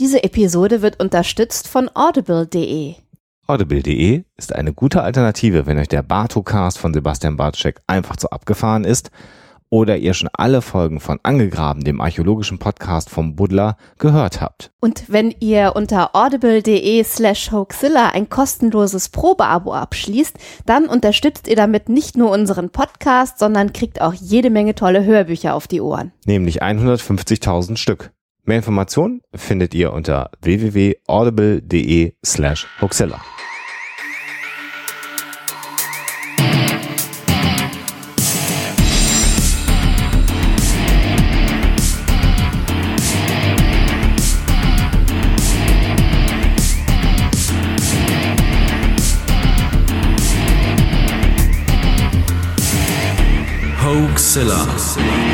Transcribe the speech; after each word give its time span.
Diese 0.00 0.22
Episode 0.22 0.80
wird 0.80 1.00
unterstützt 1.00 1.66
von 1.66 1.90
audible.de. 1.92 2.94
Audible.de 3.48 4.22
ist 4.36 4.54
eine 4.54 4.72
gute 4.72 5.02
Alternative, 5.02 5.66
wenn 5.66 5.76
euch 5.76 5.88
der 5.88 6.04
Bartocast 6.04 6.78
von 6.78 6.94
Sebastian 6.94 7.36
Bartschek 7.36 7.80
einfach 7.88 8.14
zu 8.14 8.30
abgefahren 8.30 8.84
ist 8.84 9.10
oder 9.70 9.96
ihr 9.96 10.14
schon 10.14 10.28
alle 10.32 10.62
Folgen 10.62 11.00
von 11.00 11.18
Angegraben, 11.24 11.82
dem 11.82 12.00
archäologischen 12.00 12.60
Podcast 12.60 13.10
vom 13.10 13.34
Buddler, 13.34 13.76
gehört 13.98 14.40
habt. 14.40 14.70
Und 14.80 15.02
wenn 15.08 15.34
ihr 15.40 15.72
unter 15.74 16.14
audible.de 16.14 17.02
slash 17.02 17.50
hoaxilla 17.50 18.10
ein 18.10 18.28
kostenloses 18.28 19.08
Probeabo 19.08 19.74
abschließt, 19.74 20.36
dann 20.64 20.86
unterstützt 20.86 21.48
ihr 21.48 21.56
damit 21.56 21.88
nicht 21.88 22.16
nur 22.16 22.30
unseren 22.30 22.70
Podcast, 22.70 23.40
sondern 23.40 23.72
kriegt 23.72 24.00
auch 24.00 24.14
jede 24.14 24.50
Menge 24.50 24.76
tolle 24.76 25.04
Hörbücher 25.04 25.54
auf 25.54 25.66
die 25.66 25.80
Ohren. 25.80 26.12
Nämlich 26.24 26.62
150.000 26.62 27.76
Stück. 27.76 28.12
Mehr 28.48 28.56
Informationen 28.56 29.20
findet 29.34 29.74
ihr 29.74 29.92
unter 29.92 30.30
www.audible.de 30.40 32.14
slash 32.24 32.66
hoaxilla. 32.80 33.20
Hoaxilla. 53.84 55.27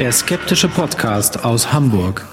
Der 0.00 0.12
skeptische 0.12 0.66
Podcast 0.66 1.44
aus 1.44 1.74
Hamburg. 1.74 2.26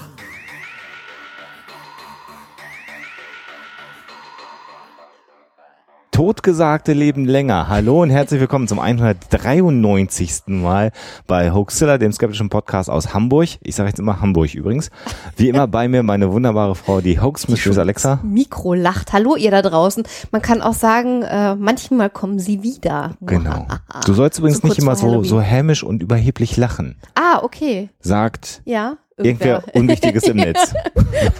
Totgesagte 6.18 6.94
leben 6.94 7.26
länger. 7.26 7.68
Hallo 7.68 8.02
und 8.02 8.10
herzlich 8.10 8.40
willkommen 8.40 8.66
zum 8.66 8.80
193. 8.80 10.48
Mal 10.48 10.90
bei 11.28 11.52
Hoaxilla, 11.52 11.96
dem 11.96 12.10
skeptischen 12.10 12.48
Podcast 12.48 12.90
aus 12.90 13.14
Hamburg. 13.14 13.50
Ich 13.62 13.76
sage 13.76 13.90
jetzt 13.90 14.00
immer 14.00 14.20
Hamburg 14.20 14.52
übrigens. 14.52 14.90
Wie 15.36 15.48
immer 15.48 15.68
bei 15.68 15.86
mir 15.86 16.02
meine 16.02 16.32
wunderbare 16.32 16.74
Frau, 16.74 17.00
die 17.00 17.20
Hoax 17.20 17.46
Mistress 17.46 17.78
Alexa. 17.78 18.18
Mikro 18.24 18.74
lacht. 18.74 19.12
Hallo 19.12 19.36
ihr 19.36 19.52
da 19.52 19.62
draußen. 19.62 20.02
Man 20.32 20.42
kann 20.42 20.60
auch 20.60 20.74
sagen, 20.74 21.22
äh, 21.22 21.54
manchmal 21.54 22.10
kommen 22.10 22.40
sie 22.40 22.64
wieder. 22.64 23.12
Genau. 23.20 23.68
Du 24.04 24.12
sollst 24.12 24.40
übrigens 24.40 24.58
So 24.58 24.66
nicht 24.66 24.78
immer 24.80 24.96
so, 24.96 25.22
so 25.22 25.40
hämisch 25.40 25.84
und 25.84 26.02
überheblich 26.02 26.56
lachen. 26.56 26.96
Ah, 27.14 27.44
okay. 27.44 27.90
Sagt 28.00 28.60
Ja. 28.64 28.96
irgendwer 29.16 29.62
Unwichtiges 29.72 30.24
im 30.24 30.36
Netz. 30.38 30.74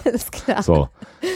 Ist 0.05 0.31
klar. 0.31 0.63
So, 0.63 0.87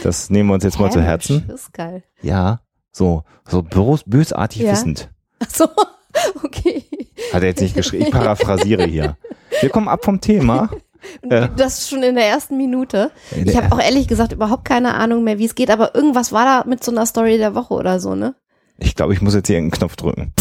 das 0.02 0.30
nehmen 0.30 0.48
wir 0.48 0.54
uns 0.54 0.64
jetzt 0.64 0.80
mal 0.80 0.90
zu 0.90 1.00
Hämisch, 1.00 1.08
Herzen. 1.10 1.44
Das 1.46 1.60
ist 1.60 1.74
geil. 1.74 2.02
Ja, 2.22 2.60
so, 2.96 3.24
so 3.48 3.62
bös, 3.62 4.02
bösartig 4.06 4.62
Ja. 4.62 4.72
wissend. 4.72 5.10
Ach 5.40 5.50
so, 5.50 5.66
okay. 6.44 6.84
Hat 7.32 7.42
er 7.42 7.48
jetzt 7.48 7.60
nicht 7.60 7.74
geschrieben. 7.74 8.04
Ich 8.06 8.10
paraphrasiere 8.12 8.84
hier. 8.86 9.16
Wir 9.60 9.68
kommen 9.68 9.88
ab 9.88 10.04
vom 10.04 10.20
Thema. 10.20 10.70
Das 11.56 11.86
schon 11.90 12.02
in 12.02 12.14
der 12.14 12.24
ersten 12.24 12.56
Minute. 12.56 13.10
In 13.36 13.46
Ich 13.46 13.54
habe 13.54 13.70
auch 13.72 13.78
ehrlich 13.78 14.08
gesagt 14.08 14.32
überhaupt 14.32 14.64
keine 14.64 14.94
Ahnung 14.94 15.22
mehr, 15.22 15.38
wie 15.38 15.44
es 15.44 15.54
geht, 15.54 15.68
aber 15.70 15.94
irgendwas 15.94 16.32
war 16.32 16.46
da 16.46 16.64
mit 16.66 16.82
so 16.82 16.90
einer 16.90 17.04
Story 17.04 17.36
der 17.36 17.54
Woche 17.54 17.74
oder 17.74 18.00
so, 18.00 18.14
ne? 18.14 18.34
Ich 18.78 18.94
glaube, 18.94 19.12
ich 19.12 19.20
muss 19.20 19.34
jetzt 19.34 19.48
hier 19.48 19.58
einen 19.58 19.70
Knopf 19.70 19.96
drücken. 19.96 20.32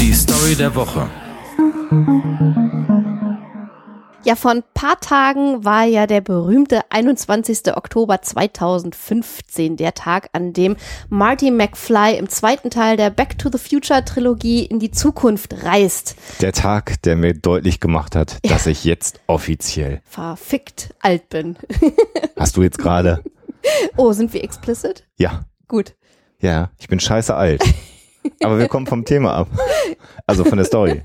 Die 0.00 0.12
Story 0.12 0.54
der 0.54 0.74
Woche. 0.74 1.08
Ja, 4.24 4.36
vor 4.36 4.52
ein 4.52 4.62
paar 4.72 4.98
Tagen 5.00 5.66
war 5.66 5.84
ja 5.84 6.06
der 6.06 6.22
berühmte 6.22 6.80
21. 6.90 7.76
Oktober 7.76 8.22
2015, 8.22 9.76
der 9.76 9.92
Tag, 9.92 10.30
an 10.32 10.54
dem 10.54 10.76
Marty 11.10 11.50
McFly 11.50 12.16
im 12.16 12.30
zweiten 12.30 12.70
Teil 12.70 12.96
der 12.96 13.10
Back 13.10 13.38
to 13.38 13.50
the 13.52 13.58
Future 13.58 14.02
Trilogie 14.02 14.64
in 14.64 14.78
die 14.78 14.90
Zukunft 14.90 15.62
reist. 15.64 16.16
Der 16.40 16.52
Tag, 16.52 17.02
der 17.02 17.16
mir 17.16 17.34
deutlich 17.34 17.80
gemacht 17.80 18.16
hat, 18.16 18.38
dass 18.48 18.66
ich 18.66 18.84
jetzt 18.84 19.20
offiziell. 19.26 20.00
Verfickt 20.06 20.94
alt 21.02 21.28
bin. 21.28 21.56
Hast 22.38 22.56
du 22.56 22.62
jetzt 22.62 22.78
gerade? 22.78 23.22
Oh, 23.98 24.12
sind 24.12 24.32
wir 24.32 24.42
explicit? 24.42 25.04
Ja, 25.18 25.44
Gut. 25.68 25.94
ja, 26.38 26.70
ich 26.78 26.88
bin 26.88 26.98
scheiße 26.98 27.34
alt. 27.34 27.62
Aber 28.42 28.58
wir 28.58 28.68
kommen 28.68 28.86
vom 28.86 29.04
Thema 29.04 29.34
ab. 29.34 29.48
Also 30.26 30.44
von 30.44 30.56
der 30.56 30.64
Story. 30.64 31.02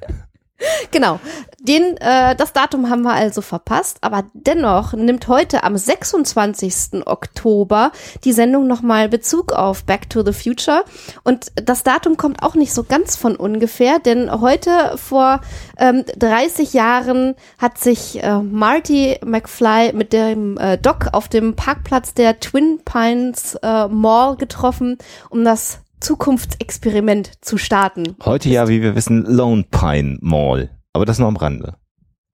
Genau. 0.92 1.20
Den, 1.60 1.98
äh, 1.98 2.36
das 2.36 2.54
Datum 2.54 2.90
haben 2.90 3.02
wir 3.02 3.14
also 3.14 3.42
verpasst, 3.42 3.98
aber 4.02 4.24
dennoch 4.34 4.94
nimmt 4.94 5.28
heute 5.28 5.64
am 5.64 5.78
26. 5.78 7.06
Oktober 7.06 7.92
die 8.24 8.32
Sendung 8.32 8.68
nochmal 8.68 9.10
Bezug 9.10 9.52
auf 9.52 9.84
Back 9.84 10.10
to 10.10 10.24
the 10.24 10.32
Future. 10.32 10.84
Und 11.24 11.52
das 11.56 11.84
Datum 11.84 12.18
kommt 12.18 12.44
auch 12.44 12.56
nicht 12.56 12.74
so 12.74 12.84
ganz 12.84 13.16
von 13.18 13.36
ungefähr, 13.36 14.00
denn 14.00 14.32
heute 14.40 14.98
vor 14.98 15.42
ähm, 15.78 16.06
30 16.18 16.74
Jahren 16.74 17.36
hat 17.58 17.78
sich 17.78 18.24
äh, 18.24 18.40
Marty 18.40 19.20
McFly 19.24 19.94
mit 19.94 20.14
dem 20.14 20.58
äh, 20.58 20.78
Doc 20.78 21.10
auf 21.12 21.28
dem 21.28 21.56
Parkplatz 21.56 22.14
der 22.14 22.40
Twin 22.40 22.80
Pines 22.84 23.56
äh, 23.56 23.88
Mall 23.88 24.38
getroffen, 24.38 24.98
um 25.30 25.44
das 25.44 25.80
Zukunftsexperiment 26.00 27.32
zu 27.44 27.58
starten. 27.58 28.16
Heute 28.24 28.50
ja, 28.50 28.68
wie 28.68 28.82
wir 28.82 28.96
wissen, 28.96 29.26
Lone 29.26 29.66
Pine 29.70 30.18
Mall. 30.22 30.70
Aber 30.94 31.06
das 31.06 31.20
nur 31.20 31.28
am 31.28 31.38
Rande. 31.38 31.76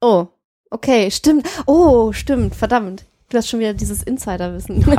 Oh, 0.01 0.27
okay, 0.69 1.09
stimmt. 1.11 1.47
Oh, 1.65 2.11
stimmt, 2.11 2.55
verdammt. 2.55 3.05
Du 3.29 3.37
hast 3.37 3.49
schon 3.49 3.59
wieder 3.59 3.73
dieses 3.73 4.03
Insiderwissen. 4.03 4.85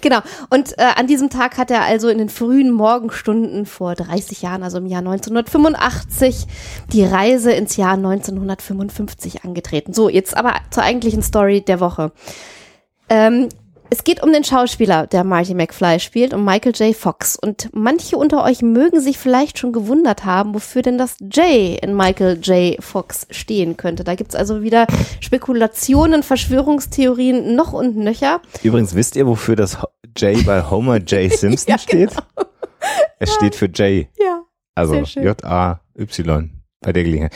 Genau. 0.00 0.20
Und 0.50 0.78
äh, 0.78 0.92
an 0.96 1.06
diesem 1.06 1.30
Tag 1.30 1.56
hat 1.58 1.70
er 1.70 1.82
also 1.82 2.08
in 2.08 2.18
den 2.18 2.28
frühen 2.28 2.70
Morgenstunden 2.70 3.66
vor 3.66 3.94
30 3.94 4.42
Jahren, 4.42 4.62
also 4.62 4.78
im 4.78 4.86
Jahr 4.86 4.98
1985, 4.98 6.46
die 6.92 7.04
Reise 7.04 7.52
ins 7.52 7.76
Jahr 7.76 7.94
1955 7.94 9.44
angetreten. 9.44 9.94
So, 9.94 10.08
jetzt 10.08 10.36
aber 10.36 10.54
zur 10.70 10.82
eigentlichen 10.82 11.22
Story 11.22 11.62
der 11.62 11.80
Woche. 11.80 12.12
Ähm, 13.08 13.48
es 13.90 14.04
geht 14.04 14.22
um 14.22 14.32
den 14.32 14.44
Schauspieler, 14.44 15.06
der 15.06 15.24
Marty 15.24 15.54
McFly 15.54 16.00
spielt, 16.00 16.34
um 16.34 16.44
Michael 16.44 16.72
J. 16.74 16.94
Fox. 16.94 17.36
Und 17.36 17.68
manche 17.72 18.16
unter 18.16 18.44
euch 18.44 18.62
mögen 18.62 19.00
sich 19.00 19.18
vielleicht 19.18 19.58
schon 19.58 19.72
gewundert 19.72 20.24
haben, 20.24 20.54
wofür 20.54 20.82
denn 20.82 20.98
das 20.98 21.16
J 21.20 21.82
in 21.82 21.96
Michael 21.96 22.38
J. 22.42 22.82
Fox 22.82 23.26
stehen 23.30 23.76
könnte. 23.76 24.04
Da 24.04 24.14
gibt's 24.14 24.34
also 24.34 24.62
wieder 24.62 24.86
Spekulationen, 25.20 26.22
Verschwörungstheorien 26.22 27.54
noch 27.54 27.72
und 27.72 27.96
nöcher. 27.96 28.40
Übrigens, 28.62 28.94
wisst 28.94 29.16
ihr, 29.16 29.26
wofür 29.26 29.56
das 29.56 29.78
J 30.16 30.44
bei 30.44 30.62
Homer 30.62 30.98
J. 30.98 31.32
Simpson 31.36 31.70
Ja, 31.70 31.78
steht? 31.78 32.10
Es 33.18 33.34
steht 33.34 33.54
für 33.54 33.66
J. 33.66 34.06
Ja. 34.18 34.42
Also. 34.74 34.96
J-A-Y 34.96 36.55
bei 36.86 36.92
der 36.92 37.02
Gelegenheit. 37.02 37.32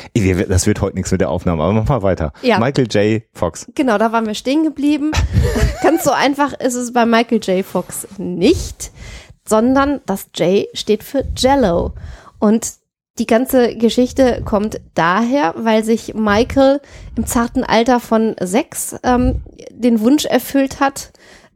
Das 0.48 0.68
wird 0.68 0.80
heute 0.80 0.94
nichts 0.94 1.10
mit 1.10 1.20
der 1.20 1.28
Aufnahme, 1.28 1.64
aber 1.64 1.72
mach 1.72 1.88
mal 1.88 2.02
weiter. 2.02 2.32
Ja. 2.40 2.60
Michael 2.60 2.86
J. 2.86 3.22
Fox. 3.32 3.66
Genau, 3.74 3.98
da 3.98 4.12
waren 4.12 4.24
wir 4.26 4.34
stehen 4.34 4.62
geblieben. 4.62 5.10
Ganz 5.82 6.04
so 6.04 6.12
einfach 6.12 6.52
ist 6.52 6.76
es 6.76 6.92
bei 6.92 7.04
Michael 7.04 7.40
J. 7.42 7.66
Fox 7.66 8.06
nicht, 8.16 8.92
sondern 9.44 10.00
das 10.06 10.26
J 10.36 10.68
steht 10.72 11.02
für 11.02 11.24
Jello. 11.36 11.94
Und 12.38 12.74
die 13.18 13.26
ganze 13.26 13.74
Geschichte 13.74 14.40
kommt 14.44 14.80
daher, 14.94 15.54
weil 15.56 15.82
sich 15.82 16.14
Michael 16.14 16.80
im 17.16 17.26
zarten 17.26 17.64
Alter 17.64 17.98
von 17.98 18.36
sechs 18.40 18.94
ähm, 19.02 19.42
den 19.72 19.98
Wunsch 19.98 20.26
erfüllt 20.26 20.78
hat, 20.78 21.09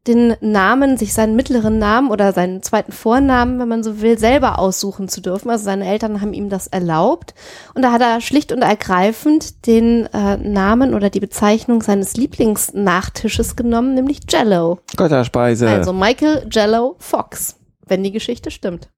den 0.07 0.37
Namen, 0.41 0.97
sich 0.97 1.15
seinen 1.15 1.35
mittleren 1.35 1.79
Namen 1.79 2.11
oder 2.11 2.33
seinen 2.33 2.63
zweiten 2.63 2.93
Vornamen, 2.93 3.59
wenn 3.59 3.69
man 3.69 3.83
so 3.83 4.01
will, 4.03 4.19
selber 4.19 4.59
aussuchen 4.59 5.09
zu 5.09 5.21
dürfen. 5.21 5.51
Also 5.51 5.65
seine 5.65 5.87
Eltern 5.87 6.21
haben 6.21 6.35
ihm 6.35 6.51
das 6.51 6.67
erlaubt. 6.67 7.35
Und 7.75 7.83
da 7.83 7.93
hat 7.93 8.03
er 8.03 8.21
schlicht 8.21 8.53
und 8.53 8.62
ergreifend 8.62 9.67
den 9.67 10.06
äh, 10.12 10.37
Namen 10.37 10.95
oder 10.95 11.09
die 11.09 11.21
Bezeichnung 11.21 11.81
seines 11.83 12.15
Lieblingsnachtisches 12.17 13.56
genommen, 13.56 13.95
nämlich 13.95 14.21
Jello. 14.29 14.79
Götterspeise. 14.97 15.69
Also 15.69 15.93
Michael 15.93 16.47
Jello 16.50 16.97
Fox, 16.99 17.57
wenn 17.87 18.03
die 18.03 18.12
Geschichte 18.12 18.50
stimmt. 18.50 18.91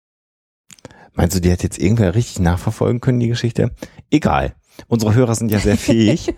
Meinst 1.14 1.34
du, 1.34 1.40
die 1.40 1.50
hat 1.50 1.62
jetzt 1.62 1.78
irgendwer 1.78 2.14
richtig 2.14 2.40
nachverfolgen 2.40 3.00
können, 3.00 3.20
die 3.20 3.28
Geschichte? 3.28 3.70
Egal. 4.10 4.54
Unsere 4.88 5.14
Hörer 5.14 5.34
sind 5.34 5.50
ja 5.50 5.58
sehr 5.58 5.76
fähig. 5.76 6.34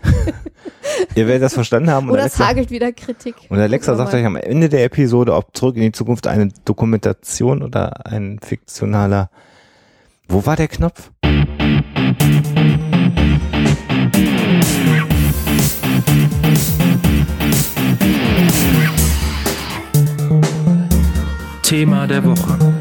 Ihr 1.15 1.27
werdet 1.27 1.43
das 1.43 1.53
verstanden 1.53 1.89
haben. 1.89 2.07
Und 2.07 2.13
Oder 2.13 2.25
es 2.25 2.39
hagelt 2.39 2.71
wieder 2.71 2.91
Kritik. 2.91 3.35
und 3.49 3.59
Alexa 3.59 3.95
sagt 3.95 4.13
euch 4.13 4.25
am 4.25 4.35
Ende 4.35 4.69
der 4.69 4.83
Episode, 4.85 5.35
ob 5.35 5.55
Zurück 5.55 5.75
in 5.75 5.83
die 5.83 5.91
Zukunft 5.91 6.27
eine 6.27 6.49
Dokumentation 6.65 7.61
oder 7.61 8.05
ein 8.05 8.39
fiktionaler... 8.43 9.29
Wo 10.27 10.45
war 10.45 10.55
der 10.55 10.67
Knopf? 10.67 11.09
Thema 21.63 22.07
der 22.07 22.23
Woche. 22.25 22.78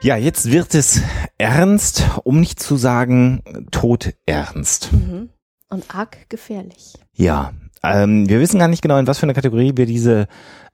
Ja, 0.00 0.16
jetzt 0.16 0.52
wird 0.52 0.76
es 0.76 1.02
ernst, 1.38 2.04
um 2.22 2.38
nicht 2.38 2.60
zu 2.60 2.76
sagen 2.76 3.42
todernst. 3.72 4.92
Mhm. 4.92 5.30
Und 5.70 5.92
arg 5.92 6.30
gefährlich. 6.30 6.94
Ja, 7.14 7.52
ähm, 7.82 8.28
wir 8.28 8.38
wissen 8.38 8.60
gar 8.60 8.68
nicht 8.68 8.80
genau, 8.80 8.96
in 8.98 9.08
was 9.08 9.18
für 9.18 9.24
eine 9.24 9.34
Kategorie 9.34 9.72
wir 9.74 9.86
diese 9.86 10.28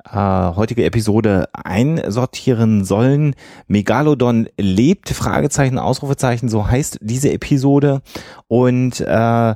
äh, 0.04 0.14
heutige 0.14 0.84
Episode 0.84 1.48
einsortieren 1.54 2.84
sollen. 2.84 3.34
Megalodon 3.66 4.48
lebt, 4.58 5.08
Fragezeichen, 5.08 5.78
Ausrufezeichen, 5.78 6.50
so 6.50 6.68
heißt 6.68 6.98
diese 7.00 7.32
Episode. 7.32 8.02
Und 8.46 9.00
äh, 9.00 9.54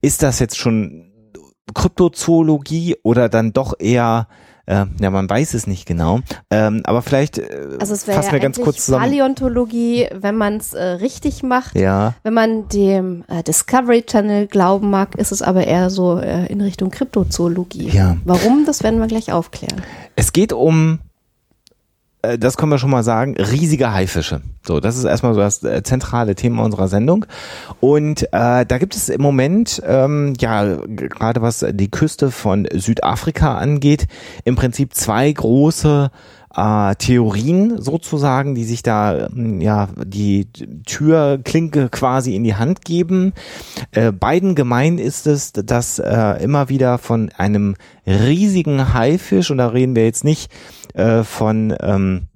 ist 0.00 0.22
das 0.22 0.38
jetzt 0.38 0.56
schon 0.56 1.12
Kryptozoologie 1.74 2.96
oder 3.02 3.28
dann 3.28 3.52
doch 3.52 3.74
eher 3.78 4.26
äh, 4.66 4.86
ja, 5.00 5.10
man 5.10 5.28
weiß 5.28 5.54
es 5.54 5.66
nicht 5.66 5.86
genau. 5.86 6.20
Ähm, 6.50 6.82
aber 6.84 7.02
vielleicht 7.02 7.38
äh, 7.38 7.76
Also 7.78 7.94
es 7.94 8.04
fassen 8.04 8.26
ja 8.26 8.32
wir 8.32 8.40
ganz 8.40 8.60
kurz 8.60 8.84
zusammen. 8.86 9.04
Paläontologie, 9.04 10.08
wenn 10.14 10.36
man 10.36 10.56
es 10.56 10.72
äh, 10.72 10.82
richtig 10.82 11.42
macht. 11.42 11.76
Ja, 11.76 12.14
Wenn 12.22 12.34
man 12.34 12.68
dem 12.68 13.24
äh, 13.28 13.42
Discovery 13.42 14.02
Channel 14.02 14.46
glauben 14.46 14.90
mag, 14.90 15.16
ist 15.16 15.32
es 15.32 15.42
aber 15.42 15.66
eher 15.66 15.90
so 15.90 16.18
äh, 16.18 16.46
in 16.46 16.60
Richtung 16.60 16.90
Kryptozoologie. 16.90 17.90
Ja. 17.90 18.16
Warum, 18.24 18.64
das 18.66 18.82
werden 18.82 19.00
wir 19.00 19.06
gleich 19.06 19.32
aufklären. 19.32 19.82
es 20.16 20.32
geht 20.32 20.52
um, 20.52 21.00
das 22.38 22.56
können 22.56 22.72
wir 22.72 22.78
schon 22.78 22.90
mal 22.90 23.02
sagen, 23.02 23.36
riesige 23.36 23.92
Haifische. 23.92 24.40
So, 24.66 24.80
das 24.80 24.96
ist 24.96 25.04
erstmal 25.04 25.34
so 25.34 25.40
das 25.40 25.62
äh, 25.62 25.82
zentrale 25.82 26.34
Thema 26.34 26.64
unserer 26.64 26.88
Sendung. 26.88 27.26
Und 27.80 28.24
äh, 28.32 28.64
da 28.66 28.78
gibt 28.78 28.94
es 28.96 29.08
im 29.08 29.20
Moment, 29.20 29.82
ähm, 29.86 30.34
ja, 30.38 30.76
gerade 30.86 31.42
was 31.42 31.64
die 31.70 31.90
Küste 31.90 32.30
von 32.30 32.66
Südafrika 32.72 33.58
angeht, 33.58 34.06
im 34.44 34.56
Prinzip 34.56 34.94
zwei 34.94 35.30
große 35.30 36.10
äh, 36.56 36.94
Theorien 36.96 37.80
sozusagen, 37.80 38.54
die 38.54 38.64
sich 38.64 38.82
da 38.82 39.26
ähm, 39.26 39.60
ja 39.60 39.88
die 40.04 40.46
Türklinke 40.86 41.88
quasi 41.88 42.34
in 42.34 42.44
die 42.44 42.54
Hand 42.54 42.84
geben. 42.84 43.32
Äh, 43.92 44.12
beiden 44.12 44.54
gemein 44.54 44.98
ist 44.98 45.26
es, 45.26 45.52
dass 45.52 45.98
äh, 45.98 46.42
immer 46.42 46.68
wieder 46.68 46.98
von 46.98 47.30
einem 47.36 47.76
riesigen 48.06 48.94
Haifisch, 48.94 49.50
und 49.50 49.58
da 49.58 49.68
reden 49.68 49.96
wir 49.96 50.04
jetzt 50.04 50.24
nicht 50.24 50.50
äh, 50.94 51.22
von 51.22 51.74
ähm, 51.80 52.28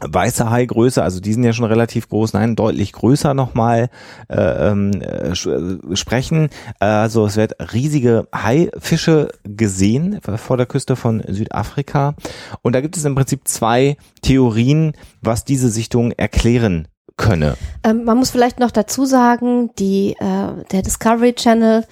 weiße 0.00 0.50
Haigröße, 0.50 1.02
also 1.02 1.20
die 1.20 1.32
sind 1.32 1.44
ja 1.44 1.52
schon 1.52 1.64
relativ 1.64 2.08
groß, 2.08 2.32
nein, 2.32 2.56
deutlich 2.56 2.92
größer 2.92 3.34
nochmal 3.34 3.88
äh, 4.28 4.36
ähm, 4.36 5.00
äh, 5.00 5.30
äh, 5.30 5.96
sprechen. 5.96 6.50
Also 6.78 7.26
es 7.26 7.36
wird 7.36 7.54
riesige 7.72 8.28
Haifische 8.34 9.28
gesehen 9.44 10.20
vor 10.36 10.56
der 10.56 10.66
Küste 10.66 10.96
von 10.96 11.22
Südafrika. 11.26 12.14
Und 12.62 12.74
da 12.74 12.80
gibt 12.80 12.96
es 12.96 13.04
im 13.04 13.14
Prinzip 13.14 13.48
zwei 13.48 13.96
Theorien, 14.22 14.92
was 15.22 15.44
diese 15.44 15.70
Sichtung 15.70 16.12
erklären 16.12 16.88
könne. 17.16 17.56
Ähm, 17.82 18.04
man 18.04 18.18
muss 18.18 18.30
vielleicht 18.30 18.60
noch 18.60 18.70
dazu 18.70 19.06
sagen, 19.06 19.70
die, 19.78 20.16
äh, 20.18 20.64
der 20.70 20.82
Discovery 20.82 21.32
Channel 21.32 21.84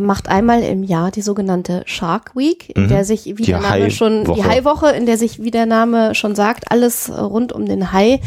macht 0.00 0.28
einmal 0.28 0.62
im 0.62 0.82
Jahr 0.82 1.10
die 1.10 1.22
sogenannte 1.22 1.82
Shark 1.86 2.36
Week, 2.36 2.70
in 2.76 2.84
Mhm. 2.84 2.88
der 2.88 3.04
sich, 3.04 3.24
wie 3.24 3.34
Die 3.34 3.52
der 3.52 3.60
Name 3.60 3.90
schon, 3.90 4.24
die 4.24 4.44
Haiwoche. 4.44 4.90
In 4.90 5.06
der 5.06 5.16
sich, 5.16 5.42
wie 5.42 5.50
der 5.50 5.64
Name 5.66 6.14
schon 6.14 6.34
sagt, 6.34 6.70
alles 6.70 7.08
äh, 7.08 7.12
rund 7.18 7.52
um 7.52 7.64
den 7.66 7.92
Hai 7.92 8.20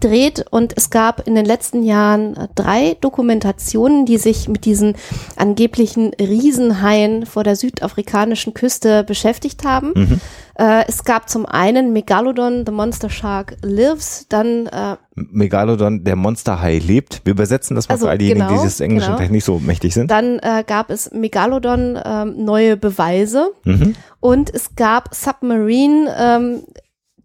dreht. 0.00 0.44
Und 0.50 0.74
es 0.76 0.90
gab 0.90 1.26
in 1.26 1.34
den 1.34 1.46
letzten 1.46 1.82
Jahren 1.82 2.36
äh, 2.36 2.48
drei 2.54 2.96
Dokumentationen, 3.00 4.04
die 4.04 4.18
sich 4.18 4.48
mit 4.48 4.64
diesen 4.66 4.94
angeblichen 5.36 6.12
Riesenhaien 6.20 7.26
vor 7.26 7.44
der 7.44 7.56
südafrikanischen 7.56 8.54
Küste 8.54 9.04
beschäftigt 9.04 9.64
haben. 9.64 9.92
Mhm. 9.94 10.20
Äh, 10.58 10.84
es 10.88 11.04
gab 11.04 11.28
zum 11.28 11.44
einen 11.44 11.92
Megalodon, 11.92 12.64
The 12.64 12.72
Monster 12.72 13.10
Shark 13.10 13.56
Lives, 13.62 14.26
dann 14.28 14.66
äh, 14.66 14.96
Megalodon, 15.14 16.04
der 16.04 16.16
Monsterhai 16.16 16.78
lebt. 16.78 17.20
Wir 17.24 17.32
übersetzen 17.32 17.74
das 17.74 17.88
mal 17.88 17.94
Also, 17.94 18.06
für 18.06 18.10
all 18.10 18.18
diejenigen, 18.18 18.48
genau, 18.48 18.60
die 18.60 18.66
des 18.66 18.80
Englischen 18.80 19.06
genau. 19.06 19.16
vielleicht 19.18 19.32
nicht 19.32 19.44
so 19.44 19.58
mächtig 19.58 19.92
sind. 19.94 20.10
Dann 20.10 20.38
äh, 20.38 20.64
gab 20.66 20.90
es 20.90 21.05
Megalodon 21.12 21.98
ähm, 22.04 22.44
neue 22.44 22.76
Beweise 22.76 23.50
Mhm. 23.64 23.94
und 24.20 24.52
es 24.54 24.74
gab 24.76 25.14
Submarine 25.14 26.14
ähm, 26.18 26.62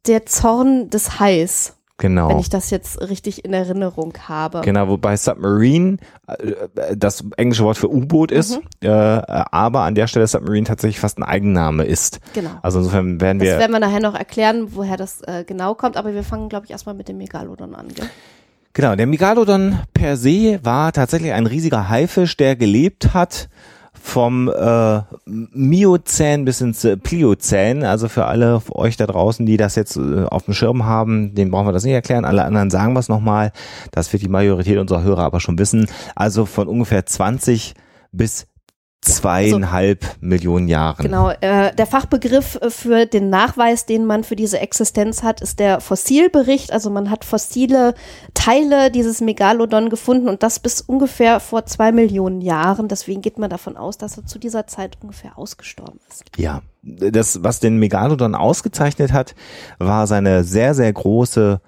der 0.07 0.25
Zorn 0.25 0.89
des 0.89 1.19
Hais, 1.19 1.75
Genau. 1.97 2.29
wenn 2.29 2.39
ich 2.39 2.49
das 2.49 2.71
jetzt 2.71 2.99
richtig 3.01 3.45
in 3.45 3.53
Erinnerung 3.53 4.13
habe. 4.27 4.61
Genau, 4.61 4.87
wobei 4.87 5.15
Submarine 5.15 5.97
äh, 6.27 6.95
das 6.97 7.23
englische 7.37 7.63
Wort 7.63 7.77
für 7.77 7.91
U-Boot 7.93 8.31
ist, 8.31 8.57
Mhm. 8.57 8.61
äh, 8.81 8.89
aber 8.89 9.81
an 9.81 9.93
der 9.93 10.07
Stelle 10.07 10.25
Submarine 10.25 10.65
tatsächlich 10.65 10.99
fast 10.99 11.19
ein 11.19 11.23
Eigenname 11.23 11.83
ist. 11.83 12.19
Genau. 12.33 12.49
Also 12.63 12.79
insofern 12.79 13.21
werden 13.21 13.37
Das 13.37 13.47
wir, 13.49 13.59
werden 13.59 13.71
wir 13.73 13.79
nachher 13.79 13.99
noch 14.01 14.15
erklären, 14.15 14.69
woher 14.75 14.97
das 14.97 15.21
äh, 15.21 15.43
genau 15.45 15.75
kommt, 15.75 15.95
aber 15.97 16.15
wir 16.15 16.23
fangen, 16.23 16.49
glaube 16.49 16.65
ich, 16.65 16.71
erstmal 16.71 16.95
mit 16.95 17.07
dem 17.07 17.17
Megalodon 17.17 17.75
an. 17.75 17.89
Gell? 17.89 18.09
Genau, 18.73 18.95
der 18.95 19.07
Megalodon 19.07 19.79
per 19.93 20.17
se 20.17 20.59
war 20.63 20.91
tatsächlich 20.91 21.33
ein 21.33 21.47
riesiger 21.47 21.89
Haifisch, 21.89 22.37
der 22.37 22.55
gelebt 22.55 23.13
hat 23.13 23.49
vom 24.01 24.49
äh, 24.49 25.01
Miozän 25.25 26.43
bis 26.43 26.59
ins 26.61 26.83
äh, 26.83 26.97
Pliozän. 26.97 27.83
Also 27.83 28.09
für 28.09 28.25
alle 28.25 28.61
euch 28.71 28.97
da 28.97 29.05
draußen, 29.05 29.45
die 29.45 29.57
das 29.57 29.75
jetzt 29.75 29.95
äh, 29.95 30.25
auf 30.25 30.45
dem 30.45 30.53
Schirm 30.53 30.85
haben, 30.85 31.35
den 31.35 31.51
brauchen 31.51 31.67
wir 31.67 31.71
das 31.71 31.83
nicht 31.83 31.93
erklären. 31.93 32.25
Alle 32.25 32.43
anderen 32.43 32.71
sagen 32.71 32.95
es 32.97 33.09
nochmal. 33.09 33.51
Das 33.91 34.11
wird 34.11 34.23
die 34.23 34.27
Majorität 34.27 34.79
unserer 34.79 35.03
Hörer 35.03 35.23
aber 35.23 35.39
schon 35.39 35.59
wissen. 35.59 35.87
Also 36.15 36.45
von 36.45 36.67
ungefähr 36.67 37.05
20 37.05 37.75
bis 38.11 38.47
zweieinhalb 39.01 40.05
Millionen 40.21 40.67
Jahren. 40.67 41.03
Genau, 41.03 41.31
äh, 41.41 41.73
der 41.75 41.87
Fachbegriff 41.87 42.55
äh, 42.61 42.69
für 42.69 43.07
den 43.07 43.29
Nachweis, 43.29 43.87
den 43.87 44.05
man 44.05 44.23
für 44.23 44.35
diese 44.35 44.59
Existenz 44.59 45.23
hat, 45.23 45.41
ist 45.41 45.59
der 45.59 45.81
Fossilbericht. 45.81 46.71
Also 46.71 46.91
man 46.91 47.09
hat 47.09 47.25
fossile 47.25 47.95
Teile 48.35 48.91
dieses 48.91 49.19
Megalodon 49.19 49.89
gefunden 49.89 50.29
und 50.29 50.43
das 50.43 50.59
bis 50.59 50.81
ungefähr 50.81 51.39
vor 51.39 51.65
zwei 51.65 51.91
Millionen 51.91 52.41
Jahren. 52.41 52.87
Deswegen 52.87 53.21
geht 53.21 53.39
man 53.39 53.49
davon 53.49 53.75
aus, 53.75 53.97
dass 53.97 54.17
er 54.17 54.25
zu 54.25 54.37
dieser 54.37 54.67
Zeit 54.67 54.97
ungefähr 55.01 55.37
ausgestorben 55.37 55.99
ist. 56.07 56.23
Ja, 56.37 56.61
das, 56.83 57.43
was 57.43 57.59
den 57.59 57.77
Megalodon 57.77 58.35
ausgezeichnet 58.35 59.13
hat, 59.13 59.33
war 59.79 60.05
seine 60.05 60.43
sehr, 60.43 60.75
sehr 60.75 60.93
große 60.93 61.59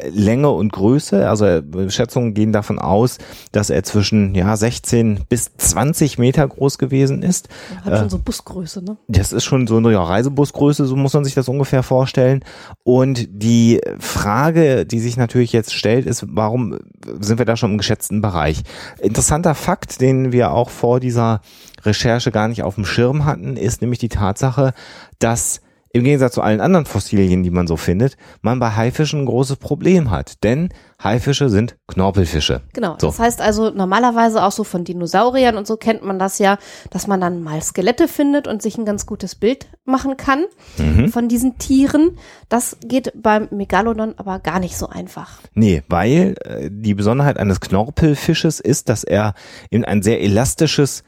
Länge 0.00 0.50
und 0.50 0.72
Größe. 0.72 1.28
Also 1.28 1.60
Schätzungen 1.88 2.34
gehen 2.34 2.52
davon 2.52 2.78
aus, 2.78 3.18
dass 3.52 3.70
er 3.70 3.82
zwischen 3.82 4.34
ja 4.34 4.56
16 4.56 5.24
bis 5.28 5.50
20 5.56 6.18
Meter 6.18 6.46
groß 6.48 6.78
gewesen 6.78 7.22
ist. 7.22 7.48
Hat 7.84 7.92
Äh. 7.92 7.98
schon 7.98 8.10
so 8.10 8.18
Busgröße, 8.18 8.82
ne? 8.82 8.96
Das 9.08 9.32
ist 9.32 9.44
schon 9.44 9.66
so 9.66 9.76
eine 9.76 9.92
ja, 9.92 10.02
Reisebusgröße, 10.02 10.86
so 10.86 10.96
muss 10.96 11.12
man 11.12 11.24
sich 11.24 11.34
das 11.34 11.48
ungefähr 11.48 11.82
vorstellen. 11.82 12.44
Und 12.84 13.28
die 13.30 13.80
Frage, 13.98 14.86
die 14.86 15.00
sich 15.00 15.16
natürlich 15.16 15.52
jetzt 15.52 15.74
stellt, 15.74 16.06
ist, 16.06 16.24
warum 16.28 16.78
sind 17.20 17.38
wir 17.38 17.46
da 17.46 17.56
schon 17.56 17.72
im 17.72 17.78
geschätzten 17.78 18.22
Bereich? 18.22 18.62
Interessanter 19.00 19.54
Fakt, 19.54 20.00
den 20.00 20.32
wir 20.32 20.52
auch 20.52 20.70
vor 20.70 21.00
dieser 21.00 21.40
Recherche 21.84 22.30
gar 22.30 22.48
nicht 22.48 22.62
auf 22.62 22.76
dem 22.76 22.84
Schirm 22.84 23.24
hatten, 23.24 23.56
ist 23.56 23.82
nämlich 23.82 23.98
die 23.98 24.08
Tatsache, 24.08 24.72
dass 25.18 25.60
im 25.94 26.04
Gegensatz 26.04 26.32
zu 26.34 26.42
allen 26.42 26.60
anderen 26.60 26.86
Fossilien, 26.86 27.42
die 27.42 27.50
man 27.50 27.66
so 27.66 27.76
findet, 27.76 28.16
man 28.40 28.58
bei 28.58 28.70
Haifischen 28.74 29.20
ein 29.20 29.26
großes 29.26 29.56
Problem 29.56 30.10
hat. 30.10 30.42
Denn 30.42 30.70
Haifische 31.02 31.50
sind 31.50 31.76
Knorpelfische. 31.86 32.62
Genau. 32.72 32.96
So. 32.98 33.08
Das 33.08 33.18
heißt 33.18 33.40
also 33.42 33.70
normalerweise 33.70 34.42
auch 34.42 34.52
so 34.52 34.64
von 34.64 34.84
Dinosauriern 34.84 35.56
und 35.56 35.66
so 35.66 35.76
kennt 35.76 36.02
man 36.02 36.18
das 36.18 36.38
ja, 36.38 36.56
dass 36.90 37.06
man 37.06 37.20
dann 37.20 37.42
mal 37.42 37.60
Skelette 37.60 38.08
findet 38.08 38.48
und 38.48 38.62
sich 38.62 38.78
ein 38.78 38.84
ganz 38.86 39.04
gutes 39.04 39.34
Bild 39.34 39.66
machen 39.84 40.16
kann 40.16 40.44
Mhm. 40.78 41.08
von 41.10 41.28
diesen 41.28 41.58
Tieren. 41.58 42.16
Das 42.48 42.78
geht 42.84 43.12
beim 43.14 43.48
Megalodon 43.50 44.14
aber 44.16 44.38
gar 44.38 44.60
nicht 44.60 44.76
so 44.78 44.88
einfach. 44.88 45.40
Nee, 45.54 45.82
weil 45.88 46.36
äh, 46.44 46.70
die 46.72 46.94
Besonderheit 46.94 47.36
eines 47.36 47.60
Knorpelfisches 47.60 48.60
ist, 48.60 48.88
dass 48.88 49.04
er 49.04 49.34
eben 49.70 49.84
ein 49.84 50.02
sehr 50.02 50.22
elastisches 50.22 51.04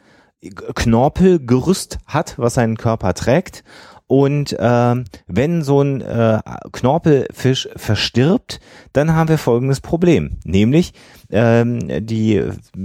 Knorpelgerüst 0.75 1.99
hat, 2.07 2.35
was 2.39 2.55
seinen 2.55 2.77
Körper 2.77 3.15
trägt. 3.15 3.65
Und 4.07 4.55
ähm, 4.59 5.05
wenn 5.27 5.63
so 5.63 5.81
ein 5.81 6.03
äh, 6.03 6.41
Knorpelfisch 6.73 7.71
verstirbt, 7.75 8.61
dann 8.93 9.15
haben 9.15 9.31
wir 9.31 9.39
folgendes 9.39 9.81
Problem, 9.81 10.37
nämlich 10.45 10.93
ähm, 11.31 12.07
die 12.07 12.43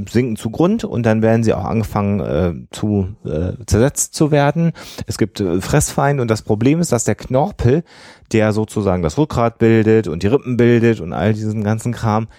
sinken 0.09 0.37
zu 0.37 0.49
Grund 0.49 0.85
und 0.85 1.05
dann 1.05 1.21
werden 1.21 1.43
sie 1.43 1.53
auch 1.53 1.65
angefangen 1.65 2.19
äh, 2.21 2.53
zu 2.71 3.15
äh, 3.25 3.53
zersetzt 3.65 4.13
zu 4.13 4.31
werden. 4.31 4.71
Es 5.07 5.17
gibt 5.17 5.41
äh, 5.41 5.59
Fressfeinde 5.59 6.21
und 6.21 6.31
das 6.31 6.41
Problem 6.41 6.79
ist, 6.79 6.93
dass 6.93 7.03
der 7.03 7.15
Knorpel, 7.15 7.83
der 8.31 8.53
sozusagen 8.53 9.03
das 9.03 9.17
Rückgrat 9.17 9.57
bildet 9.57 10.07
und 10.07 10.23
die 10.23 10.27
Rippen 10.27 10.55
bildet 10.55 11.01
und 11.01 11.11
all 11.11 11.33
diesen 11.33 11.65
ganzen 11.65 11.91
Kram, 11.91 12.29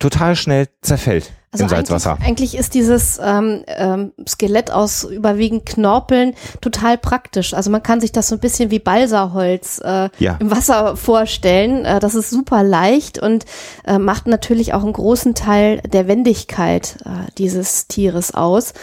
total 0.00 0.34
schnell 0.34 0.68
zerfällt 0.82 1.32
Also 1.54 1.64
im 1.64 1.68
Salzwasser. 1.70 2.12
Eigentlich, 2.12 2.26
eigentlich 2.28 2.56
ist 2.58 2.74
dieses 2.74 3.20
ähm, 3.22 3.64
ähm, 3.66 4.12
Skelett 4.28 4.70
aus 4.70 5.04
überwiegend 5.04 5.64
Knorpeln 5.66 6.34
total 6.60 6.98
praktisch. 6.98 7.54
Also 7.54 7.70
man 7.70 7.82
kann 7.82 8.00
sich 8.00 8.12
das 8.12 8.28
so 8.28 8.36
ein 8.36 8.40
bisschen 8.40 8.70
wie 8.70 8.78
Balsaholz 8.80 9.80
äh, 9.84 10.08
Ja. 10.18 10.36
im 10.40 10.50
Wasser 10.50 10.96
vorstellen. 10.96 11.84
Äh, 11.84 12.00
das 12.00 12.14
ist 12.14 12.30
super 12.30 12.62
leicht 12.62 13.18
und 13.18 13.44
äh, 13.86 13.98
macht 13.98 14.26
natürlich 14.26 14.74
auch 14.74 14.82
einen 14.82 14.92
großen 14.92 15.34
Teil 15.34 15.80
der 15.80 16.08
Wendigkeit 16.08 16.96
äh, 17.04 17.30
dieses 17.38 17.86
Tieres 17.88 18.34
aus. 18.34 18.74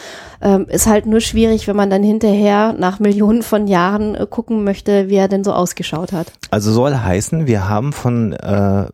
Ähm, 0.43 0.65
ist 0.69 0.87
halt 0.87 1.05
nur 1.05 1.21
schwierig, 1.21 1.67
wenn 1.67 1.75
man 1.75 1.91
dann 1.91 2.01
hinterher 2.01 2.73
nach 2.73 2.99
Millionen 2.99 3.43
von 3.43 3.67
Jahren 3.67 4.15
äh, 4.15 4.25
gucken 4.27 4.63
möchte, 4.63 5.07
wie 5.09 5.15
er 5.15 5.27
denn 5.27 5.43
so 5.43 5.53
ausgeschaut 5.53 6.13
hat. 6.13 6.31
Also 6.49 6.71
soll 6.71 6.95
heißen, 6.95 7.45
wir 7.45 7.69
haben 7.69 7.93
von 7.93 8.33
äh, 8.33 8.85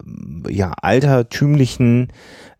ja, 0.50 0.74
altertümlichen 0.82 2.10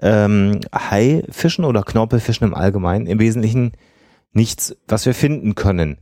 ähm, 0.02 0.60
Haifischen 0.74 1.66
oder 1.66 1.84
Knorpelfischen 1.84 2.48
im 2.48 2.54
Allgemeinen 2.54 3.08
im 3.08 3.20
Wesentlichen 3.20 3.72
nichts, 4.34 4.76
was 4.88 5.06
wir 5.06 5.14
finden 5.14 5.56
können. 5.56 5.98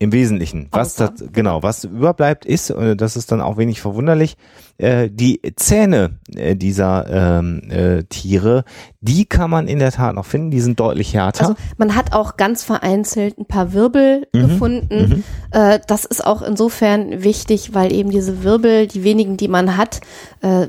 Im 0.00 0.12
Wesentlichen. 0.12 0.68
Was 0.70 0.94
das, 0.94 1.10
genau, 1.32 1.64
was 1.64 1.82
überbleibt 1.82 2.44
ist, 2.46 2.70
äh, 2.70 2.94
das 2.94 3.16
ist 3.16 3.32
dann 3.32 3.40
auch 3.40 3.56
wenig 3.56 3.80
verwunderlich, 3.80 4.36
äh, 4.76 5.10
die 5.10 5.40
Zähne 5.56 6.20
äh, 6.36 6.54
dieser 6.54 7.40
ähm, 7.40 7.62
äh, 7.68 8.04
Tiere, 8.04 8.62
die 9.00 9.24
kann 9.24 9.50
man 9.50 9.66
in 9.66 9.80
der 9.80 9.90
Tat 9.90 10.14
noch 10.14 10.24
finden, 10.24 10.52
die 10.52 10.60
sind 10.60 10.78
deutlich 10.78 11.14
härter. 11.14 11.40
Also 11.48 11.56
man 11.78 11.96
hat 11.96 12.12
auch 12.12 12.36
ganz 12.36 12.62
vereinzelt 12.62 13.38
ein 13.38 13.46
paar 13.46 13.72
Wirbel 13.72 14.28
Mhm. 14.32 14.40
gefunden. 14.40 15.24
Äh, 15.50 15.80
das 15.88 16.04
ist 16.04 16.24
auch 16.24 16.42
insofern 16.42 17.24
wichtig, 17.24 17.74
weil 17.74 17.92
eben 17.92 18.10
diese 18.10 18.44
Wirbel, 18.44 18.86
die 18.86 19.02
wenigen, 19.02 19.36
die 19.36 19.48
man 19.48 19.76
hat, 19.76 20.00
äh, 20.42 20.68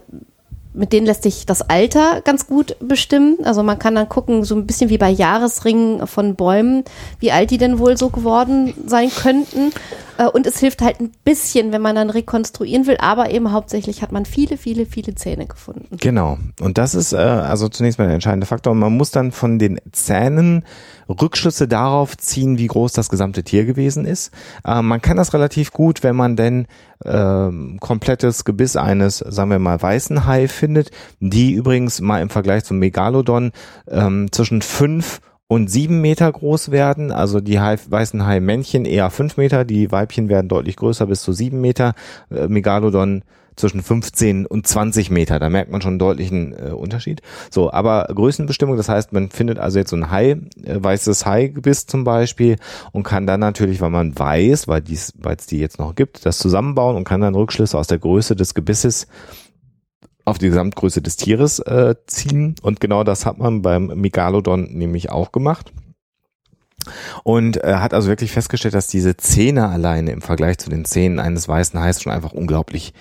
mit 0.80 0.94
denen 0.94 1.06
lässt 1.06 1.24
sich 1.24 1.46
das 1.46 1.62
Alter 1.62 2.22
ganz 2.24 2.48
gut 2.48 2.78
bestimmen. 2.80 3.38
Also 3.44 3.64
man 3.64 3.78
kann 3.78 3.96
dann 3.96 4.08
gucken, 4.08 4.46
so 4.46 4.56
ein 4.56 4.66
bisschen 4.66 4.90
wie 4.90 4.98
bei 4.98 5.10
Jahresringen 5.10 6.08
von 6.08 6.36
Bäumen, 6.36 6.86
wie 7.20 7.32
alt 7.32 7.52
die 7.52 7.58
denn 7.58 7.80
wohl 7.80 7.98
so 7.98 8.10
geworden 8.10 8.74
sein 8.86 9.12
könnten. 9.12 9.72
Äh, 10.18 10.28
Und 10.28 10.48
es 10.48 10.60
hilft 10.60 10.82
halt 10.82 11.02
ein 11.02 11.12
bisschen, 11.26 11.74
wenn 11.74 11.82
man 11.82 11.96
dann 11.96 12.10
rekonstruieren 12.10 12.88
will, 12.88 12.98
aber 12.98 13.30
eben 13.30 13.52
hauptsächlich 13.52 14.02
hat 14.02 14.14
man 14.14 14.26
viele, 14.26 14.58
viele, 14.58 14.86
viele 14.86 15.16
Zähne 15.16 15.48
gefunden. 15.48 15.98
Genau. 16.00 16.38
Und 16.62 16.78
das 16.78 16.96
ist 16.96 17.12
äh, 17.12 17.18
also 17.18 17.68
zunächst 17.68 18.00
mal 18.00 18.06
der 18.06 18.16
entscheidende 18.16 18.48
Faktor. 18.48 18.72
Und 18.72 18.80
man 18.80 18.96
muss 18.96 19.12
dann 19.12 19.34
von 19.34 19.60
den 19.60 19.82
Zähnen 19.92 20.64
Rückschlüsse 21.10 21.68
darauf 21.68 22.18
ziehen, 22.18 22.58
wie 22.58 22.68
groß 22.68 22.94
das 22.94 23.10
gesamte 23.10 23.44
Tier 23.44 23.66
gewesen 23.66 24.06
ist. 24.06 24.32
Äh, 24.66 24.82
man 24.82 25.02
kann 25.02 25.18
das 25.18 25.34
relativ 25.34 25.72
gut, 25.72 26.04
wenn 26.04 26.16
man 26.16 26.36
denn 26.36 26.68
ähm, 27.04 27.78
komplettes 27.80 28.46
Gebiss 28.46 28.76
eines, 28.76 29.18
sagen 29.18 29.52
wir 29.52 29.60
mal, 29.60 29.82
weißen 29.82 30.26
Hai 30.26 30.48
findet, 30.48 30.92
die 31.20 31.54
übrigens 31.54 32.02
mal 32.02 32.22
im 32.22 32.30
Vergleich 32.30 32.64
zum 32.64 32.80
Megalodon 32.80 33.52
ähm, 33.90 34.32
zwischen 34.32 34.62
fünf 34.62 35.22
und 35.48 35.70
sieben 35.70 36.00
Meter 36.00 36.32
groß 36.32 36.70
werden. 36.70 37.12
Also 37.12 37.42
die 37.42 37.60
Hai, 37.60 37.78
weißen 37.90 38.26
Hai-Männchen 38.26 38.86
eher 38.86 39.10
fünf 39.10 39.36
Meter, 39.36 39.66
die 39.66 39.92
Weibchen 39.92 40.30
werden 40.30 40.48
deutlich 40.48 40.76
größer, 40.76 41.08
bis 41.08 41.24
zu 41.24 41.34
sieben 41.34 41.60
Meter. 41.60 41.96
Äh, 42.30 42.48
Megalodon 42.48 43.24
zwischen 43.60 43.84
15 43.84 44.46
und 44.46 44.66
20 44.66 45.10
Meter. 45.12 45.40
Da 45.40 45.50
merkt 45.50 45.72
man 45.72 45.82
schon 45.82 45.92
einen 45.92 46.00
deutlichen 46.00 46.54
äh, 46.54 46.72
Unterschied. 46.72 47.22
So, 47.52 47.72
aber 47.72 48.08
Größenbestimmung, 48.14 48.78
das 48.78 48.90
heißt, 48.90 49.14
man 49.14 49.30
findet 49.30 49.60
also 49.60 49.80
jetzt 49.80 49.90
so 49.90 49.96
ein 49.96 50.10
Hai, 50.10 50.32
äh, 50.32 50.38
weißes 50.66 51.26
Haigebiss 51.26 51.86
zum 51.86 52.04
Beispiel 52.04 52.58
und 52.92 53.04
kann 53.04 53.28
dann 53.28 53.40
natürlich, 53.40 53.82
weil 53.82 53.90
man 53.90 54.18
weiß, 54.18 54.68
weil 54.68 54.82
dies, 54.82 55.14
weil 55.18 55.36
es 55.36 55.46
die 55.46 55.60
jetzt 55.60 55.80
noch 55.80 55.96
gibt, 55.96 56.26
das 56.26 56.40
zusammenbauen 56.40 56.96
und 56.96 57.04
kann 57.04 57.22
dann 57.22 57.36
Rückschlüsse 57.36 57.78
aus 57.78 57.88
der 57.88 58.00
Größe 58.00 58.36
des 58.36 58.54
Gebisses 58.54 59.08
auf 60.26 60.38
die 60.38 60.48
Gesamtgröße 60.50 61.02
des 61.02 61.18
Tieres 61.18 61.60
äh, 61.60 61.96
ziehen. 62.06 62.56
Und 62.62 62.80
genau 62.80 63.04
das 63.04 63.26
hat 63.26 63.38
man 63.38 63.62
beim 63.62 63.88
Megalodon 63.88 64.70
nämlich 64.72 65.10
auch 65.10 65.32
gemacht. 65.32 65.74
Und 67.24 67.62
äh, 67.64 67.76
hat 67.76 67.94
also 67.94 68.08
wirklich 68.08 68.32
festgestellt, 68.32 68.74
dass 68.74 68.88
diese 68.88 69.18
Zähne 69.18 69.68
alleine 69.68 70.12
im 70.12 70.22
Vergleich 70.22 70.58
zu 70.60 70.70
den 70.70 70.86
Zähnen 70.86 71.20
eines 71.20 71.48
weißen 71.48 71.80
Hais 71.80 72.02
schon 72.02 72.14
einfach 72.14 72.32
unglaublich 72.32 72.94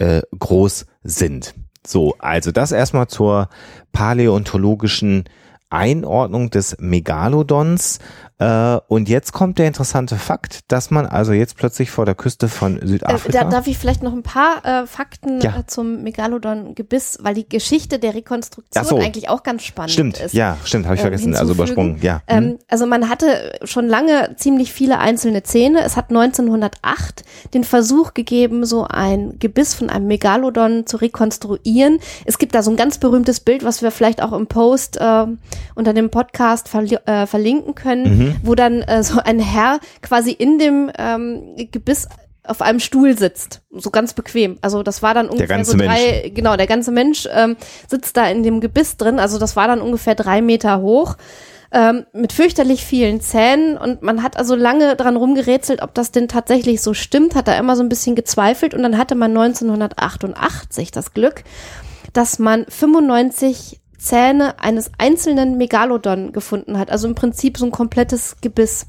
äh, 0.00 0.22
groß 0.38 0.86
sind. 1.04 1.54
So, 1.86 2.14
also 2.18 2.50
das 2.52 2.72
erstmal 2.72 3.08
zur 3.08 3.48
paläontologischen 3.92 5.24
Einordnung 5.68 6.50
des 6.50 6.76
Megalodons. 6.80 8.00
Äh, 8.40 8.80
und 8.88 9.08
jetzt 9.10 9.32
kommt 9.32 9.58
der 9.58 9.66
interessante 9.66 10.16
Fakt, 10.16 10.60
dass 10.72 10.90
man 10.90 11.04
also 11.06 11.32
jetzt 11.32 11.56
plötzlich 11.56 11.90
vor 11.90 12.06
der 12.06 12.14
Küste 12.14 12.48
von 12.48 12.80
Äh, 12.80 12.86
Südafrika. 12.86 13.44
da 13.44 13.48
darf 13.50 13.66
ich 13.66 13.76
vielleicht 13.78 14.02
noch 14.02 14.12
ein 14.14 14.22
paar 14.22 14.64
äh, 14.64 14.86
Fakten 14.86 15.40
Ja. 15.42 15.58
äh, 15.58 15.66
zum 15.66 16.02
Megalodon-Gebiss, 16.02 17.18
weil 17.20 17.34
die 17.34 17.46
Geschichte 17.48 17.98
der 17.98 18.14
Rekonstruktion 18.14 18.84
so. 18.84 18.96
eigentlich 18.98 19.28
auch 19.28 19.42
ganz 19.42 19.62
spannend 19.64 19.92
stimmt, 19.92 20.18
ist. 20.20 20.32
ja, 20.34 20.56
stimmt, 20.64 20.86
habe 20.86 20.94
ich 20.94 21.00
äh, 21.00 21.02
vergessen, 21.02 21.34
also 21.36 21.52
hinzufügen. 21.52 21.90
übersprungen, 21.92 22.02
ja. 22.02 22.22
Hm. 22.28 22.44
Ähm, 22.44 22.58
also 22.68 22.86
man 22.86 23.08
hatte 23.10 23.58
schon 23.64 23.86
lange 23.88 24.34
ziemlich 24.36 24.72
viele 24.72 24.98
einzelne 24.98 25.42
Zähne. 25.42 25.82
Es 25.84 25.96
hat 25.96 26.08
1908 26.10 27.24
den 27.54 27.64
Versuch 27.64 28.14
gegeben, 28.14 28.64
so 28.64 28.86
ein 28.88 29.38
Gebiss 29.38 29.74
von 29.74 29.90
einem 29.90 30.06
Megalodon 30.06 30.86
zu 30.86 30.96
rekonstruieren. 30.96 31.98
Es 32.24 32.38
gibt 32.38 32.54
da 32.54 32.62
so 32.62 32.70
ein 32.70 32.76
ganz 32.76 32.98
berühmtes 32.98 33.40
Bild, 33.40 33.64
was 33.64 33.82
wir 33.82 33.90
vielleicht 33.90 34.22
auch 34.22 34.32
im 34.32 34.46
Post 34.46 34.96
äh, 34.98 35.26
unter 35.74 35.92
dem 35.92 36.10
Podcast 36.10 36.68
verli 36.68 36.96
äh, 37.06 37.26
verlinken 37.26 37.74
können, 37.74 38.00
Mhm. 38.00 38.29
Wo 38.42 38.54
dann 38.54 38.82
äh, 38.82 39.02
so 39.02 39.20
ein 39.20 39.38
Herr 39.38 39.80
quasi 40.02 40.32
in 40.32 40.58
dem 40.58 40.90
ähm, 40.98 41.56
Gebiss 41.70 42.08
auf 42.44 42.62
einem 42.62 42.80
Stuhl 42.80 43.16
sitzt, 43.16 43.60
so 43.70 43.90
ganz 43.90 44.14
bequem. 44.14 44.58
Also 44.62 44.82
das 44.82 45.02
war 45.02 45.14
dann 45.14 45.28
ungefähr 45.28 45.56
ganze 45.56 45.72
so 45.72 45.78
drei, 45.78 46.32
genau, 46.34 46.56
der 46.56 46.66
ganze 46.66 46.90
Mensch 46.90 47.28
ähm, 47.32 47.56
sitzt 47.86 48.16
da 48.16 48.26
in 48.28 48.42
dem 48.42 48.60
Gebiss 48.60 48.96
drin. 48.96 49.18
Also 49.18 49.38
das 49.38 49.56
war 49.56 49.68
dann 49.68 49.80
ungefähr 49.80 50.14
drei 50.14 50.40
Meter 50.40 50.80
hoch 50.80 51.16
ähm, 51.72 52.06
mit 52.12 52.32
fürchterlich 52.32 52.84
vielen 52.84 53.20
Zähnen. 53.20 53.76
Und 53.76 54.02
man 54.02 54.22
hat 54.22 54.36
also 54.36 54.54
lange 54.54 54.96
dran 54.96 55.16
rumgerätselt, 55.16 55.82
ob 55.82 55.94
das 55.94 56.10
denn 56.10 56.28
tatsächlich 56.28 56.82
so 56.82 56.94
stimmt, 56.94 57.34
hat 57.34 57.48
da 57.48 57.56
immer 57.58 57.76
so 57.76 57.82
ein 57.82 57.88
bisschen 57.88 58.16
gezweifelt. 58.16 58.74
Und 58.74 58.82
dann 58.82 58.98
hatte 58.98 59.14
man 59.14 59.36
1988 59.36 60.90
das 60.90 61.12
Glück, 61.14 61.44
dass 62.12 62.38
man 62.38 62.66
95 62.68 63.80
Zähne 64.00 64.58
eines 64.60 64.90
einzelnen 64.98 65.58
Megalodon 65.58 66.32
gefunden 66.32 66.78
hat, 66.78 66.90
also 66.90 67.06
im 67.06 67.14
Prinzip 67.14 67.58
so 67.58 67.66
ein 67.66 67.70
komplettes 67.70 68.36
Gebiss. 68.40 68.86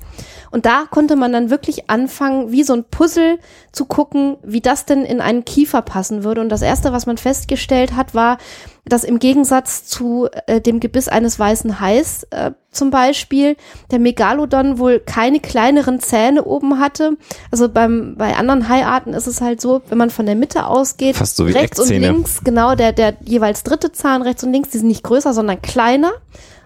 Und 0.51 0.65
da 0.65 0.85
konnte 0.89 1.15
man 1.15 1.33
dann 1.33 1.49
wirklich 1.49 1.89
anfangen, 1.89 2.51
wie 2.51 2.63
so 2.63 2.73
ein 2.73 2.85
Puzzle 2.85 3.39
zu 3.71 3.85
gucken, 3.85 4.37
wie 4.41 4.61
das 4.61 4.85
denn 4.85 5.03
in 5.03 5.19
einen 5.19 5.43
Kiefer 5.43 5.81
passen 5.81 6.23
würde. 6.23 6.41
Und 6.41 6.49
das 6.49 6.61
erste, 6.61 6.93
was 6.93 7.05
man 7.05 7.17
festgestellt 7.17 7.95
hat, 7.95 8.15
war, 8.15 8.37
dass 8.85 9.03
im 9.03 9.19
Gegensatz 9.19 9.85
zu 9.85 10.29
äh, 10.47 10.61
dem 10.61 10.79
Gebiss 10.79 11.07
eines 11.07 11.37
weißen 11.37 11.79
Hais 11.79 12.23
äh, 12.31 12.51
zum 12.71 12.89
Beispiel 12.89 13.57
der 13.91 13.99
Megalodon 13.99 14.79
wohl 14.79 14.99
keine 14.99 15.39
kleineren 15.39 15.99
Zähne 15.99 16.45
oben 16.45 16.79
hatte. 16.79 17.17
Also 17.51 17.67
beim, 17.67 18.15
bei 18.17 18.35
anderen 18.35 18.69
Haiarten 18.69 19.13
ist 19.13 19.27
es 19.27 19.41
halt 19.41 19.59
so, 19.59 19.81
wenn 19.89 19.97
man 19.97 20.09
von 20.09 20.25
der 20.25 20.35
Mitte 20.35 20.65
ausgeht, 20.65 21.17
Fast 21.17 21.35
so 21.35 21.47
wie 21.47 21.51
rechts 21.51 21.79
und 21.79 21.85
Eckzähne. 21.85 22.11
links, 22.11 22.43
genau, 22.43 22.75
der, 22.75 22.93
der 22.93 23.15
jeweils 23.25 23.63
dritte 23.63 23.91
Zahn 23.91 24.21
rechts 24.21 24.43
und 24.43 24.53
links, 24.53 24.69
die 24.69 24.77
sind 24.77 24.87
nicht 24.87 25.03
größer, 25.03 25.33
sondern 25.33 25.61
kleiner 25.61 26.13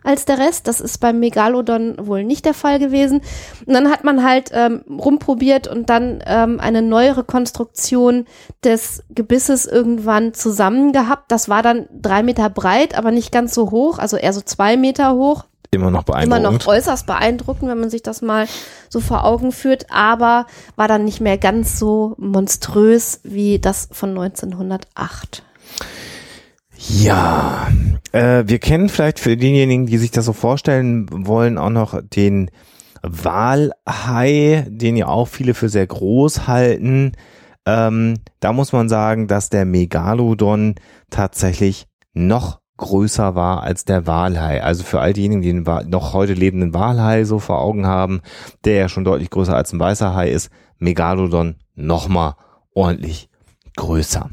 als 0.06 0.26
der 0.26 0.38
Rest. 0.38 0.68
Das 0.68 0.80
ist 0.80 1.00
beim 1.00 1.20
Megalodon 1.20 1.96
wohl 2.00 2.24
nicht 2.24 2.46
der 2.46 2.54
Fall 2.54 2.80
gewesen. 2.80 3.22
Und 3.66 3.74
dann 3.74 3.90
hat 3.90 4.04
man 4.04 4.24
halt 4.24 4.52
ähm, 4.54 4.84
rumprobiert 4.88 5.68
und 5.68 5.90
dann 5.90 6.24
ähm, 6.26 6.60
eine 6.60 6.82
neuere 6.82 7.24
Konstruktion 7.24 8.26
des 8.64 9.04
Gebisses 9.10 9.66
irgendwann 9.66 10.34
zusammen 10.34 10.94
gehabt. 10.94 11.32
Das 11.32 11.50
war 11.50 11.64
dann 11.64 11.88
drei 11.92 12.24
Meter 12.24 12.50
breit, 12.50 12.96
aber 12.96 13.12
nicht 13.12 13.32
ganz 13.32 13.54
so 13.54 13.72
hoch, 13.72 13.98
also 13.98 14.18
eher 14.18 14.34
so 14.34 14.42
zwei 14.42 14.78
Meter 14.78 15.16
hoch. 15.16 15.46
Immer 15.76 15.92
noch 15.92 16.08
Immer 16.08 16.22
beeindruckend. 16.22 16.66
noch 16.66 16.74
äußerst 16.74 17.06
beeindruckend, 17.06 17.70
wenn 17.70 17.80
man 17.80 17.90
sich 17.90 18.04
das 18.04 18.22
mal 18.22 18.48
so 18.90 19.00
vor 19.00 19.26
Augen 19.26 19.52
führt, 19.52 19.88
aber 19.92 20.48
war 20.76 20.88
dann 20.88 21.06
nicht 21.06 21.22
mehr 21.22 21.38
ganz 21.38 21.78
so 21.78 22.16
monströs 22.18 23.20
wie 23.24 23.60
das 23.60 23.90
von 23.92 24.10
1908. 24.10 25.44
Ja, 26.78 27.68
äh, 28.12 28.44
wir 28.46 28.60
kennen 28.60 28.90
vielleicht 28.90 29.20
für 29.20 29.38
diejenigen, 29.38 29.86
die 29.86 29.98
sich 29.98 30.12
das 30.12 30.26
so 30.26 30.34
vorstellen 30.34 31.08
wollen, 31.10 31.58
auch 31.58 31.70
noch 31.70 32.00
den 32.02 32.52
Walhai, 33.02 34.66
den 34.68 34.98
ja 34.98 35.08
auch 35.08 35.28
viele 35.28 35.54
für 35.54 35.70
sehr 35.70 35.88
groß 35.88 36.48
halten. 36.48 37.14
Ähm, 37.66 38.16
da 38.40 38.54
muss 38.54 38.74
man 38.74 38.90
sagen, 38.90 39.28
dass 39.28 39.50
der 39.50 39.66
Megalodon 39.66 40.76
tatsächlich 41.10 41.88
noch 42.14 42.60
größer 42.78 43.36
war 43.36 43.64
als 43.64 43.86
der 43.86 44.06
Walhai. 44.08 44.62
Also 44.64 44.84
für 44.84 45.00
all 45.00 45.14
diejenigen, 45.14 45.42
die 45.42 45.52
den 45.52 45.90
noch 45.90 46.14
heute 46.14 46.34
lebenden 46.34 46.74
Walhai 46.74 47.24
so 47.24 47.40
vor 47.40 47.62
Augen 47.62 47.86
haben, 47.86 48.22
der 48.64 48.76
ja 48.76 48.90
schon 48.90 49.06
deutlich 49.06 49.30
größer 49.30 49.56
als 49.56 49.74
ein 49.74 49.80
weißer 49.80 50.14
Hai 50.14 50.30
ist, 50.30 50.50
Megalodon 50.78 51.56
nochmal 51.76 52.36
ordentlich 52.74 53.30
größer. 53.78 54.30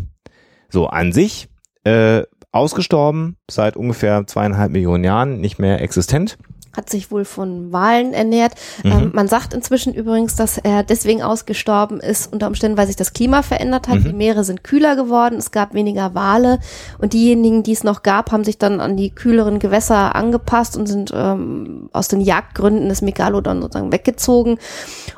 So, 0.69 0.87
an 0.89 1.13
sich 1.13 1.49
äh, 1.85 2.23
ausgestorben, 2.51 3.37
seit 3.51 3.77
ungefähr 3.77 4.27
zweieinhalb 4.27 4.73
Millionen 4.73 5.05
Jahren, 5.05 5.41
nicht 5.41 5.59
mehr 5.59 5.81
existent 5.81 6.39
hat 6.75 6.89
sich 6.89 7.11
wohl 7.11 7.25
von 7.25 7.73
Walen 7.73 8.15
ernährt. 8.15 8.55
Mhm. 8.83 8.93
Ähm, 8.93 9.11
man 9.15 9.29
sagt 9.29 9.53
inzwischen 9.55 9.93
übrigens, 9.93 10.37
dass 10.37 10.59
er 10.59 10.83
deswegen 10.83 11.23
ausgestorben 11.23 12.01
ist, 12.01 12.33
unter 12.33 12.47
Umständen, 12.47 12.79
weil 12.79 12.87
sich 12.87 12.97
das 12.97 13.13
Klima 13.13 13.43
verändert 13.43 13.89
hat. 13.89 14.01
Mhm. 14.01 14.05
Die 14.05 14.13
Meere 14.13 14.43
sind 14.45 14.65
kühler 14.65 14.97
geworden, 14.97 15.37
es 15.37 15.51
gab 15.51 15.75
weniger 15.75 16.15
Wale 16.15 16.59
und 16.99 17.13
diejenigen, 17.13 17.63
die 17.63 17.73
es 17.73 17.85
noch 17.85 18.03
gab, 18.03 18.33
haben 18.33 18.45
sich 18.45 18.59
dann 18.59 18.81
an 18.81 18.97
die 18.97 19.11
kühleren 19.11 19.59
Gewässer 19.59 20.15
angepasst 20.17 20.77
und 20.77 20.87
sind 20.87 21.13
ähm, 21.15 21.91
aus 21.93 22.09
den 22.09 22.21
Jagdgründen 22.21 22.89
des 22.89 23.03
Megalodon 23.03 23.61
sozusagen 23.61 23.93
weggezogen. 23.93 24.59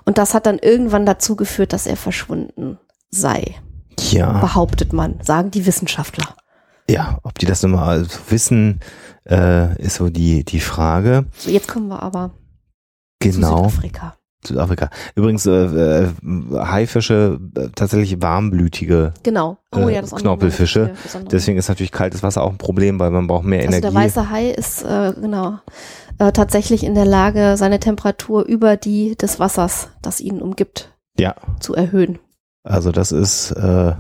Und 0.05 0.19
das 0.19 0.35
hat 0.35 0.47
dann 0.47 0.59
irgendwann 0.59 1.07
dazu 1.07 1.37
geführt, 1.37 1.73
dass 1.73 1.87
er 1.87 1.97
verschwunden 1.97 2.79
sei, 3.11 3.55
Ja, 4.11 4.41
behauptet 4.41 4.93
man, 4.93 5.21
sagen 5.23 5.51
die 5.53 5.67
Wissenschaftler. 5.67 6.35
ja, 6.91 7.19
ob 7.23 7.39
die 7.39 7.47
das 7.47 7.63
immer 7.63 8.05
so 8.05 8.19
wissen, 8.29 8.81
äh, 9.29 9.81
ist 9.83 9.97
so 9.97 10.09
die, 10.11 10.45
die 10.45 10.61
Frage. 10.61 11.27
So, 11.37 11.51
jetzt 11.51 11.69
kommen 11.69 11.89
wir 11.89 12.03
aber 12.03 12.31
zu 13.23 13.31
Genau. 13.31 13.69
Südafrika. 13.69 14.15
Südafrika. 14.47 14.91
Übrigens, 15.15 15.47
äh, 15.47 16.03
äh, 16.05 16.09
Haifische, 16.53 17.41
äh, 17.57 17.69
tatsächlich 17.75 18.21
warmblütige, 18.21 19.15
Genau. 19.23 19.57
Oh 19.75 19.89
Äh, 19.89 19.95
ja, 19.95 20.01
das 20.03 20.15
Knorpelfische. 20.15 20.93
deswegen 21.31 21.57
ist 21.57 21.69
natürlich 21.69 21.93
kaltes 21.93 22.23
Wasser 22.23 22.43
auch 22.43 22.51
ein 22.51 22.59
Problem, 22.59 22.99
weil 22.99 23.11
man 23.11 23.27
braucht 23.27 23.45
mehr 23.45 23.61
Also 23.61 23.69
Energie. 23.79 23.83
der 23.83 23.95
weiße 23.95 24.29
Hai 24.31 24.51
ist 24.51 24.83
äh, 24.85 25.15
genau 25.19 25.59
äh, 26.19 26.31
tatsächlich 26.33 26.85
in 26.85 26.95
der 26.95 27.07
Lage, 27.07 27.57
seine 27.57 27.81
Temperatur 27.81 28.45
über 28.45 28.77
die 28.77 29.17
des 29.17 29.41
Wassers, 29.41 29.89
das 30.03 30.21
ihn 30.21 30.43
umgibt, 30.43 30.93
ja, 31.19 31.35
zu 31.61 31.75
erhöhen. 31.75 32.19
also 32.65 32.93
das 32.93 33.13
ist 33.13 33.51
äh, 33.53 33.95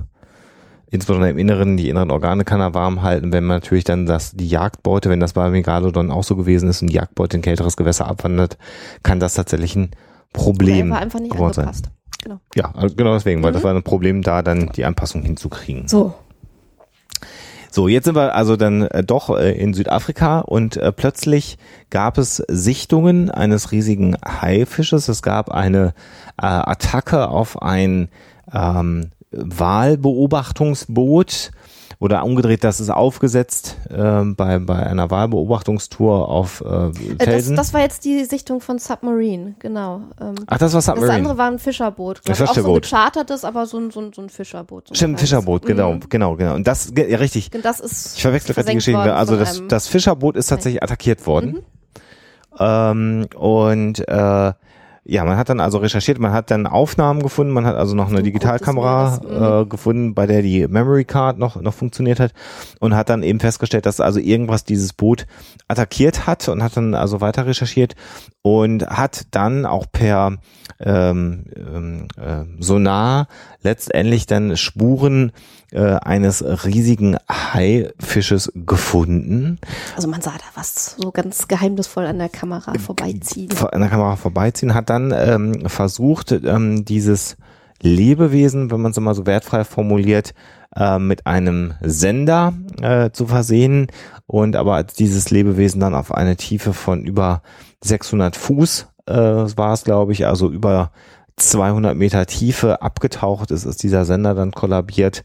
insbesondere 0.94 1.30
im 1.30 1.38
Inneren, 1.38 1.76
die 1.76 1.88
inneren 1.88 2.10
Organe 2.10 2.44
kann 2.44 2.60
er 2.60 2.72
warm 2.72 3.02
halten, 3.02 3.32
wenn 3.32 3.44
man 3.44 3.56
natürlich 3.56 3.84
dann 3.84 4.06
das, 4.06 4.32
die 4.32 4.48
Jagdbeute, 4.48 5.10
wenn 5.10 5.20
das 5.20 5.32
bei 5.32 5.50
Megalodon 5.50 6.10
auch 6.10 6.24
so 6.24 6.36
gewesen 6.36 6.68
ist 6.68 6.80
und 6.82 6.88
die 6.88 6.94
Jagdbeute 6.94 7.36
in 7.36 7.42
kälteres 7.42 7.76
Gewässer 7.76 8.06
abwandert, 8.06 8.56
kann 9.02 9.20
das 9.20 9.34
tatsächlich 9.34 9.76
ein 9.76 9.90
Oder 9.90 9.96
Problem 10.32 10.88
er 10.88 10.94
war 10.94 11.02
einfach 11.02 11.20
nicht 11.20 11.32
geworden 11.32 11.52
sein. 11.52 11.70
Genau. 12.22 12.40
Ja, 12.54 12.70
also 12.74 12.96
genau 12.96 13.12
deswegen, 13.14 13.42
weil 13.42 13.50
Mhm. 13.50 13.54
das 13.54 13.64
war 13.64 13.74
ein 13.74 13.82
Problem 13.82 14.22
da, 14.22 14.42
dann 14.42 14.70
die 14.74 14.84
Anpassung 14.84 15.22
hinzukriegen. 15.22 15.88
So. 15.88 16.14
So, 17.70 17.88
jetzt 17.88 18.04
sind 18.04 18.14
wir 18.14 18.36
also 18.36 18.56
dann 18.56 18.82
äh, 18.82 19.02
doch 19.02 19.36
äh, 19.36 19.50
in 19.50 19.74
Südafrika 19.74 20.38
und 20.38 20.76
äh, 20.76 20.92
plötzlich 20.92 21.58
gab 21.90 22.18
es 22.18 22.36
Sichtungen 22.46 23.32
eines 23.32 23.72
riesigen 23.72 24.16
Haifisches. 24.24 25.08
Es 25.08 25.22
gab 25.22 25.50
eine 25.50 25.88
äh, 26.40 26.46
Attacke 26.46 27.28
auf 27.28 27.60
ein 27.62 28.08
ähm, 28.52 29.10
Wahlbeobachtungsboot 29.36 31.50
oder 32.00 32.24
umgedreht, 32.24 32.64
das 32.64 32.80
ist 32.80 32.90
aufgesetzt 32.90 33.76
ähm, 33.88 34.34
bei, 34.36 34.58
bei 34.58 34.74
einer 34.84 35.10
Wahlbeobachtungstour 35.10 36.28
auf 36.28 36.60
äh, 36.60 36.88
Äh, 36.88 36.92
das, 37.18 37.24
Felsen. 37.28 37.56
das 37.56 37.72
war 37.72 37.80
jetzt 37.80 38.04
die 38.04 38.24
Sichtung 38.24 38.60
von 38.60 38.78
Submarine, 38.78 39.54
genau. 39.60 40.02
Ähm, 40.20 40.34
Ach, 40.46 40.58
das 40.58 40.72
war 40.72 40.78
das 40.78 40.86
Submarine. 40.86 41.14
andere 41.14 41.38
war 41.38 41.50
ein 41.50 41.58
Fischerboot. 41.58 42.22
glaub 42.24 42.40
Ein. 42.40 42.48
Auch 42.48 42.54
so 42.54 42.74
ein 42.74 42.80
gechartertes, 42.80 43.44
aber 43.44 43.66
so 43.66 43.78
ein, 43.78 43.90
so 43.90 44.00
ein, 44.00 44.12
so 44.12 44.22
ein 44.22 44.28
Fischerboot. 44.28 44.88
So 44.88 44.92
ein 44.92 44.96
Stimmt, 44.96 45.16
kleines. 45.16 45.30
Fischerboot, 45.30 45.66
genau, 45.66 45.92
Mhm. 45.94 46.00
genau, 46.08 46.36
genau. 46.36 46.54
Und 46.54 46.66
das, 46.66 46.92
ja, 46.96 47.16
richtig. 47.16 47.50
Und 47.54 47.64
das 47.64 47.80
ist 47.80 48.16
Ich 48.16 48.22
verwechsel 48.22 48.54
gerade 48.54 48.68
die 48.68 48.74
Geschichten. 48.74 48.98
worden 48.98 49.12
Also 49.12 49.36
das, 49.36 49.62
das 49.68 49.86
Fischerboot 49.86 50.36
ist 50.36 50.48
tatsächlich 50.48 50.82
attackiert 50.82 51.26
worden. 51.26 51.52
Mhm. 51.52 51.60
Ähm, 52.58 53.26
und 53.36 54.06
äh, 54.08 54.52
ja, 55.06 55.24
man 55.24 55.36
hat 55.36 55.50
dann 55.50 55.60
also 55.60 55.78
recherchiert, 55.78 56.18
man 56.18 56.32
hat 56.32 56.50
dann 56.50 56.66
Aufnahmen 56.66 57.22
gefunden, 57.22 57.52
man 57.52 57.66
hat 57.66 57.76
also 57.76 57.94
noch 57.94 58.06
eine 58.06 58.16
Grund 58.16 58.26
Digitalkamera 58.26 59.20
Meeres, 59.22 59.62
äh, 59.62 59.66
gefunden, 59.66 60.14
bei 60.14 60.26
der 60.26 60.40
die 60.40 60.66
Memory 60.66 61.04
Card 61.04 61.38
noch, 61.38 61.60
noch 61.60 61.74
funktioniert 61.74 62.20
hat 62.20 62.32
und 62.80 62.96
hat 62.96 63.10
dann 63.10 63.22
eben 63.22 63.38
festgestellt, 63.38 63.84
dass 63.84 64.00
also 64.00 64.18
irgendwas 64.18 64.64
dieses 64.64 64.94
Boot 64.94 65.26
attackiert 65.68 66.26
hat 66.26 66.48
und 66.48 66.62
hat 66.62 66.76
dann 66.78 66.94
also 66.94 67.20
weiter 67.20 67.46
recherchiert 67.46 67.94
und 68.40 68.86
hat 68.86 69.26
dann 69.32 69.66
auch 69.66 69.86
per 69.92 70.38
ähm, 70.80 71.44
ähm, 71.54 72.08
äh, 72.16 72.44
Sonar 72.58 73.28
letztendlich 73.62 74.26
dann 74.26 74.56
Spuren 74.56 75.32
äh, 75.74 75.96
eines 76.02 76.42
riesigen 76.64 77.16
Haifisches 77.30 78.50
gefunden. 78.54 79.58
Also 79.96 80.08
man 80.08 80.20
sah 80.22 80.32
da 80.32 80.44
was 80.54 80.96
so 80.98 81.10
ganz 81.10 81.48
geheimnisvoll 81.48 82.06
an 82.06 82.18
der 82.18 82.28
Kamera 82.28 82.72
vorbeiziehen. 82.78 83.50
vor- 83.50 83.72
an 83.74 83.80
der 83.80 83.90
Kamera 83.90 84.16
vorbeiziehen, 84.16 84.74
hat 84.74 84.88
dann 84.90 85.12
ähm, 85.16 85.68
versucht, 85.68 86.32
ähm, 86.32 86.84
dieses 86.84 87.36
Lebewesen, 87.82 88.70
wenn 88.70 88.80
man 88.80 88.92
es 88.92 89.00
mal 89.00 89.14
so 89.14 89.26
wertfrei 89.26 89.64
formuliert, 89.64 90.32
äh, 90.76 90.98
mit 90.98 91.26
einem 91.26 91.74
Sender 91.82 92.54
äh, 92.80 93.10
zu 93.10 93.26
versehen. 93.26 93.88
Und 94.26 94.56
aber 94.56 94.74
als 94.74 94.94
dieses 94.94 95.30
Lebewesen 95.30 95.80
dann 95.80 95.94
auf 95.94 96.12
eine 96.14 96.36
Tiefe 96.36 96.72
von 96.72 97.04
über 97.04 97.42
600 97.82 98.36
Fuß 98.36 98.86
äh, 99.06 99.12
war 99.14 99.72
es, 99.74 99.84
glaube 99.84 100.12
ich, 100.12 100.26
also 100.26 100.50
über 100.50 100.92
200 101.36 101.96
Meter 101.96 102.24
Tiefe 102.26 102.80
abgetaucht 102.80 103.50
ist, 103.50 103.64
ist 103.64 103.82
dieser 103.82 104.04
Sender 104.04 104.34
dann 104.34 104.52
kollabiert. 104.52 105.24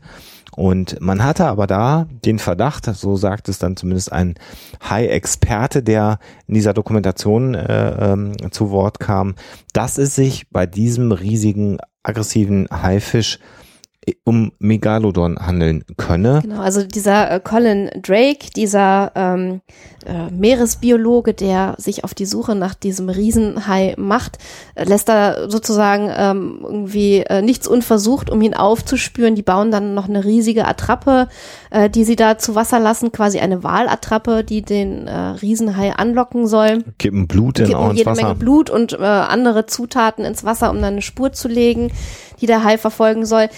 Und 0.56 1.00
man 1.00 1.24
hatte 1.24 1.46
aber 1.46 1.68
da 1.68 2.08
den 2.25 2.39
Verdacht, 2.39 2.86
so 2.86 3.15
sagt 3.15 3.50
es 3.50 3.60
dann 3.60 3.77
zumindest 3.77 4.12
ein 4.12 4.36
Hai-Experte, 4.82 5.84
der 5.84 6.20
in 6.48 6.56
dieser 6.56 6.74
Dokumentation 6.74 7.53
äh, 7.53 8.12
ähm, 8.12 8.52
zu 8.52 8.71
Wort 8.71 9.00
kam, 9.00 9.36
dass 9.73 9.97
es 9.97 10.15
sich 10.15 10.50
bei 10.50 10.65
diesem 10.65 11.12
riesigen, 11.12 11.78
aggressiven 12.04 12.67
Haifisch 12.71 13.36
äh, 13.38 13.68
um 14.23 14.51
Megalodon 14.59 15.38
handeln 15.45 15.83
könne. 15.97 16.39
Genau, 16.41 16.62
also 16.62 16.83
dieser 16.83 17.31
äh, 17.31 17.39
Colin 17.39 17.89
Drake, 18.01 18.49
dieser 18.55 19.12
ähm, 19.15 19.62
äh, 20.05 20.31
Meeresbiologe, 20.31 21.33
der 21.33 21.75
sich 21.77 22.03
auf 22.03 22.13
die 22.13 22.25
Suche 22.25 22.55
nach 22.55 22.73
diesem 22.73 23.09
Riesenhai 23.09 23.95
macht, 23.97 24.38
äh, 24.75 24.85
lässt 24.85 25.09
da 25.09 25.49
sozusagen 25.49 26.09
ähm, 26.15 26.59
irgendwie 26.63 27.19
äh, 27.19 27.41
nichts 27.41 27.67
unversucht, 27.67 28.29
um 28.29 28.41
ihn 28.41 28.53
aufzuspüren. 28.53 29.35
Die 29.35 29.41
bauen 29.41 29.69
dann 29.69 29.93
noch 29.93 30.07
eine 30.07 30.23
riesige 30.23 30.65
Attrappe, 30.65 31.27
äh, 31.69 31.89
die 31.89 32.03
sie 32.03 32.15
da 32.15 32.38
zu 32.38 32.55
Wasser 32.55 32.79
lassen, 32.79 33.12
quasi 33.12 33.39
eine 33.39 33.63
Walattrappe, 33.63 34.43
die 34.43 34.62
den 34.62 35.07
äh, 35.07 35.17
Riesenhai 35.17 35.91
anlocken 35.91 36.47
soll. 36.47 36.83
Kippen 36.97 37.27
Blut 37.27 37.59
in 37.59 37.65
kippen 37.65 37.79
auch 37.79 37.89
ins 37.89 37.99
jede 37.99 38.12
Wasser. 38.12 38.23
Menge 38.23 38.35
Blut 38.35 38.69
und 38.69 38.93
äh, 38.93 39.03
andere 39.03 39.65
Zutaten 39.65 40.25
ins 40.25 40.43
Wasser, 40.43 40.69
um 40.71 40.77
dann 40.77 40.93
eine 40.93 41.01
Spur 41.01 41.33
zu 41.33 41.47
legen, 41.47 41.91
die 42.41 42.45
der 42.45 42.63
Hai 42.63 42.78
verfolgen 42.78 43.25
soll. 43.25 43.49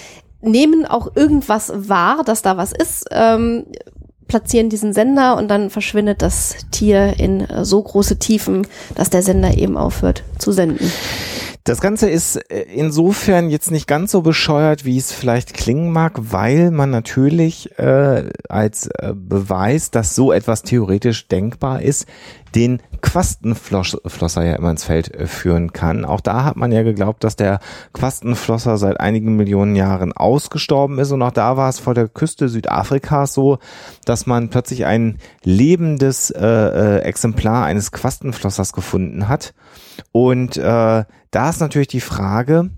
Nehmen 0.41 0.85
auch 0.85 1.15
irgendwas 1.15 1.71
wahr, 1.73 2.23
dass 2.25 2.41
da 2.41 2.57
was 2.57 2.71
ist, 2.71 3.05
ähm, 3.11 3.65
platzieren 4.27 4.69
diesen 4.69 4.93
Sender 4.93 5.37
und 5.37 5.49
dann 5.49 5.69
verschwindet 5.69 6.21
das 6.21 6.55
Tier 6.71 7.19
in 7.19 7.41
äh, 7.41 7.65
so 7.65 7.81
große 7.81 8.17
Tiefen, 8.17 8.65
dass 8.95 9.09
der 9.09 9.21
Sender 9.21 9.57
eben 9.57 9.77
aufhört 9.77 10.23
zu 10.39 10.51
senden. 10.51 10.91
Das 11.63 11.79
Ganze 11.79 12.09
ist 12.09 12.37
äh, 12.37 12.61
insofern 12.73 13.51
jetzt 13.51 13.69
nicht 13.69 13.87
ganz 13.87 14.11
so 14.11 14.23
bescheuert, 14.23 14.83
wie 14.83 14.97
es 14.97 15.11
vielleicht 15.11 15.53
klingen 15.53 15.91
mag, 15.91 16.13
weil 16.17 16.71
man 16.71 16.89
natürlich 16.89 17.77
äh, 17.77 18.31
als 18.49 18.87
äh, 18.87 19.13
Beweis, 19.15 19.91
dass 19.91 20.15
so 20.15 20.31
etwas 20.31 20.63
theoretisch 20.63 21.27
denkbar 21.27 21.83
ist, 21.83 22.07
den 22.55 22.81
Quastenflosser 23.01 24.43
ja 24.43 24.55
immer 24.55 24.71
ins 24.71 24.85
Feld 24.85 25.13
äh, 25.13 25.27
führen 25.27 25.71
kann. 25.71 26.03
Auch 26.03 26.21
da 26.21 26.45
hat 26.45 26.55
man 26.55 26.71
ja 26.71 26.81
geglaubt, 26.81 27.23
dass 27.23 27.35
der 27.35 27.59
Quastenflosser 27.93 28.79
seit 28.79 28.99
einigen 28.99 29.35
Millionen 29.35 29.75
Jahren 29.75 30.13
ausgestorben 30.13 30.97
ist 30.97 31.11
und 31.11 31.21
auch 31.21 31.31
da 31.31 31.57
war 31.57 31.69
es 31.69 31.77
vor 31.77 31.93
der 31.93 32.07
Küste 32.07 32.49
Südafrikas 32.49 33.35
so, 33.35 33.59
dass 34.05 34.25
man 34.25 34.49
plötzlich 34.49 34.85
ein 34.85 35.19
lebendes 35.43 36.31
äh, 36.31 36.43
äh, 36.43 36.99
Exemplar 37.01 37.65
eines 37.65 37.91
Quastenflossers 37.91 38.73
gefunden 38.73 39.27
hat. 39.27 39.53
Und 40.11 40.57
äh, 40.57 41.05
da 41.31 41.49
ist 41.49 41.59
natürlich 41.59 41.87
die 41.87 42.01
Frage, 42.01 42.69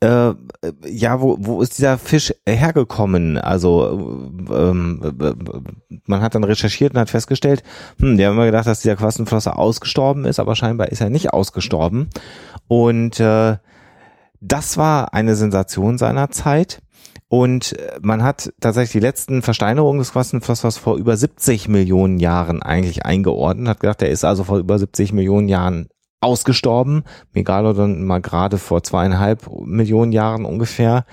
äh, 0.00 0.34
ja, 0.86 1.20
wo, 1.20 1.36
wo 1.40 1.62
ist 1.62 1.78
dieser 1.78 1.98
Fisch 1.98 2.34
hergekommen? 2.46 3.38
Also 3.38 4.30
ähm, 4.50 5.00
äh, 5.20 5.32
man 6.06 6.20
hat 6.20 6.34
dann 6.34 6.44
recherchiert 6.44 6.94
und 6.94 7.00
hat 7.00 7.10
festgestellt, 7.10 7.62
hm, 7.98 8.16
die 8.16 8.26
haben 8.26 8.34
immer 8.34 8.46
gedacht, 8.46 8.66
dass 8.66 8.80
dieser 8.80 8.96
Quastenflosser 8.96 9.58
ausgestorben 9.58 10.24
ist, 10.24 10.40
aber 10.40 10.56
scheinbar 10.56 10.88
ist 10.88 11.00
er 11.00 11.10
nicht 11.10 11.32
ausgestorben. 11.32 12.10
Und 12.68 13.18
äh, 13.20 13.56
das 14.40 14.76
war 14.76 15.14
eine 15.14 15.36
Sensation 15.36 15.96
seiner 15.96 16.30
Zeit. 16.30 16.82
Und 17.28 17.72
äh, 17.78 17.98
man 18.02 18.22
hat 18.22 18.52
tatsächlich 18.60 18.92
die 18.92 19.00
letzten 19.00 19.42
Versteinerungen 19.42 19.98
des 19.98 20.12
Quastenflossers 20.12 20.76
vor 20.76 20.96
über 20.96 21.16
70 21.16 21.68
Millionen 21.68 22.18
Jahren 22.18 22.62
eigentlich 22.62 23.04
eingeordnet, 23.04 23.68
hat 23.68 23.80
gedacht, 23.80 24.00
der 24.00 24.10
ist 24.10 24.24
also 24.24 24.44
vor 24.44 24.58
über 24.58 24.78
70 24.78 25.12
Millionen 25.12 25.48
Jahren 25.48 25.88
ausgestorben. 26.20 27.04
Megalodon 27.32 28.04
mal 28.04 28.20
gerade 28.20 28.58
vor 28.58 28.82
zweieinhalb 28.82 29.48
Millionen 29.64 30.12
Jahren 30.12 30.44
ungefähr. 30.44 31.04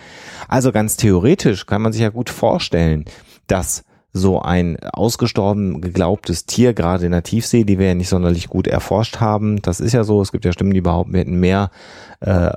Also 0.47 0.71
ganz 0.71 0.97
theoretisch 0.97 1.65
kann 1.65 1.81
man 1.81 1.91
sich 1.91 2.01
ja 2.01 2.09
gut 2.09 2.29
vorstellen, 2.29 3.05
dass 3.47 3.83
so 4.13 4.41
ein 4.41 4.77
ausgestorben 4.91 5.79
geglaubtes 5.79 6.45
Tier, 6.45 6.73
gerade 6.73 7.05
in 7.05 7.13
der 7.13 7.23
Tiefsee, 7.23 7.63
die 7.63 7.79
wir 7.79 7.87
ja 7.87 7.95
nicht 7.95 8.09
sonderlich 8.09 8.49
gut 8.49 8.67
erforscht 8.67 9.21
haben. 9.21 9.61
Das 9.61 9.79
ist 9.79 9.93
ja 9.93 10.03
so, 10.03 10.21
es 10.21 10.33
gibt 10.33 10.43
ja 10.43 10.51
Stimmen, 10.51 10.73
die 10.73 10.81
behaupten, 10.81 11.13
wir 11.13 11.21
hätten 11.21 11.39
mehr 11.39 11.71
äh, 12.19 12.51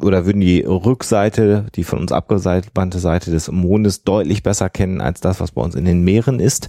oder 0.00 0.26
würden 0.26 0.40
die 0.40 0.60
Rückseite, 0.60 1.66
die 1.74 1.84
von 1.84 1.98
uns 1.98 2.12
abgesandte 2.12 2.98
Seite 2.98 3.30
des 3.30 3.50
Mondes 3.50 4.04
deutlich 4.04 4.42
besser 4.42 4.68
kennen 4.68 5.00
als 5.00 5.20
das, 5.20 5.40
was 5.40 5.52
bei 5.52 5.62
uns 5.62 5.74
in 5.74 5.86
den 5.86 6.02
Meeren 6.02 6.40
ist. 6.40 6.68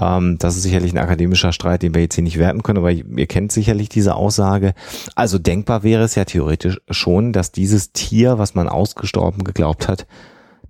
Ähm, 0.00 0.38
das 0.38 0.56
ist 0.56 0.62
sicherlich 0.62 0.92
ein 0.92 0.98
akademischer 0.98 1.52
Streit, 1.52 1.82
den 1.82 1.94
wir 1.94 2.00
jetzt 2.00 2.14
hier 2.14 2.24
nicht 2.24 2.38
werten 2.38 2.62
können, 2.62 2.78
aber 2.78 2.90
ihr 2.90 3.26
kennt 3.26 3.52
sicherlich 3.52 3.90
diese 3.90 4.14
Aussage. 4.14 4.72
Also 5.14 5.38
denkbar 5.38 5.82
wäre 5.82 6.04
es 6.04 6.14
ja 6.14 6.24
theoretisch 6.24 6.80
schon, 6.90 7.34
dass 7.34 7.52
dieses 7.52 7.92
Tier, 7.92 8.38
was 8.38 8.54
man 8.54 8.68
ausgestorben 8.68 9.44
geglaubt 9.44 9.88
hat, 9.88 10.06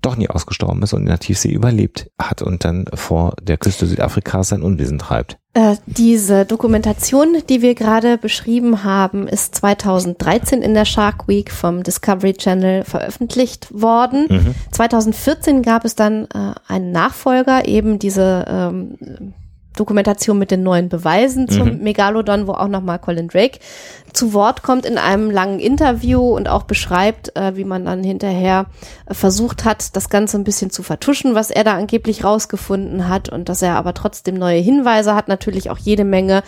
doch 0.03 0.17
nie 0.17 0.29
ausgestorben 0.29 0.83
ist 0.83 0.93
und 0.93 1.03
in 1.03 1.07
der 1.07 1.19
Tiefsee 1.19 1.51
überlebt 1.51 2.11
hat 2.19 2.43
und 2.43 2.65
dann 2.65 2.87
vor 2.95 3.35
der 3.43 3.57
Küste 3.57 3.87
Südafrikas 3.87 4.49
sein 4.49 4.63
Unwesen 4.63 4.99
treibt. 4.99 5.39
Äh, 5.55 5.77
diese 5.87 6.45
Dokumentation, 6.45 7.43
die 7.49 7.63
wir 7.63 7.75
gerade 7.75 8.19
beschrieben 8.19 8.85
haben, 8.85 9.27
ist 9.27 9.55
2013 9.57 10.63
in 10.63 10.75
der 10.75 10.85
Shark 10.85 11.27
Week 11.27 11.51
vom 11.51 11.83
Discovery 11.83 12.35
Channel 12.35 12.85
veröffentlicht 12.85 13.69
worden. 13.73 14.27
Mhm. 14.29 14.55
2014 14.71 15.63
gab 15.63 15.85
es 15.85 15.97
dann 15.97 16.27
äh, 16.27 16.53
einen 16.69 16.93
Nachfolger, 16.93 17.67
eben 17.67 17.99
diese 17.99 18.45
ähm, 18.49 19.35
Dokumentation 19.79 20.39
mit 20.39 20.51
den 20.51 20.63
neuen 20.63 20.89
Beweisen 20.89 21.49
zum 21.49 21.77
mhm. 21.77 21.83
Megalodon, 21.83 22.47
wo 22.47 22.53
auch 22.53 22.69
nochmal 22.69 22.99
Colin 22.99 23.29
Drake 23.29 23.59
zu 24.13 24.33
Wort 24.33 24.63
kommt 24.63 24.87
in 24.87 24.99
einem 24.99 25.31
langen 25.31 25.61
Interview 25.61 26.21
und 26.21 26.49
auch 26.49 26.65
beschreibt, 26.65 27.37
äh, 27.37 27.57
wie 27.57 27.65
man 27.65 27.85
dann 27.85 28.03
hinterher 28.03 28.67
versucht 29.11 29.65
hat, 29.65 29.95
das 29.97 30.09
Ganze 30.09 30.39
ein 30.39 30.45
bisschen 30.45 30.71
zu 30.71 30.83
vertuschen, 30.83 31.35
was 31.35 31.51
er 31.51 31.65
da 31.65 31.75
angeblich 31.75 32.25
rausgefunden 32.25 33.09
hat 33.09 33.29
und 33.29 33.49
dass 33.49 33.63
er 33.63 33.77
aber 33.77 33.95
trotzdem 33.95 34.37
neue 34.37 34.61
Hinweise 34.61 35.15
hat, 35.15 35.29
natürlich 35.29 35.71
auch 35.71 35.79
jede 35.79 36.05
Menge 36.05 36.43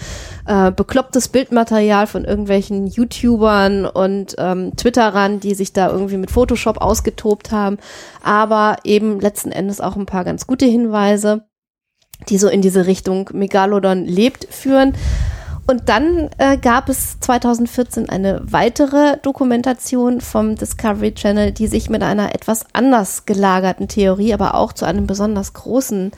äh, 0.46 0.72
beklopptes 0.72 1.28
Bildmaterial 1.28 2.06
von 2.06 2.24
irgendwelchen 2.24 2.86
YouTubern 2.86 3.86
und 3.86 4.34
ähm, 4.38 4.76
Twitterern, 4.76 5.40
die 5.40 5.54
sich 5.54 5.72
da 5.72 5.90
irgendwie 5.90 6.16
mit 6.16 6.30
Photoshop 6.30 6.78
ausgetobt 6.78 7.52
haben, 7.52 7.78
aber 8.22 8.76
eben 8.84 9.20
letzten 9.20 9.52
Endes 9.52 9.80
auch 9.80 9.96
ein 9.96 10.06
paar 10.06 10.24
ganz 10.24 10.46
gute 10.46 10.66
Hinweise 10.66 11.44
die 12.28 12.38
so 12.38 12.48
in 12.48 12.62
diese 12.62 12.86
Richtung 12.86 13.30
Megalodon 13.32 14.04
lebt, 14.04 14.46
führen. 14.50 14.94
Und 15.66 15.88
dann 15.88 16.30
äh, 16.38 16.56
gab 16.56 16.88
es 16.88 17.20
2014 17.20 18.08
eine 18.08 18.40
weitere 18.44 19.18
Dokumentation 19.22 20.20
vom 20.20 20.56
Discovery 20.56 21.14
Channel, 21.14 21.52
die 21.52 21.68
sich 21.68 21.88
mit 21.88 22.02
einer 22.02 22.34
etwas 22.34 22.66
anders 22.72 23.24
gelagerten 23.24 23.86
Theorie, 23.86 24.34
aber 24.34 24.54
auch 24.54 24.72
zu 24.72 24.84
einem 24.84 25.06
besonders 25.06 25.52
großen 25.52 26.10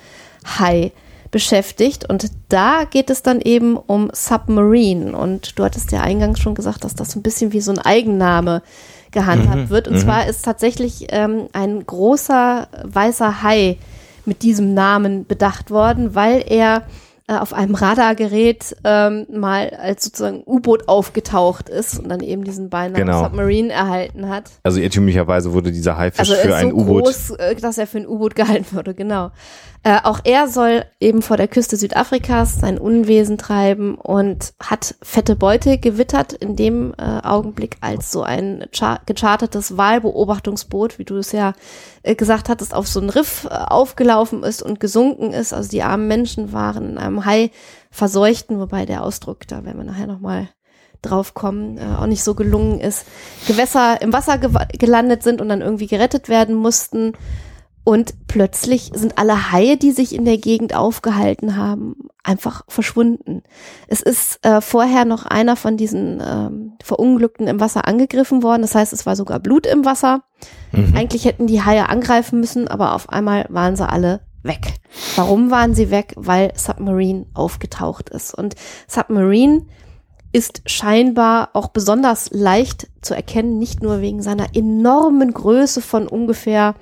Hai 0.58 0.92
beschäftigt. 1.30 2.08
Und 2.08 2.30
da 2.48 2.84
geht 2.84 3.10
es 3.10 3.22
dann 3.22 3.40
eben 3.40 3.76
um 3.76 4.10
Submarine. 4.14 5.14
Und 5.14 5.58
du 5.58 5.64
hattest 5.64 5.92
ja 5.92 6.00
eingangs 6.00 6.40
schon 6.40 6.54
gesagt, 6.54 6.84
dass 6.84 6.94
das 6.94 7.10
so 7.10 7.18
ein 7.18 7.22
bisschen 7.22 7.52
wie 7.52 7.60
so 7.60 7.72
ein 7.72 7.78
Eigenname 7.78 8.62
gehandhabt 9.10 9.56
mhm, 9.56 9.70
wird. 9.70 9.88
Und 9.88 9.96
mhm. 9.96 10.00
zwar 10.00 10.26
ist 10.26 10.44
tatsächlich 10.44 11.08
ähm, 11.10 11.48
ein 11.52 11.84
großer 11.84 12.68
weißer 12.84 13.42
Hai 13.42 13.76
mit 14.24 14.42
diesem 14.42 14.74
Namen 14.74 15.26
bedacht 15.26 15.70
worden, 15.70 16.14
weil 16.14 16.44
er 16.46 16.84
äh, 17.28 17.34
auf 17.34 17.52
einem 17.52 17.74
Radargerät 17.74 18.76
ähm, 18.84 19.26
mal 19.30 19.70
als 19.70 20.04
sozusagen 20.04 20.42
U-Boot 20.44 20.88
aufgetaucht 20.88 21.68
ist 21.68 22.00
und 22.00 22.08
dann 22.08 22.20
eben 22.20 22.42
diesen 22.42 22.68
Beinamen 22.68 23.06
genau. 23.06 23.22
Submarine 23.22 23.72
erhalten 23.72 24.28
hat. 24.28 24.50
Also 24.64 24.80
irrtümlicherweise 24.80 25.52
wurde 25.52 25.70
dieser 25.70 25.96
Haifisch 25.96 26.18
also 26.18 26.34
für 26.34 26.56
ein 26.56 26.70
so 26.70 26.76
U-Boot. 26.76 27.04
groß, 27.04 27.30
äh, 27.30 27.54
dass 27.56 27.78
er 27.78 27.86
für 27.86 27.98
ein 27.98 28.06
U-Boot 28.08 28.34
gehalten 28.34 28.66
wurde, 28.74 28.94
genau. 28.94 29.30
Äh, 29.84 29.98
auch 30.04 30.20
er 30.22 30.46
soll 30.46 30.84
eben 31.00 31.22
vor 31.22 31.36
der 31.36 31.48
Küste 31.48 31.76
Südafrikas 31.76 32.60
sein 32.60 32.78
Unwesen 32.78 33.36
treiben 33.36 33.96
und 33.96 34.52
hat 34.60 34.94
fette 35.02 35.34
Beute 35.34 35.76
gewittert 35.76 36.32
in 36.32 36.54
dem 36.54 36.94
äh, 36.98 37.02
Augenblick, 37.02 37.78
als 37.80 38.12
so 38.12 38.22
ein 38.22 38.64
gechartertes 38.70 39.76
Wahlbeobachtungsboot, 39.76 41.00
wie 41.00 41.04
du 41.04 41.16
es 41.16 41.32
ja 41.32 41.54
äh, 42.04 42.14
gesagt 42.14 42.48
hattest, 42.48 42.74
auf 42.74 42.86
so 42.86 43.00
ein 43.00 43.10
Riff 43.10 43.44
äh, 43.46 43.48
aufgelaufen 43.54 44.44
ist 44.44 44.62
und 44.62 44.78
gesunken 44.78 45.32
ist. 45.32 45.52
Also 45.52 45.70
die 45.70 45.82
armen 45.82 46.06
Menschen 46.06 46.52
waren 46.52 46.90
in 46.90 46.98
einem 46.98 47.24
Hai 47.24 47.50
verseuchten, 47.90 48.60
wobei 48.60 48.86
der 48.86 49.02
Ausdruck, 49.02 49.48
da 49.48 49.64
werden 49.64 49.78
wir 49.78 49.84
nachher 49.84 50.06
nochmal 50.06 50.48
drauf 51.02 51.34
kommen, 51.34 51.78
äh, 51.78 51.96
auch 51.98 52.06
nicht 52.06 52.22
so 52.22 52.36
gelungen 52.36 52.78
ist, 52.78 53.04
Gewässer 53.48 54.00
im 54.00 54.12
Wasser 54.12 54.38
ge 54.38 54.50
gelandet 54.78 55.24
sind 55.24 55.40
und 55.40 55.48
dann 55.48 55.60
irgendwie 55.60 55.88
gerettet 55.88 56.28
werden 56.28 56.54
mussten. 56.54 57.14
Und 57.84 58.28
plötzlich 58.28 58.92
sind 58.94 59.18
alle 59.18 59.50
Haie, 59.50 59.76
die 59.76 59.90
sich 59.90 60.14
in 60.14 60.24
der 60.24 60.38
Gegend 60.38 60.74
aufgehalten 60.74 61.56
haben, 61.56 61.96
einfach 62.22 62.62
verschwunden. 62.68 63.42
Es 63.88 64.00
ist 64.00 64.44
äh, 64.46 64.60
vorher 64.60 65.04
noch 65.04 65.26
einer 65.26 65.56
von 65.56 65.76
diesen 65.76 66.22
ähm, 66.24 66.72
Verunglückten 66.82 67.48
im 67.48 67.58
Wasser 67.58 67.88
angegriffen 67.88 68.44
worden. 68.44 68.62
Das 68.62 68.76
heißt, 68.76 68.92
es 68.92 69.04
war 69.04 69.16
sogar 69.16 69.40
Blut 69.40 69.66
im 69.66 69.84
Wasser. 69.84 70.22
Mhm. 70.70 70.94
Eigentlich 70.96 71.24
hätten 71.24 71.48
die 71.48 71.62
Haie 71.62 71.88
angreifen 71.88 72.38
müssen, 72.38 72.68
aber 72.68 72.94
auf 72.94 73.08
einmal 73.08 73.46
waren 73.48 73.74
sie 73.74 73.88
alle 73.88 74.20
weg. 74.44 74.80
Warum 75.16 75.50
waren 75.50 75.74
sie 75.74 75.90
weg? 75.90 76.14
Weil 76.16 76.52
Submarine 76.56 77.26
aufgetaucht 77.34 78.10
ist. 78.10 78.32
Und 78.32 78.54
Submarine 78.86 79.66
ist 80.32 80.62
scheinbar 80.66 81.50
auch 81.52 81.68
besonders 81.68 82.30
leicht 82.30 82.88
zu 83.02 83.14
erkennen, 83.14 83.58
nicht 83.58 83.82
nur 83.82 84.00
wegen 84.00 84.22
seiner 84.22 84.54
enormen 84.54 85.32
Größe 85.32 85.82
von 85.82 86.06
ungefähr 86.06 86.74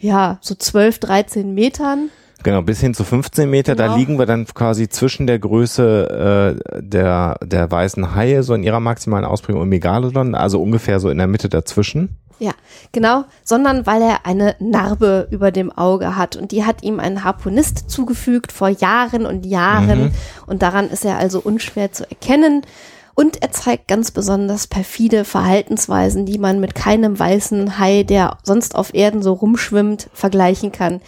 ja, 0.00 0.38
so 0.40 0.54
12, 0.54 0.98
13 0.98 1.54
Metern. 1.54 2.10
Genau, 2.42 2.62
bis 2.62 2.80
hin 2.80 2.94
zu 2.94 3.02
15 3.02 3.48
Meter. 3.48 3.74
Genau. 3.74 3.88
Da 3.88 3.96
liegen 3.96 4.18
wir 4.18 4.26
dann 4.26 4.46
quasi 4.46 4.88
zwischen 4.88 5.26
der 5.26 5.38
Größe 5.38 6.58
äh, 6.76 6.82
der, 6.82 7.38
der 7.42 7.70
weißen 7.70 8.14
Haie, 8.14 8.42
so 8.42 8.54
in 8.54 8.62
ihrer 8.62 8.80
maximalen 8.80 9.24
Ausprägung 9.24 9.62
und 9.62 9.68
Megalodon, 9.68 10.34
also 10.34 10.60
ungefähr 10.60 11.00
so 11.00 11.08
in 11.08 11.18
der 11.18 11.26
Mitte 11.26 11.48
dazwischen. 11.48 12.16
Ja, 12.38 12.52
genau, 12.92 13.24
sondern 13.42 13.86
weil 13.86 14.02
er 14.02 14.26
eine 14.26 14.56
Narbe 14.58 15.26
über 15.30 15.50
dem 15.50 15.72
Auge 15.72 16.16
hat 16.16 16.36
und 16.36 16.52
die 16.52 16.64
hat 16.64 16.82
ihm 16.82 17.00
ein 17.00 17.24
Harpunist 17.24 17.88
zugefügt 17.90 18.52
vor 18.52 18.68
Jahren 18.68 19.24
und 19.24 19.46
Jahren 19.46 20.04
mhm. 20.04 20.10
und 20.46 20.60
daran 20.60 20.90
ist 20.90 21.06
er 21.06 21.16
also 21.16 21.40
unschwer 21.40 21.92
zu 21.92 22.08
erkennen. 22.08 22.62
Und 23.16 23.42
er 23.42 23.50
zeigt 23.50 23.88
ganz 23.88 24.10
besonders 24.10 24.66
perfide 24.66 25.24
Verhaltensweisen, 25.24 26.26
die 26.26 26.38
man 26.38 26.60
mit 26.60 26.74
keinem 26.74 27.18
weißen 27.18 27.78
Hai, 27.78 28.02
der 28.02 28.36
sonst 28.42 28.74
auf 28.74 28.92
Erden 28.92 29.22
so 29.22 29.32
rumschwimmt, 29.32 30.10
vergleichen 30.12 30.70
kann. 30.70 31.00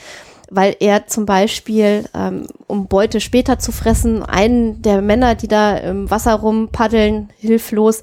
Weil 0.50 0.74
er 0.80 1.06
zum 1.06 1.26
Beispiel, 1.26 2.06
ähm, 2.14 2.46
um 2.66 2.88
Beute 2.88 3.20
später 3.20 3.58
zu 3.58 3.72
fressen, 3.72 4.22
einen 4.22 4.80
der 4.80 5.02
Männer, 5.02 5.34
die 5.34 5.48
da 5.48 5.76
im 5.76 6.10
Wasser 6.10 6.32
rumpaddeln, 6.32 7.28
hilflos, 7.36 8.00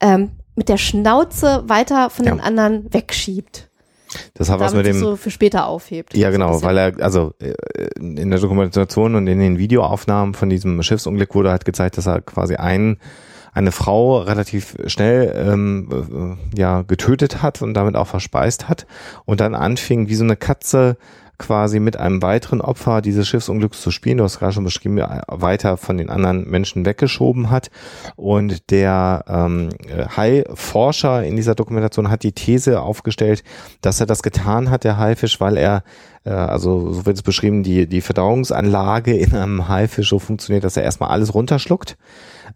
ähm, 0.00 0.32
mit 0.54 0.68
der 0.68 0.76
Schnauze 0.76 1.64
weiter 1.66 2.10
von 2.10 2.26
ja. 2.26 2.34
den 2.34 2.40
anderen 2.40 2.92
wegschiebt. 2.92 3.70
Das 4.34 4.50
hat 4.50 4.60
was 4.60 4.74
mit 4.74 4.84
dem 4.84 4.98
so 4.98 5.16
für 5.16 5.30
später 5.30 5.66
aufhebt. 5.66 6.14
Ja, 6.14 6.28
genau, 6.28 6.62
weil 6.62 6.76
er 6.76 7.00
also 7.00 7.32
äh, 7.40 7.54
in 7.98 8.30
der 8.30 8.38
Dokumentation 8.38 9.14
und 9.14 9.26
in 9.26 9.40
den 9.40 9.56
Videoaufnahmen 9.56 10.34
von 10.34 10.50
diesem 10.50 10.82
Schiffsunglück 10.82 11.34
wurde 11.34 11.50
halt 11.50 11.64
gezeigt, 11.64 11.96
dass 11.96 12.06
er 12.06 12.20
quasi 12.20 12.56
einen 12.56 12.98
eine 13.56 13.72
Frau 13.72 14.18
relativ 14.18 14.76
schnell 14.86 15.32
ähm, 15.34 16.36
äh, 16.52 16.58
ja 16.58 16.82
getötet 16.82 17.42
hat 17.42 17.62
und 17.62 17.72
damit 17.72 17.96
auch 17.96 18.06
verspeist 18.06 18.68
hat 18.68 18.86
und 19.24 19.40
dann 19.40 19.54
anfing 19.54 20.08
wie 20.08 20.14
so 20.14 20.24
eine 20.24 20.36
Katze 20.36 20.98
quasi 21.38 21.80
mit 21.80 21.96
einem 21.96 22.22
weiteren 22.22 22.60
Opfer 22.60 23.00
dieses 23.00 23.28
Schiffsunglücks 23.28 23.80
zu 23.80 23.90
spielen. 23.90 24.18
Du 24.18 24.24
hast 24.24 24.38
gerade 24.38 24.52
schon 24.52 24.64
beschrieben, 24.64 24.98
weiter 25.28 25.76
von 25.76 25.98
den 25.98 26.08
anderen 26.08 26.48
Menschen 26.48 26.86
weggeschoben 26.86 27.50
hat. 27.50 27.70
Und 28.16 28.70
der 28.70 29.24
ähm, 29.28 29.68
Hai-Forscher 30.16 31.24
in 31.24 31.36
dieser 31.36 31.54
Dokumentation 31.54 32.10
hat 32.10 32.22
die 32.22 32.32
These 32.32 32.80
aufgestellt, 32.80 33.42
dass 33.82 34.00
er 34.00 34.06
das 34.06 34.22
getan 34.22 34.70
hat, 34.70 34.84
der 34.84 34.96
Haifisch, 34.96 35.38
weil 35.38 35.58
er 35.58 35.82
äh, 36.24 36.30
also 36.30 36.92
so 36.92 37.04
wird 37.04 37.16
es 37.16 37.22
beschrieben, 37.22 37.62
die, 37.62 37.86
die 37.86 38.00
Verdauungsanlage 38.00 39.14
in 39.14 39.34
einem 39.34 39.68
Haifisch 39.68 40.08
so 40.08 40.18
funktioniert, 40.18 40.64
dass 40.64 40.78
er 40.78 40.84
erstmal 40.84 41.10
alles 41.10 41.34
runterschluckt 41.34 41.98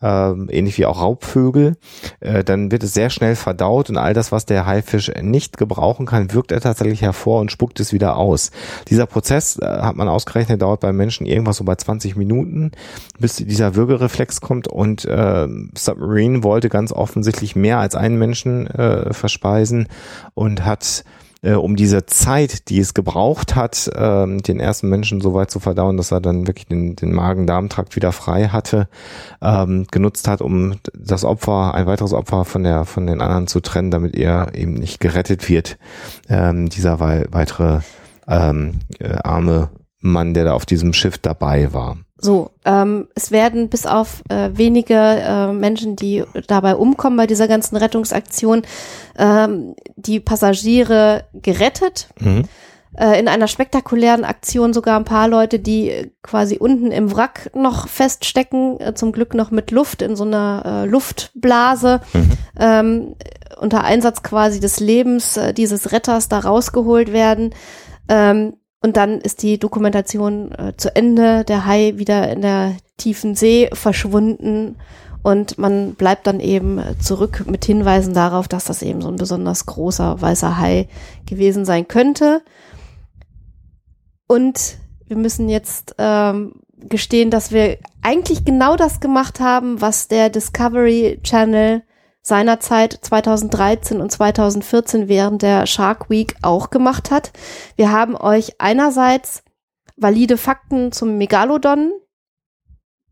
äh, 0.02 0.30
ähnlich 0.30 0.78
wie 0.78 0.86
auch 0.86 1.00
Raubvögel, 1.00 1.76
äh, 2.20 2.44
dann 2.44 2.70
wird 2.70 2.82
es 2.82 2.94
sehr 2.94 3.10
schnell 3.10 3.36
verdaut 3.36 3.90
und 3.90 3.96
all 3.96 4.14
das, 4.14 4.32
was 4.32 4.46
der 4.46 4.66
Haifisch 4.66 5.10
nicht 5.20 5.56
gebrauchen 5.58 6.06
kann, 6.06 6.32
wirkt 6.32 6.52
er 6.52 6.60
tatsächlich 6.60 7.02
hervor 7.02 7.40
und 7.40 7.50
spuckt 7.50 7.80
es 7.80 7.92
wieder 7.92 8.16
aus. 8.16 8.50
Dieser 8.88 9.06
Prozess, 9.06 9.58
äh, 9.58 9.66
hat 9.66 9.96
man 9.96 10.08
ausgerechnet, 10.08 10.62
dauert 10.62 10.80
beim 10.80 10.96
Menschen 10.96 11.26
irgendwas 11.26 11.56
so 11.56 11.64
bei 11.64 11.74
20 11.74 12.16
Minuten, 12.16 12.72
bis 13.18 13.36
dieser 13.36 13.74
Würgereflex 13.74 14.40
kommt 14.40 14.68
und 14.68 15.04
äh, 15.04 15.48
Submarine 15.76 16.42
wollte 16.42 16.68
ganz 16.68 16.92
offensichtlich 16.92 17.56
mehr 17.56 17.78
als 17.78 17.94
einen 17.94 18.18
Menschen 18.18 18.66
äh, 18.66 19.12
verspeisen 19.12 19.88
und 20.34 20.64
hat 20.64 21.04
äh, 21.42 21.54
um 21.54 21.76
diese 21.76 22.06
Zeit, 22.06 22.68
die 22.68 22.78
es 22.78 22.94
gebraucht 22.94 23.56
hat, 23.56 23.90
ähm, 23.94 24.42
den 24.42 24.60
ersten 24.60 24.88
Menschen 24.88 25.20
so 25.20 25.34
weit 25.34 25.50
zu 25.50 25.60
verdauen, 25.60 25.96
dass 25.96 26.12
er 26.12 26.20
dann 26.20 26.46
wirklich 26.46 26.66
den, 26.66 26.96
den 26.96 27.12
Magen-Darm-Trakt 27.12 27.96
wieder 27.96 28.12
frei 28.12 28.48
hatte, 28.48 28.88
ähm, 29.40 29.86
genutzt 29.90 30.28
hat, 30.28 30.42
um 30.42 30.76
das 30.94 31.24
Opfer, 31.24 31.74
ein 31.74 31.86
weiteres 31.86 32.12
Opfer 32.12 32.44
von 32.44 32.62
der 32.62 32.84
von 32.84 33.06
den 33.06 33.20
anderen 33.20 33.46
zu 33.46 33.60
trennen, 33.60 33.90
damit 33.90 34.14
er 34.14 34.54
eben 34.54 34.74
nicht 34.74 35.00
gerettet 35.00 35.48
wird, 35.48 35.78
ähm, 36.28 36.68
dieser 36.68 37.00
weitere 37.00 37.80
ähm, 38.28 38.80
äh, 38.98 39.14
arme 39.24 39.70
Mann, 40.00 40.34
der 40.34 40.44
da 40.44 40.52
auf 40.54 40.66
diesem 40.66 40.92
Schiff 40.92 41.18
dabei 41.18 41.72
war. 41.72 41.98
So, 42.18 42.50
ähm, 42.66 43.08
es 43.14 43.30
werden 43.30 43.68
bis 43.70 43.86
auf 43.86 44.22
äh, 44.28 44.50
wenige 44.52 44.94
äh, 44.94 45.52
Menschen, 45.52 45.96
die 45.96 46.24
dabei 46.46 46.74
umkommen 46.74 47.16
bei 47.16 47.26
dieser 47.26 47.48
ganzen 47.48 47.76
Rettungsaktion, 47.76 48.62
ähm, 49.18 49.74
die 49.96 50.20
Passagiere 50.20 51.24
gerettet. 51.32 52.08
Mhm. 52.18 52.44
Äh, 52.96 53.20
in 53.20 53.28
einer 53.28 53.46
spektakulären 53.46 54.24
Aktion 54.24 54.72
sogar 54.72 54.98
ein 54.98 55.04
paar 55.04 55.28
Leute, 55.28 55.60
die 55.60 56.10
quasi 56.22 56.56
unten 56.58 56.90
im 56.90 57.14
Wrack 57.14 57.50
noch 57.54 57.88
feststecken, 57.88 58.80
äh, 58.80 58.94
zum 58.94 59.12
Glück 59.12 59.32
noch 59.32 59.50
mit 59.50 59.70
Luft 59.70 60.02
in 60.02 60.16
so 60.16 60.24
einer 60.24 60.62
äh, 60.84 60.86
Luftblase, 60.86 62.00
Mhm. 62.12 62.30
ähm, 62.58 63.14
unter 63.60 63.84
Einsatz 63.84 64.22
quasi 64.22 64.60
des 64.60 64.80
Lebens 64.80 65.36
äh, 65.36 65.54
dieses 65.54 65.92
Retters 65.92 66.28
da 66.28 66.40
rausgeholt 66.40 67.12
werden. 67.12 67.54
Ähm, 68.08 68.54
und 68.82 68.96
dann 68.96 69.20
ist 69.20 69.42
die 69.42 69.58
Dokumentation 69.58 70.52
äh, 70.52 70.72
zu 70.76 70.94
Ende, 70.94 71.44
der 71.44 71.66
Hai 71.66 71.94
wieder 71.96 72.30
in 72.30 72.40
der 72.40 72.76
tiefen 72.96 73.34
See 73.34 73.68
verschwunden 73.72 74.76
und 75.22 75.58
man 75.58 75.94
bleibt 75.94 76.26
dann 76.26 76.40
eben 76.40 76.78
äh, 76.78 76.98
zurück 76.98 77.44
mit 77.46 77.64
Hinweisen 77.64 78.14
darauf, 78.14 78.48
dass 78.48 78.64
das 78.64 78.82
eben 78.82 79.02
so 79.02 79.08
ein 79.08 79.16
besonders 79.16 79.66
großer 79.66 80.20
weißer 80.20 80.56
Hai 80.58 80.88
gewesen 81.26 81.64
sein 81.64 81.88
könnte. 81.88 82.42
Und 84.26 84.78
wir 85.06 85.16
müssen 85.16 85.48
jetzt 85.48 85.94
ähm, 85.98 86.54
gestehen, 86.78 87.30
dass 87.30 87.52
wir 87.52 87.78
eigentlich 88.00 88.44
genau 88.44 88.76
das 88.76 89.00
gemacht 89.00 89.40
haben, 89.40 89.80
was 89.80 90.08
der 90.08 90.30
Discovery 90.30 91.20
Channel 91.22 91.82
seinerzeit 92.22 92.98
2013 93.00 94.00
und 94.00 94.10
2014 94.10 95.08
während 95.08 95.42
der 95.42 95.66
Shark 95.66 96.10
Week 96.10 96.36
auch 96.42 96.70
gemacht 96.70 97.10
hat. 97.10 97.32
Wir 97.76 97.90
haben 97.90 98.16
euch 98.16 98.56
einerseits 98.58 99.42
valide 99.96 100.36
Fakten 100.36 100.92
zum 100.92 101.18
Megalodon 101.18 101.92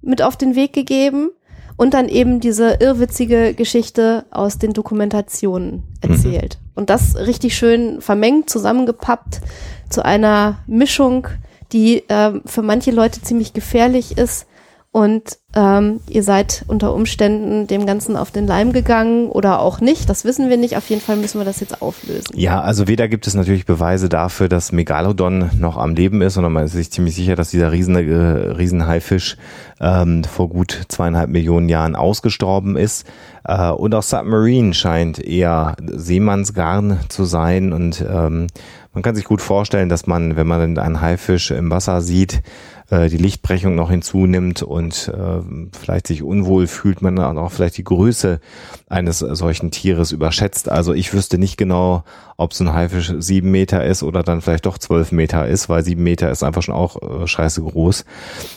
mit 0.01 0.23
auf 0.23 0.37
den 0.37 0.55
Weg 0.55 0.73
gegeben 0.73 1.31
und 1.77 1.95
dann 1.95 2.09
eben 2.09 2.41
diese 2.41 2.79
irrwitzige 2.81 3.55
Geschichte 3.55 4.27
aus 4.31 4.59
den 4.59 4.73
Dokumentationen 4.73 5.85
erzählt. 6.01 6.59
Und 6.75 6.91
das 6.91 7.17
richtig 7.17 7.57
schön 7.57 8.01
vermengt, 8.01 8.51
zusammengepappt 8.51 9.41
zu 9.89 10.05
einer 10.05 10.59
Mischung, 10.67 11.29
die 11.73 12.05
ähm, 12.09 12.43
für 12.47 12.63
manche 12.63 12.91
Leute 12.91 13.23
ziemlich 13.23 13.53
gefährlich 13.53 14.19
ist. 14.19 14.47
Und 14.91 15.39
ähm, 15.55 16.01
ihr 16.09 16.23
seid 16.23 16.65
unter 16.67 16.95
Umständen 16.95 17.67
dem 17.67 17.85
Ganzen 17.85 18.17
auf 18.17 18.31
den 18.31 18.47
Leim 18.47 18.73
gegangen 18.73 19.29
oder 19.29 19.61
auch 19.61 19.81
nicht. 19.81 20.09
Das 20.09 20.25
wissen 20.25 20.49
wir 20.49 20.57
nicht. 20.57 20.77
Auf 20.77 20.89
jeden 20.89 21.03
Fall 21.03 21.17
müssen 21.17 21.39
wir 21.39 21.45
das 21.45 21.61
jetzt 21.61 21.83
auflösen. 21.83 22.35
Ja, 22.35 22.61
also 22.63 22.89
weder 22.89 23.07
gibt 23.07 23.27
es 23.27 23.35
natürlich 23.35 23.67
Beweise 23.67 24.09
dafür, 24.09 24.49
dass 24.49 24.73
Megalodon 24.73 25.51
noch 25.59 25.77
am 25.77 25.95
Leben 25.95 26.23
ist, 26.23 26.35
sondern 26.35 26.53
man 26.55 26.65
ist 26.65 26.73
sich 26.73 26.91
ziemlich 26.91 27.15
sicher, 27.15 27.37
dass 27.37 27.51
dieser 27.51 27.71
riesen, 27.71 27.97
äh, 27.97 28.01
Riesenhaifisch 28.01 29.37
ähm, 29.81 30.25
vor 30.25 30.49
gut 30.49 30.87
zweieinhalb 30.89 31.31
Millionen 31.31 31.69
Jahren 31.69 31.97
ausgestorben 31.97 32.77
ist. 32.77 33.07
Äh, 33.45 33.71
und 33.71 33.95
auch 33.95 34.03
Submarine 34.03 34.75
scheint 34.75 35.19
eher 35.19 35.77
Seemannsgarn 35.85 37.01
zu 37.09 37.25
sein. 37.25 37.73
Und 37.73 38.05
ähm, 38.09 38.49
man 38.93 39.03
kann 39.03 39.15
sich 39.15 39.25
gut 39.25 39.41
vorstellen, 39.41 39.89
dass 39.89 40.07
man, 40.07 40.37
wenn 40.37 40.47
man 40.47 40.79
einen 40.79 41.01
Haifisch 41.01 41.51
im 41.51 41.71
Wasser 41.71 42.01
sieht, 42.01 42.43
äh, 42.91 43.09
die 43.09 43.19
Lichtbrechung 43.19 43.75
noch 43.75 43.91
hinzunimmt 43.91 44.63
und 44.63 45.13
äh, 45.15 45.43
vielleicht 45.79 46.07
sich 46.07 46.23
unwohl 46.23 46.67
fühlt, 46.67 47.03
man 47.03 47.19
auch 47.19 47.53
vielleicht 47.53 47.77
die 47.77 47.85
Größe 47.85 48.41
eines 48.89 49.19
solchen 49.19 49.71
Tieres 49.71 50.11
überschätzt. 50.11 50.71
Also 50.71 50.95
ich 50.95 51.13
wüsste 51.13 51.37
nicht 51.37 51.59
genau, 51.59 52.05
ob 52.39 52.55
so 52.55 52.65
ein 52.65 52.73
Haifisch 52.73 53.13
sieben 53.19 53.51
Meter 53.51 53.85
ist 53.85 54.03
oder 54.03 54.23
dann 54.23 54.41
vielleicht 54.41 54.65
doch 54.65 54.79
zwölf 54.79 55.13
Meter 55.13 55.47
ist, 55.47 55.69
weil 55.69 55.85
sieben 55.85 56.03
Meter 56.03 56.31
ist 56.31 56.43
einfach 56.43 56.63
schon 56.63 56.75
auch 56.75 56.97
äh, 57.03 57.27
scheiße 57.27 57.63
groß. 57.63 58.07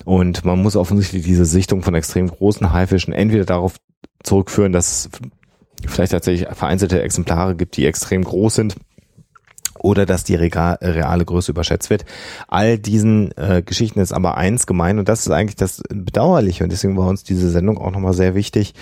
Und 0.06 0.46
man 0.46 0.62
muss 0.62 0.78
offensichtlich 0.78 1.11
diese 1.12 1.46
Sichtung 1.46 1.82
von 1.84 1.96
extrem 1.96 2.28
großen 2.28 2.72
Haifischen 2.72 3.14
entweder 3.14 3.46
darauf 3.46 3.76
zurückführen, 4.24 4.72
dass 4.72 5.06
es 5.06 5.10
vielleicht 5.88 6.12
tatsächlich 6.12 6.48
vereinzelte 6.54 7.02
Exemplare 7.02 7.56
gibt, 7.56 7.78
die 7.78 7.86
extrem 7.86 8.24
groß 8.24 8.56
sind 8.56 8.76
oder 9.84 10.06
dass 10.06 10.24
die 10.24 10.36
reale 10.36 11.26
Größe 11.26 11.52
überschätzt 11.52 11.90
wird. 11.90 12.06
All 12.48 12.78
diesen 12.78 13.36
äh, 13.38 13.64
Geschichten 13.66 14.00
ist 14.00 14.14
aber 14.14 14.38
eins 14.38 14.68
gemein 14.68 15.00
und 15.00 15.10
das 15.10 15.22
ist 15.22 15.32
eigentlich 15.32 15.56
das 15.56 15.82
Bedauerliche 15.90 16.64
und 16.64 16.72
deswegen 16.72 16.98
war 16.98 17.08
uns 17.08 17.24
diese 17.24 17.50
Sendung 17.50 17.78
auch 17.78 17.92
nochmal 17.92 18.14
sehr 18.14 18.36
wichtig, 18.36 18.74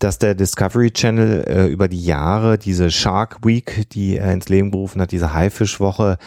dass 0.00 0.18
der 0.18 0.34
Discovery 0.34 0.90
Channel 0.90 1.44
äh, 1.46 1.66
über 1.66 1.86
die 1.86 2.04
Jahre 2.04 2.58
diese 2.58 2.90
Shark 2.90 3.44
Week, 3.44 3.88
die 3.92 4.16
er 4.16 4.32
ins 4.32 4.48
Leben 4.48 4.72
gerufen 4.72 5.00
hat, 5.00 5.12
diese 5.12 5.32
Haifischwoche, 5.32 6.18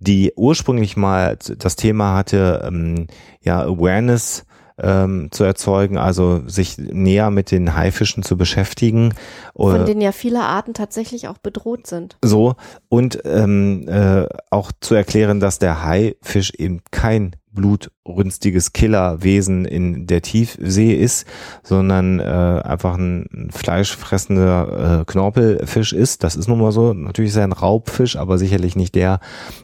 die 0.00 0.32
ursprünglich 0.36 0.96
mal 0.96 1.38
das 1.58 1.76
Thema 1.76 2.14
hatte, 2.14 2.64
ähm, 2.66 3.06
ja, 3.40 3.62
Awareness 3.62 4.44
ähm, 4.78 5.28
zu 5.30 5.44
erzeugen, 5.44 5.98
also 5.98 6.42
sich 6.46 6.78
näher 6.78 7.30
mit 7.30 7.50
den 7.50 7.74
Haifischen 7.74 8.22
zu 8.22 8.36
beschäftigen. 8.36 9.14
Von 9.54 9.82
Äh, 9.82 9.84
denen 9.84 10.00
ja 10.00 10.12
viele 10.12 10.40
Arten 10.40 10.74
tatsächlich 10.74 11.28
auch 11.28 11.38
bedroht 11.38 11.86
sind. 11.86 12.16
so 12.24 12.54
und 12.88 13.20
ähm, 13.24 13.86
äh, 13.88 14.26
auch 14.50 14.72
zu 14.80 14.94
erklären, 14.94 15.40
dass 15.40 15.58
der 15.58 15.84
Haifisch 15.84 16.52
eben 16.56 16.80
kein 16.90 17.36
blutrünstiges 17.54 18.72
Killerwesen 18.72 19.66
in 19.66 20.06
der 20.06 20.22
Tiefsee 20.22 20.94
ist, 20.94 21.26
sondern 21.62 22.18
äh, 22.18 22.22
einfach 22.22 22.96
ein 22.96 23.50
fleischfressender 23.52 25.00
äh, 25.00 25.04
Knorpelfisch 25.04 25.92
ist. 25.92 26.24
Das 26.24 26.34
ist 26.36 26.48
nun 26.48 26.60
mal 26.60 26.72
so. 26.72 26.92
Natürlich 26.94 27.30
ist 27.32 27.36
er 27.36 27.44
ein 27.44 27.52
Raubfisch, 27.52 28.16
aber 28.16 28.38
sicherlich 28.38 28.74
nicht 28.76 28.94
der 28.94 29.20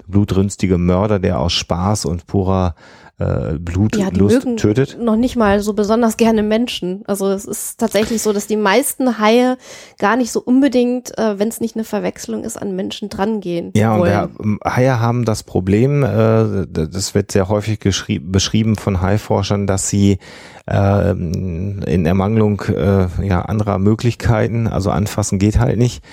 blutrünstige 0.07 0.77
Mörder, 0.79 1.19
der 1.19 1.41
aus 1.41 1.53
Spaß 1.55 2.05
und 2.05 2.27
purer 2.27 2.75
äh, 3.21 3.25
Ja, 3.25 3.59
Blutlust 3.59 4.45
mögen 4.45 4.57
tötet. 4.57 4.99
noch 5.01 5.17
nicht 5.17 5.37
mal 5.37 5.61
so 5.61 5.73
besonders 5.73 6.17
gerne 6.17 6.43
Menschen. 6.43 7.03
Also 7.07 7.29
es 7.29 7.45
ist 7.45 7.79
tatsächlich 7.79 8.23
so, 8.23 8.33
dass 8.33 8.47
die 8.47 8.57
meisten 8.57 9.19
Haie 9.19 9.57
gar 9.99 10.17
nicht 10.17 10.31
so 10.31 10.41
unbedingt, 10.41 11.17
äh, 11.19 11.39
wenn 11.39 11.49
es 11.49 11.61
nicht 11.61 11.75
eine 11.75 11.85
Verwechslung 11.85 12.45
ist, 12.45 12.57
an 12.61 12.77
Menschen 12.77 13.09
drangehen 13.09 13.73
Ja, 13.75 13.95
und 13.95 14.01
wollen. 14.01 14.11
der, 14.11 14.31
ähm, 14.41 14.61
Haie 14.65 15.01
haben 15.01 15.25
das 15.25 15.43
Problem, 15.43 16.03
äh, 16.05 16.67
das 16.71 17.15
wird 17.15 17.33
sehr 17.33 17.49
häufig 17.49 17.81
beschrieben 17.81 18.77
von 18.77 19.01
Haiforschern, 19.01 19.67
dass 19.67 19.89
sie 19.89 20.19
äh, 20.67 21.11
in 21.11 22.05
Ermangelung 22.07 22.61
äh, 22.69 23.07
ja, 23.27 23.43
anderer 23.43 23.79
Möglichkeiten, 23.79 24.67
also 24.69 24.91
anfassen 24.91 25.39
geht 25.39 25.59
halt 25.59 25.79
nicht, 25.79 26.05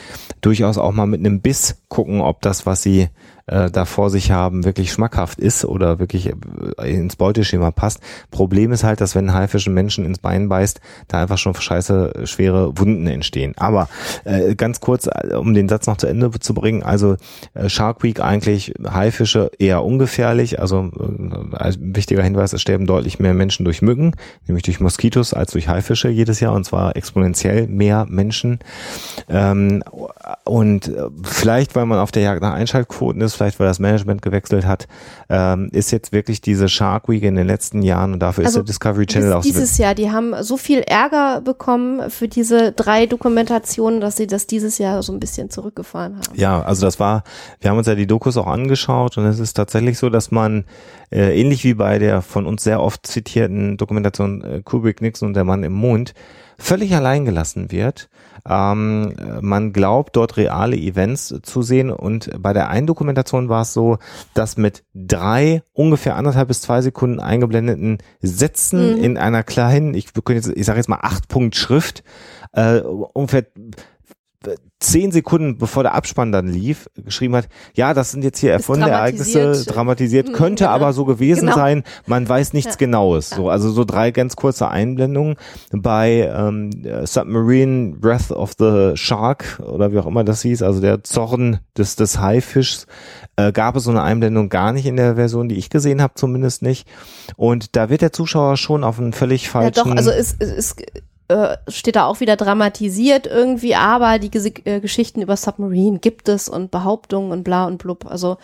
durchaus 0.41 0.78
auch 0.78 0.91
mal 0.94 1.06
mit 1.06 1.20
einem 1.20 1.41
Biss 1.41 1.84
gucken, 1.89 2.22
ob 2.22 2.41
das, 2.41 2.65
was 2.65 2.82
sie 2.82 3.10
äh, 3.47 3.69
da 3.69 3.86
vor 3.86 4.10
sich 4.10 4.31
haben, 4.31 4.65
wirklich 4.65 4.91
schmackhaft 4.91 5.39
ist 5.39 5.65
oder 5.65 5.99
wirklich 5.99 6.34
äh, 6.77 6.91
ins 6.91 7.15
Beuteschema 7.15 7.71
passt. 7.71 7.99
Problem 8.31 8.71
ist 8.71 8.84
halt, 8.84 9.01
dass 9.01 9.15
wenn 9.15 9.29
ein 9.29 9.34
Haifisch 9.34 9.67
einen 9.67 9.75
Menschen 9.75 10.05
ins 10.05 10.19
Bein 10.19 10.49
beißt, 10.49 10.81
da 11.08 11.21
einfach 11.21 11.38
schon 11.38 11.53
scheiße 11.53 12.23
schwere 12.25 12.77
Wunden 12.77 13.08
entstehen. 13.08 13.53
Aber 13.58 13.88
äh, 14.23 14.55
ganz 14.55 14.79
kurz, 14.79 15.08
äh, 15.08 15.36
um 15.36 15.53
den 15.53 15.69
Satz 15.69 15.88
noch 15.88 15.97
zu 15.97 16.08
Ende 16.08 16.31
zu 16.31 16.53
bringen, 16.53 16.84
also 16.84 17.17
äh, 17.53 17.69
Shark 17.69 18.03
Week 18.03 18.19
eigentlich 18.19 18.73
Haifische 18.84 19.51
eher 19.60 19.84
ungefährlich, 19.84 20.60
also 20.60 20.91
äh, 20.99 21.55
als 21.55 21.77
wichtiger 21.79 22.23
Hinweis, 22.23 22.53
es 22.53 22.62
sterben 22.62 22.88
deutlich 22.88 23.19
mehr 23.19 23.34
Menschen 23.34 23.63
durch 23.63 23.81
Mücken, 23.81 24.15
nämlich 24.47 24.63
durch 24.63 24.79
Moskitos 24.79 25.34
als 25.34 25.51
durch 25.51 25.67
Haifische 25.67 26.10
jedes 26.10 26.39
Jahr 26.39 26.53
und 26.53 26.65
zwar 26.65 26.95
exponentiell 26.95 27.67
mehr 27.67 28.05
Menschen. 28.10 28.60
Ähm, 29.29 29.84
und 30.43 30.88
äh, 30.88 31.10
vielleicht, 31.23 31.75
weil 31.75 31.86
man 31.86 31.99
auf 31.99 32.12
der 32.12 32.23
Jagd 32.23 32.41
nach 32.41 32.53
Einschaltquoten 32.53 33.21
ist, 33.21 33.35
vielleicht 33.36 33.60
weil 33.60 33.67
das 33.67 33.80
Management 33.80 34.21
gewechselt 34.21 34.65
hat, 34.65 34.88
ähm, 35.30 35.69
ist 35.71 35.91
jetzt 35.91 36.12
wirklich 36.12 36.41
diese 36.41 36.69
Shark 36.69 37.10
Week 37.10 37.24
in 37.24 37.36
den 37.36 37.48
letzten 37.48 37.82
Jahren 37.82 38.13
und 38.13 38.19
dafür 38.19 38.45
Also 38.45 38.60
ist 38.60 38.67
der 38.67 38.74
Discovery 38.74 39.06
Channel 39.06 39.34
auch 39.34 39.41
dieses 39.41 39.78
Jahr, 39.78 39.95
die 39.95 40.12
haben 40.12 40.34
so 40.41 40.58
viel 40.58 40.80
Ärger 40.80 41.41
bekommen 41.41 42.10
für 42.10 42.28
diese 42.28 42.71
drei 42.71 43.06
Dokumentationen, 43.06 44.02
dass 44.02 44.17
sie 44.17 44.28
das 44.28 44.48
dieses 44.48 44.78
Jahr 44.78 45.02
so 45.04 45.13
ein 45.13 45.19
bisschen 45.19 45.50
zurückgefahren 45.50 46.15
haben. 46.15 46.36
Ja, 46.39 46.62
also 46.62 46.86
das 46.86 47.00
war, 47.00 47.24
wir 47.60 47.69
haben 47.69 47.78
uns 47.78 47.88
ja 47.88 47.95
die 47.95 48.08
Dokus 48.08 48.38
auch 48.38 48.48
angeschaut 48.48 49.17
und 49.17 49.26
es 49.26 49.39
ist 49.39 49.54
tatsächlich 49.54 49.98
so, 49.98 50.10
dass 50.10 50.32
man 50.32 50.65
äh, 51.12 51.39
ähnlich 51.39 51.63
wie 51.63 51.74
bei 51.74 52.00
der 52.00 52.21
von 52.21 52.45
uns 52.45 52.63
sehr 52.63 52.82
oft 52.82 53.06
zitierten 53.06 53.78
Dokumentation 53.78 54.43
äh, 54.43 54.62
Kubrick, 54.63 55.02
Nixon 55.02 55.30
und 55.30 55.34
der 55.34 55.43
Mann 55.43 55.63
im 55.63 55.74
Mond 55.74 56.13
völlig 56.58 56.96
allein 56.96 57.26
gelassen 57.26 57.72
wird. 57.72 58.10
Ähm, 58.48 59.15
äh, 59.18 59.41
man 59.41 59.74
glaubt, 59.74 60.15
dort 60.15 60.38
reale 60.38 60.76
Events 60.76 61.34
zu 61.41 61.62
sehen 61.63 61.89
und 61.89 62.30
bei 62.39 62.54
der 62.54 62.70
einen 62.70 62.86
Dokumentation 62.86 63.50
war 63.50 63.63
es 63.63 63.74
so, 63.74 63.98
dass 64.36 64.56
mit 64.58 64.84
drei 64.94 65.63
ungefähr 65.74 66.15
anderthalb 66.15 66.48
bis 66.50 66.62
zwei 66.62 66.82
Sekunden 66.82 67.20
eingeblendeten 67.20 67.98
Sätzen 68.22 68.96
Mhm. 68.98 69.04
in 69.04 69.18
einer 69.18 69.44
kleinen, 69.44 69.94
ich, 69.94 70.10
ich 70.15 70.65
sage 70.65 70.78
jetzt 70.78 70.89
mal 70.89 71.00
acht 71.02 71.28
Punkt 71.28 71.56
Schrift, 71.56 72.04
äh, 72.54 72.80
ungefähr 72.80 73.46
zehn 74.79 75.12
Sekunden 75.12 75.58
bevor 75.58 75.84
der 75.84 75.93
Abspann 75.95 76.31
dann 76.31 76.47
lief, 76.47 76.89
geschrieben 76.95 77.36
hat, 77.36 77.47
ja, 77.73 77.93
das 77.93 78.12
sind 78.12 78.23
jetzt 78.23 78.39
hier 78.39 78.51
erfundene 78.51 78.91
Ereignisse, 78.91 79.65
dramatisiert. 79.65 80.29
Mhm, 80.29 80.34
könnte 80.34 80.65
genau. 80.65 80.75
aber 80.75 80.93
so 80.93 81.05
gewesen 81.05 81.41
Genau. 81.45 81.55
sein, 81.55 81.84
man 82.05 82.27
weiß 82.27 82.53
nichts 82.53 82.73
Ja. 82.73 82.77
Genaues. 82.77 83.29
So, 83.29 83.49
also 83.49 83.71
so 83.71 83.84
drei 83.86 84.12
ganz 84.12 84.36
kurze 84.36 84.67
Einblendungen. 84.67 85.36
Bei 85.71 86.29
ähm, 86.36 86.71
Submarine 87.05 87.95
Breath 87.97 88.31
of 88.31 88.53
the 88.60 88.91
Shark 88.95 89.62
oder 89.65 89.91
wie 89.91 89.99
auch 89.99 90.05
immer 90.08 90.23
das 90.23 90.41
hieß, 90.41 90.62
also 90.62 90.81
der 90.81 91.03
Zorn 91.03 91.60
des, 91.77 91.95
des 91.95 92.19
Haifischs, 92.19 92.86
äh, 93.38 93.51
gab 93.51 93.75
es 93.75 93.84
so 93.86 93.91
eine 93.91 94.03
Einblendung 94.03 94.49
gar 94.49 94.71
nicht 94.73 94.86
in 94.86 94.97
der 94.97 95.15
Version, 95.15 95.49
die 95.49 95.55
ich 95.55 95.69
gesehen 95.69 96.01
habe, 96.01 96.13
zumindest 96.15 96.62
nicht. 96.62 96.88
Und 97.38 97.75
da 97.75 97.89
wird 97.89 98.01
der 98.01 98.12
Zuschauer 98.12 98.58
schon 98.58 98.84
auf 98.84 98.99
einen 98.99 99.13
völlig 99.13 99.45
Ja, 99.45 99.51
falschen... 99.51 99.89
doch, 99.89 99.95
also 99.95 100.12
es, 100.12 100.36
es, 100.39 100.51
es 100.51 100.75
äh, 101.28 101.58
steht 101.68 101.96
da 101.96 102.06
auch 102.06 102.20
wieder 102.20 102.36
dramatisiert 102.36 103.28
irgendwie, 103.28 103.76
aber 103.76 104.20
die 104.20 104.30
Gesi- 104.30 104.66
äh, 104.66 104.80
Geschichten 104.80 105.22
über 105.22 105.36
Submarine 105.38 106.00
gibt 106.00 106.30
es 106.30 106.50
und 106.50 106.72
Behauptungen 106.72 107.32
und 107.32 107.44
bla 107.44 107.66
und 107.66 107.78
blub. 107.78 108.06
Also 108.10 108.38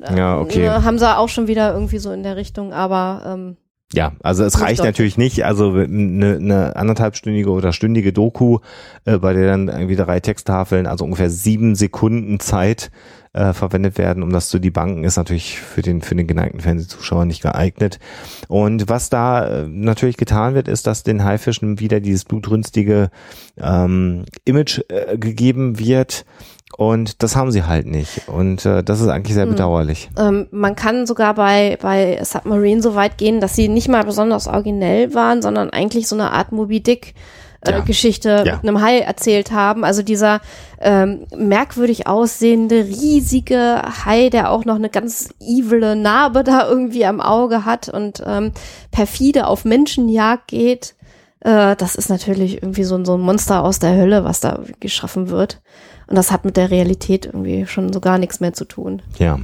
äh, 0.00 0.16
Ja, 0.16 0.38
okay. 0.40 0.60
ne, 0.60 0.84
haben 0.84 0.98
sie 0.98 1.16
auch 1.16 1.28
schon 1.28 1.48
wieder 1.48 1.72
irgendwie 1.72 1.98
so 1.98 2.12
in 2.12 2.22
der 2.22 2.36
Richtung, 2.36 2.72
aber 2.72 3.22
ähm, 3.26 3.56
Ja, 3.92 4.12
also 4.22 4.44
es 4.44 4.60
reicht 4.60 4.84
natürlich 4.84 5.18
nicht. 5.18 5.44
Also 5.44 5.72
eine, 5.72 6.36
eine 6.36 6.76
anderthalbstündige 6.76 7.50
oder 7.50 7.72
stündige 7.72 8.12
Doku, 8.12 8.58
äh, 9.04 9.18
bei 9.18 9.32
der 9.32 9.48
dann 9.48 9.68
irgendwie 9.68 9.96
drei 9.96 10.20
Texttafeln, 10.20 10.86
also 10.86 11.04
ungefähr 11.04 11.30
sieben 11.30 11.74
Sekunden 11.74 12.38
Zeit 12.38 12.90
äh, 13.38 13.52
verwendet 13.52 13.98
werden, 13.98 14.22
um 14.24 14.30
das 14.32 14.48
zu 14.48 14.58
debunken, 14.58 15.04
ist 15.04 15.16
natürlich 15.16 15.60
für 15.60 15.80
den 15.80 16.02
für 16.02 16.16
den 16.16 16.26
geneigten 16.26 16.60
Fernsehzuschauer 16.60 17.24
nicht 17.24 17.40
geeignet. 17.42 18.00
Und 18.48 18.88
was 18.88 19.10
da 19.10 19.46
äh, 19.46 19.68
natürlich 19.68 20.16
getan 20.16 20.54
wird, 20.54 20.66
ist, 20.66 20.86
dass 20.88 21.04
den 21.04 21.22
Haifischen 21.22 21.78
wieder 21.78 22.00
dieses 22.00 22.24
blutrünstige 22.24 23.10
ähm, 23.56 24.24
Image 24.44 24.80
äh, 24.88 25.16
gegeben 25.16 25.78
wird. 25.78 26.24
Und 26.76 27.22
das 27.22 27.34
haben 27.34 27.50
sie 27.50 27.62
halt 27.64 27.86
nicht. 27.86 28.28
Und 28.28 28.66
äh, 28.66 28.82
das 28.82 29.00
ist 29.00 29.08
eigentlich 29.08 29.34
sehr 29.34 29.44
Hm. 29.44 29.52
bedauerlich. 29.52 30.10
ähm, 30.18 30.48
man 30.50 30.74
kann 30.74 31.06
sogar 31.06 31.34
bei, 31.34 31.78
bei 31.80 32.22
Submarine 32.22 32.82
so 32.82 32.94
weit 32.94 33.18
gehen, 33.18 33.40
dass 33.40 33.54
sie 33.54 33.68
nicht 33.68 33.88
mal 33.88 34.04
besonders 34.04 34.48
originell 34.48 35.14
waren, 35.14 35.42
sondern 35.42 35.70
eigentlich 35.70 36.08
so 36.08 36.16
eine 36.16 36.32
Art 36.32 36.52
Moby 36.52 36.80
Dick 36.82 37.14
äh, 37.66 37.72
Ja. 37.72 37.80
Geschichte 37.80 38.42
Ja. 38.46 38.54
mit 38.56 38.64
einem 38.68 38.80
Hai 38.80 38.98
erzählt 39.00 39.50
haben. 39.52 39.84
Also 39.84 40.02
dieser 40.02 40.40
ähm, 40.80 41.26
merkwürdig 41.36 42.06
aussehende, 42.06 42.84
riesige 42.84 43.82
Hai, 44.04 44.28
der 44.30 44.50
auch 44.50 44.64
noch 44.64 44.76
eine 44.76 44.88
ganz 44.90 45.30
evile 45.40 45.96
Narbe 45.96 46.44
da 46.44 46.68
irgendwie 46.68 47.04
am 47.04 47.20
Auge 47.20 47.64
hat 47.64 47.88
und 47.88 48.22
ähm, 48.26 48.52
perfide 48.90 49.46
auf 49.48 49.64
Menschenjagd 49.64 50.46
geht. 50.48 50.94
Äh, 51.40 51.74
das 51.76 51.94
ist 51.96 52.08
natürlich 52.10 52.62
irgendwie 52.62 52.84
so, 52.84 52.94
ein- 52.96 53.04
so 53.04 53.14
ein 53.14 53.20
Monster 53.20 53.64
aus 53.64 53.78
der 53.80 53.96
Hölle, 53.96 54.24
was 54.24 54.40
da 54.40 54.60
geschaffen 54.80 55.30
wird. 55.30 55.60
Und 56.06 56.16
das 56.16 56.30
hat 56.32 56.44
mit 56.44 56.56
der 56.56 56.70
Realität 56.70 57.26
irgendwie 57.26 57.66
schon 57.66 57.92
so 57.92 58.00
gar 58.00 58.18
nichts 58.18 58.40
mehr 58.40 58.52
zu 58.54 58.64
tun. 58.64 59.02
Ja. 59.18 59.38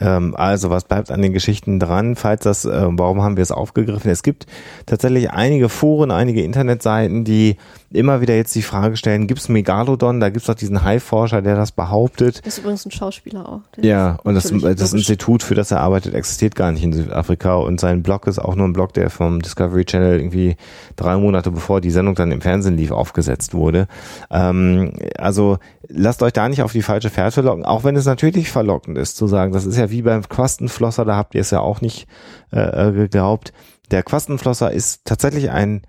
Ähm, 0.00 0.34
also, 0.36 0.70
was 0.70 0.84
bleibt 0.84 1.10
an 1.10 1.22
den 1.22 1.32
Geschichten 1.32 1.80
dran? 1.80 2.16
Falls 2.16 2.42
das, 2.42 2.64
äh, 2.64 2.86
warum 2.90 3.22
haben 3.22 3.36
wir 3.36 3.42
es 3.42 3.50
aufgegriffen? 3.50 4.10
Es 4.10 4.22
gibt 4.22 4.46
tatsächlich 4.86 5.30
einige 5.30 5.68
Foren, 5.68 6.10
einige 6.10 6.42
Internetseiten, 6.42 7.24
die 7.24 7.56
immer 7.90 8.20
wieder 8.20 8.34
jetzt 8.34 8.54
die 8.54 8.62
Frage 8.62 8.96
stellen, 8.96 9.26
gibt 9.26 9.40
es 9.40 9.48
Megalodon? 9.48 10.20
Da 10.20 10.28
gibt 10.28 10.42
es 10.42 10.46
doch 10.46 10.54
diesen 10.54 10.82
Haiforscher, 10.82 11.40
der 11.40 11.56
das 11.56 11.72
behauptet. 11.72 12.40
Das 12.44 12.54
ist 12.54 12.58
übrigens 12.58 12.84
ein 12.84 12.90
Schauspieler 12.90 13.48
auch. 13.48 13.60
Ja, 13.80 14.18
und 14.24 14.34
das, 14.34 14.52
das. 14.76 14.92
Institut, 14.92 15.42
für 15.42 15.54
das 15.54 15.70
er 15.70 15.80
arbeitet, 15.80 16.14
existiert 16.14 16.54
gar 16.54 16.72
nicht 16.72 16.82
in 16.82 16.92
Südafrika 16.92 17.54
und 17.56 17.80
sein 17.80 18.02
Blog 18.02 18.26
ist 18.26 18.38
auch 18.38 18.54
nur 18.54 18.66
ein 18.66 18.72
Blog, 18.72 18.92
der 18.94 19.10
vom 19.10 19.40
Discovery 19.40 19.84
Channel 19.84 20.18
irgendwie 20.18 20.56
drei 20.96 21.16
Monate 21.16 21.50
bevor 21.50 21.80
die 21.80 21.90
Sendung 21.90 22.14
dann 22.14 22.32
im 22.32 22.40
Fernsehen 22.40 22.76
lief, 22.76 22.90
aufgesetzt 22.90 23.54
wurde. 23.54 23.88
Ähm, 24.30 24.92
also 25.16 25.58
lasst 25.88 26.22
euch 26.22 26.32
da 26.32 26.48
nicht 26.48 26.62
auf 26.62 26.72
die 26.72 26.82
falsche 26.82 27.10
Fährte 27.10 27.40
locken, 27.40 27.64
auch 27.64 27.84
wenn 27.84 27.96
es 27.96 28.06
natürlich 28.06 28.50
verlockend 28.50 28.98
ist 28.98 29.16
zu 29.16 29.26
sagen, 29.26 29.52
das 29.52 29.64
ist 29.64 29.76
ja 29.76 29.85
wie 29.90 30.02
beim 30.02 30.28
Quastenflosser, 30.28 31.04
da 31.04 31.16
habt 31.16 31.34
ihr 31.34 31.40
es 31.40 31.50
ja 31.50 31.60
auch 31.60 31.80
nicht 31.80 32.06
äh, 32.50 32.92
geglaubt. 32.92 33.52
Der 33.90 34.02
Quastenflosser 34.02 34.72
ist 34.72 35.04
tatsächlich 35.04 35.50
ein 35.50 35.82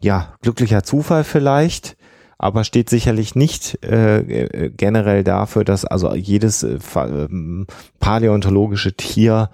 ja, 0.00 0.34
glücklicher 0.42 0.82
Zufall 0.82 1.24
vielleicht, 1.24 1.96
aber 2.38 2.64
steht 2.64 2.88
sicherlich 2.88 3.34
nicht 3.34 3.84
äh, 3.84 4.20
äh, 4.20 4.70
generell 4.70 5.24
dafür, 5.24 5.62
dass 5.62 5.84
also 5.84 6.14
jedes 6.14 6.62
äh, 6.62 6.78
ähm, 6.96 7.66
paläontologische 7.98 8.94
Tier 8.94 9.50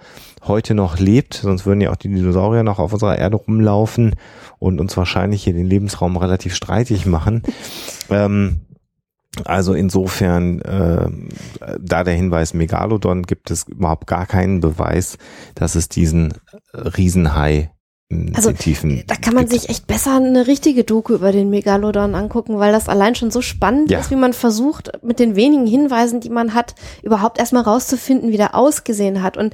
heute 0.47 0.73
noch 0.73 0.97
lebt, 0.97 1.33
sonst 1.33 1.65
würden 1.65 1.81
ja 1.81 1.91
auch 1.91 1.97
die 1.97 2.07
Dinosaurier 2.07 2.63
noch 2.63 2.79
auf 2.79 2.93
unserer 2.93 3.17
Erde 3.17 3.35
rumlaufen 3.35 4.15
und 4.59 4.79
uns 4.79 4.95
wahrscheinlich 4.95 5.43
hier 5.43 5.53
den 5.53 5.67
Lebensraum 5.67 6.15
relativ 6.15 6.55
streitig 6.55 7.05
machen. 7.05 7.43
ähm, 8.09 8.61
also 9.45 9.73
insofern, 9.73 10.61
äh, 10.61 11.09
da 11.79 12.03
der 12.03 12.13
Hinweis 12.15 12.53
Megalodon, 12.53 13.23
gibt 13.23 13.51
es 13.51 13.67
überhaupt 13.67 14.07
gar 14.07 14.25
keinen 14.25 14.59
Beweis, 14.59 15.17
dass 15.55 15.75
es 15.75 15.89
diesen 15.89 16.33
Riesenhai 16.73 17.71
in 18.09 18.33
Also, 18.35 18.51
Da 18.53 19.15
kann 19.15 19.33
man 19.33 19.47
gibt. 19.47 19.51
sich 19.61 19.69
echt 19.69 19.85
besser 19.85 20.15
eine 20.15 20.47
richtige 20.47 20.85
Doku 20.85 21.13
über 21.13 21.33
den 21.33 21.49
Megalodon 21.49 22.15
angucken, 22.15 22.57
weil 22.57 22.71
das 22.71 22.87
allein 22.87 23.15
schon 23.15 23.31
so 23.31 23.41
spannend 23.41 23.91
Ja. 23.91 23.99
ist, 23.99 24.11
wie 24.11 24.15
man 24.15 24.31
versucht, 24.31 24.91
mit 25.03 25.19
den 25.19 25.35
wenigen 25.35 25.67
Hinweisen, 25.67 26.21
die 26.21 26.29
man 26.29 26.53
hat, 26.53 26.75
überhaupt 27.03 27.37
erstmal 27.37 27.63
rauszufinden, 27.63 28.31
wie 28.31 28.37
der 28.37 28.55
ausgesehen 28.55 29.21
hat. 29.23 29.35
Und 29.35 29.53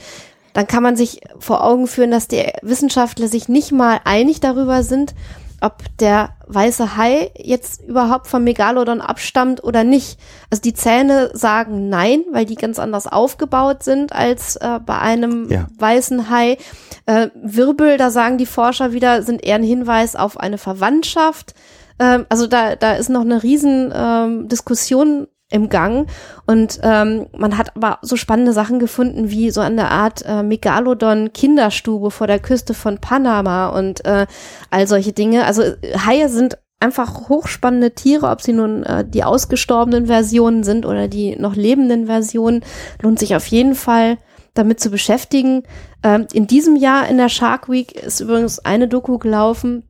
dann 0.53 0.67
kann 0.67 0.83
man 0.83 0.95
sich 0.95 1.21
vor 1.39 1.63
Augen 1.63 1.87
führen, 1.87 2.11
dass 2.11 2.27
die 2.27 2.43
Wissenschaftler 2.61 3.27
sich 3.27 3.49
nicht 3.49 3.71
mal 3.71 3.99
einig 4.03 4.39
darüber 4.39 4.83
sind, 4.83 5.15
ob 5.63 5.83
der 5.99 6.29
weiße 6.47 6.97
Hai 6.97 7.31
jetzt 7.37 7.81
überhaupt 7.83 8.27
vom 8.27 8.43
Megalodon 8.43 9.01
abstammt 9.01 9.63
oder 9.63 9.83
nicht. 9.83 10.19
Also 10.51 10.61
die 10.61 10.73
Zähne 10.73 11.31
sagen 11.33 11.89
nein, 11.89 12.23
weil 12.31 12.45
die 12.45 12.55
ganz 12.55 12.79
anders 12.79 13.07
aufgebaut 13.07 13.81
sind 13.83 14.13
als 14.13 14.57
äh, 14.57 14.79
bei 14.85 14.99
einem 14.99 15.49
Ja. 15.49 15.67
weißen 15.79 16.29
Hai. 16.29 16.57
Äh, 17.05 17.29
Wirbel, 17.41 17.97
da 17.97 18.09
sagen 18.09 18.37
die 18.37 18.45
Forscher 18.45 18.91
wieder, 18.91 19.23
sind 19.23 19.43
eher 19.43 19.55
ein 19.55 19.63
Hinweis 19.63 20.15
auf 20.15 20.37
eine 20.39 20.57
Verwandtschaft. 20.57 21.53
Ähm, 21.99 22.25
also 22.29 22.47
da, 22.47 22.75
da 22.75 22.93
ist 22.93 23.09
noch 23.09 23.21
eine 23.21 23.41
riesen 23.41 23.93
ähm, 23.95 24.47
Diskussion 24.49 25.27
im 25.53 25.69
Gang 25.69 26.09
und 26.47 26.79
ähm, 26.81 27.27
man 27.37 27.57
hat 27.57 27.75
aber 27.77 27.99
so 28.01 28.15
spannende 28.15 28.53
Sachen 28.53 28.79
gefunden 28.79 29.29
wie 29.29 29.51
so 29.51 29.61
eine 29.61 29.91
Art 29.91 30.25
äh, 30.25 30.41
Megalodon 30.41 31.31
Kinderstube 31.31 32.09
vor 32.09 32.25
der 32.25 32.39
Küste 32.39 32.73
von 32.73 32.97
Panama 32.97 33.67
und 33.67 34.03
äh, 34.03 34.25
all 34.71 34.87
solche 34.87 35.13
Dinge. 35.13 35.45
Also 35.45 35.61
Haie 36.05 36.27
sind 36.27 36.57
einfach 36.79 37.29
hochspannende 37.29 37.91
Tiere, 37.91 38.29
ob 38.29 38.41
sie 38.41 38.53
nun 38.53 38.81
äh, 38.83 39.05
die 39.07 39.23
ausgestorbenen 39.23 40.07
Versionen 40.07 40.63
sind 40.63 40.87
oder 40.87 41.07
die 41.07 41.35
noch 41.35 41.55
lebenden 41.55 42.07
Versionen, 42.07 42.63
lohnt 43.01 43.19
sich 43.19 43.35
auf 43.35 43.45
jeden 43.45 43.75
Fall 43.75 44.17
damit 44.55 44.79
zu 44.79 44.89
beschäftigen. 44.89 45.63
Ähm, 46.01 46.25
in 46.33 46.47
diesem 46.47 46.75
Jahr 46.75 47.07
in 47.07 47.17
der 47.17 47.29
Shark 47.29 47.69
Week 47.69 47.91
ist 47.91 48.21
übrigens 48.21 48.57
eine 48.57 48.87
Doku 48.87 49.19
gelaufen 49.19 49.83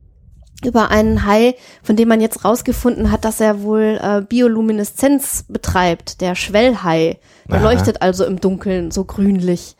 über 0.64 0.90
einen 0.90 1.26
Hai, 1.26 1.54
von 1.82 1.96
dem 1.96 2.08
man 2.08 2.20
jetzt 2.20 2.44
rausgefunden 2.44 3.10
hat, 3.10 3.24
dass 3.24 3.40
er 3.40 3.62
wohl 3.62 3.98
äh, 4.02 4.22
Biolumineszenz 4.22 5.44
betreibt, 5.48 6.20
der 6.20 6.34
Schwellhai. 6.34 7.18
Der 7.48 7.56
Aha. 7.56 7.64
leuchtet 7.64 8.02
also 8.02 8.24
im 8.24 8.40
Dunkeln 8.40 8.90
so 8.90 9.04
grünlich. 9.04 9.76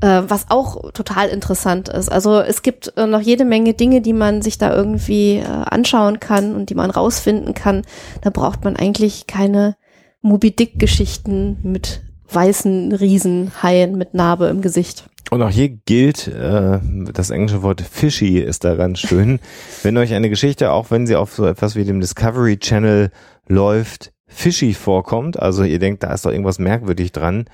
Äh, 0.00 0.22
was 0.28 0.46
auch 0.48 0.92
total 0.92 1.28
interessant 1.28 1.90
ist. 1.90 2.10
Also 2.10 2.40
es 2.40 2.62
gibt 2.62 2.96
äh, 2.96 3.06
noch 3.06 3.20
jede 3.20 3.44
Menge 3.44 3.74
Dinge, 3.74 4.00
die 4.00 4.14
man 4.14 4.40
sich 4.40 4.56
da 4.56 4.74
irgendwie 4.74 5.36
äh, 5.36 5.44
anschauen 5.44 6.20
kann 6.20 6.54
und 6.54 6.70
die 6.70 6.74
man 6.74 6.90
rausfinden 6.90 7.52
kann. 7.52 7.82
Da 8.22 8.30
braucht 8.30 8.64
man 8.64 8.76
eigentlich 8.76 9.26
keine 9.26 9.76
Moby 10.22 10.56
Dick 10.56 10.78
Geschichten 10.78 11.58
mit 11.62 12.02
weißen 12.32 12.92
Riesenhaien 12.92 13.96
mit 13.96 14.14
Narbe 14.14 14.46
im 14.46 14.60
Gesicht. 14.62 15.04
Und 15.30 15.42
auch 15.42 15.50
hier 15.50 15.68
gilt, 15.68 16.26
äh, 16.28 16.78
das 17.12 17.30
englische 17.30 17.62
Wort 17.62 17.80
fishy 17.80 18.38
ist 18.38 18.64
da 18.64 18.74
ganz 18.74 18.98
schön. 18.98 19.38
wenn 19.82 19.96
euch 19.96 20.12
eine 20.14 20.28
Geschichte, 20.28 20.72
auch 20.72 20.90
wenn 20.90 21.06
sie 21.06 21.14
auf 21.16 21.34
so 21.34 21.46
etwas 21.46 21.76
wie 21.76 21.84
dem 21.84 22.00
Discovery 22.00 22.58
Channel 22.58 23.10
läuft, 23.46 24.12
fishy 24.26 24.74
vorkommt, 24.74 25.38
also 25.38 25.62
ihr 25.62 25.78
denkt, 25.78 26.02
da 26.02 26.12
ist 26.12 26.24
doch 26.24 26.30
irgendwas 26.32 26.58
merkwürdig 26.58 27.12
dran, 27.12 27.46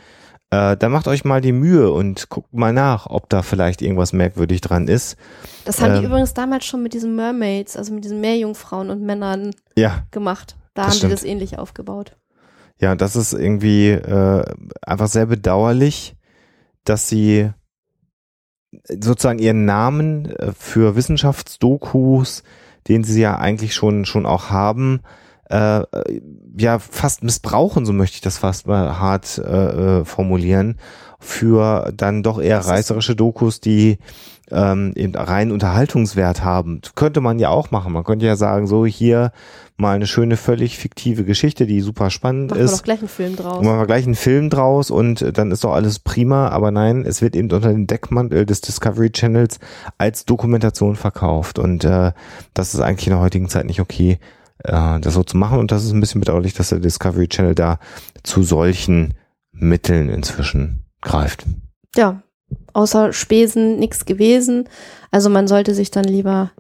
äh, 0.51 0.77
dann 0.77 0.93
macht 0.93 1.09
euch 1.09 1.25
mal 1.25 1.41
die 1.41 1.53
Mühe 1.53 1.91
und 1.91 2.29
guckt 2.31 2.55
mal 2.55 2.73
nach, 2.73 3.07
ob 3.09 3.29
da 3.29 3.43
vielleicht 3.43 3.83
irgendwas 3.83 4.13
merkwürdig 4.13 4.61
dran 4.61 4.87
ist. 4.89 5.17
Das 5.65 5.81
haben 5.83 5.95
Ähm. 5.95 6.01
die 6.01 6.07
übrigens 6.07 6.35
damals 6.35 6.65
schon 6.65 6.83
mit 6.83 6.95
diesen 6.95 7.17
Mermaids, 7.17 7.77
also 7.77 7.93
mit 7.93 8.05
diesen 8.05 8.21
Meerjungfrauen 8.21 8.89
und 8.91 9.03
Männern 9.03 9.51
Ja, 9.77 10.05
gemacht. 10.13 10.57
Da 10.75 10.85
haben 10.85 10.93
stimmt. 10.93 11.11
die 11.11 11.15
das 11.17 11.25
ähnlich 11.25 11.59
aufgebaut. 11.59 12.13
Ja, 12.81 12.95
das 12.95 13.17
ist 13.17 13.33
irgendwie 13.33 13.91
äh, 13.91 14.45
einfach 14.83 15.09
sehr 15.09 15.27
bedauerlich, 15.27 16.15
dass 16.85 17.09
sie 17.09 17.51
sozusagen 19.01 19.39
ihren 19.39 19.65
Namen 19.65 20.27
äh, 20.27 20.53
für 20.53 20.97
Wissenschaftsdokus, 20.97 22.43
den 22.89 23.05
sie 23.05 23.21
ja 23.21 23.39
eigentlich 23.39 23.75
schon 23.75 24.05
schon 24.05 24.27
auch 24.27 24.51
haben, 24.51 25.01
äh, 25.49 25.83
ja 26.59 26.79
fast 26.79 27.23
missbrauchen, 27.23 27.87
so 27.87 27.93
möchte 27.93 28.17
ich 28.17 28.21
das 28.21 28.39
fast 28.39 28.67
mal 28.67 28.99
hart 28.99 29.39
äh, 29.39 30.01
äh, 30.01 30.05
formulieren, 30.05 30.79
für 31.19 31.93
dann 31.97 32.23
doch 32.23 32.41
eher 32.41 32.59
Das 32.59 32.69
reißerische 32.69 33.17
Dokus, 33.17 33.61
die 33.61 33.99
ähm, 34.51 34.93
eben 34.95 35.15
rein 35.15 35.51
Unterhaltungswert 35.51 36.45
haben. 36.45 36.81
Könnte 36.95 37.21
man 37.21 37.39
ja 37.39 37.49
auch 37.49 37.71
machen. 37.71 37.93
Man 37.93 38.05
könnte 38.05 38.27
ja 38.27 38.37
sagen, 38.37 38.67
so 38.67 38.87
hier 38.87 39.33
mal 39.77 39.97
eine 39.97 40.07
schöne, 40.07 40.37
völlig 40.37 40.79
fiktive 40.79 41.25
Geschichte, 41.25 41.67
die 41.67 41.81
super 41.81 42.11
spannend 42.11 42.51
Machen 42.51 42.61
wir 42.61 42.65
ist. 42.65 42.79
doch 42.79 42.85
gleich 42.85 43.01
einen 43.01 43.09
Film 43.09 43.37
draus. 43.37 43.65
Machen 43.65 43.79
wir 43.79 43.87
gleich 43.87 44.05
einen 44.05 44.15
Film 44.15 44.49
draus 44.51 44.91
und 44.91 45.23
äh, 45.23 45.33
dann 45.33 45.51
ist 45.51 45.65
doch 45.65 45.73
alles 45.73 45.99
prima, 45.99 46.49
aber 46.49 46.71
nein, 46.71 47.05
es 47.05 47.23
wird 47.23 47.37
eben 47.37 47.51
unter 47.51 47.69
dem 47.71 47.87
Deckmantel 47.87 48.47
des 48.47 48.61
Discovery 48.61 49.11
Channels 49.11 49.59
als 49.99 50.25
Dokumentation 50.25 50.97
verkauft 50.97 51.59
und 51.59 51.85
äh, 51.85 52.13
das 52.55 52.75
ist 52.75 52.81
eigentlich 52.81 53.09
in 53.09 53.13
der 53.13 53.21
heutigen 53.21 53.49
Zeit 53.49 53.67
nicht 53.67 53.81
okay, 53.81 54.19
äh, 54.65 55.01
das 55.01 55.15
so 55.15 55.23
zu 55.25 55.37
machen 55.37 55.59
und 55.59 55.73
das 55.73 55.85
ist 55.85 55.93
ein 55.93 56.01
bisschen 56.01 56.21
bedauerlich, 56.21 56.55
dass 56.55 56.71
der 56.71 56.79
Discovery 56.79 57.29
Channel 57.29 57.55
da 57.55 57.79
zu 58.23 58.43
solchen 58.45 59.15
Mitteln 59.53 60.09
inzwischen 60.09 60.86
greift. 61.07 61.47
Ja, 61.97 62.23
außer 62.75 63.13
Spesen 63.15 63.79
nichts 63.79 64.05
gewesen. 64.05 64.69
Also 65.11 65.31
man 65.31 65.49
sollte 65.49 65.75
sich 65.75 65.91
dann 65.91 66.05
lieber 66.05 66.51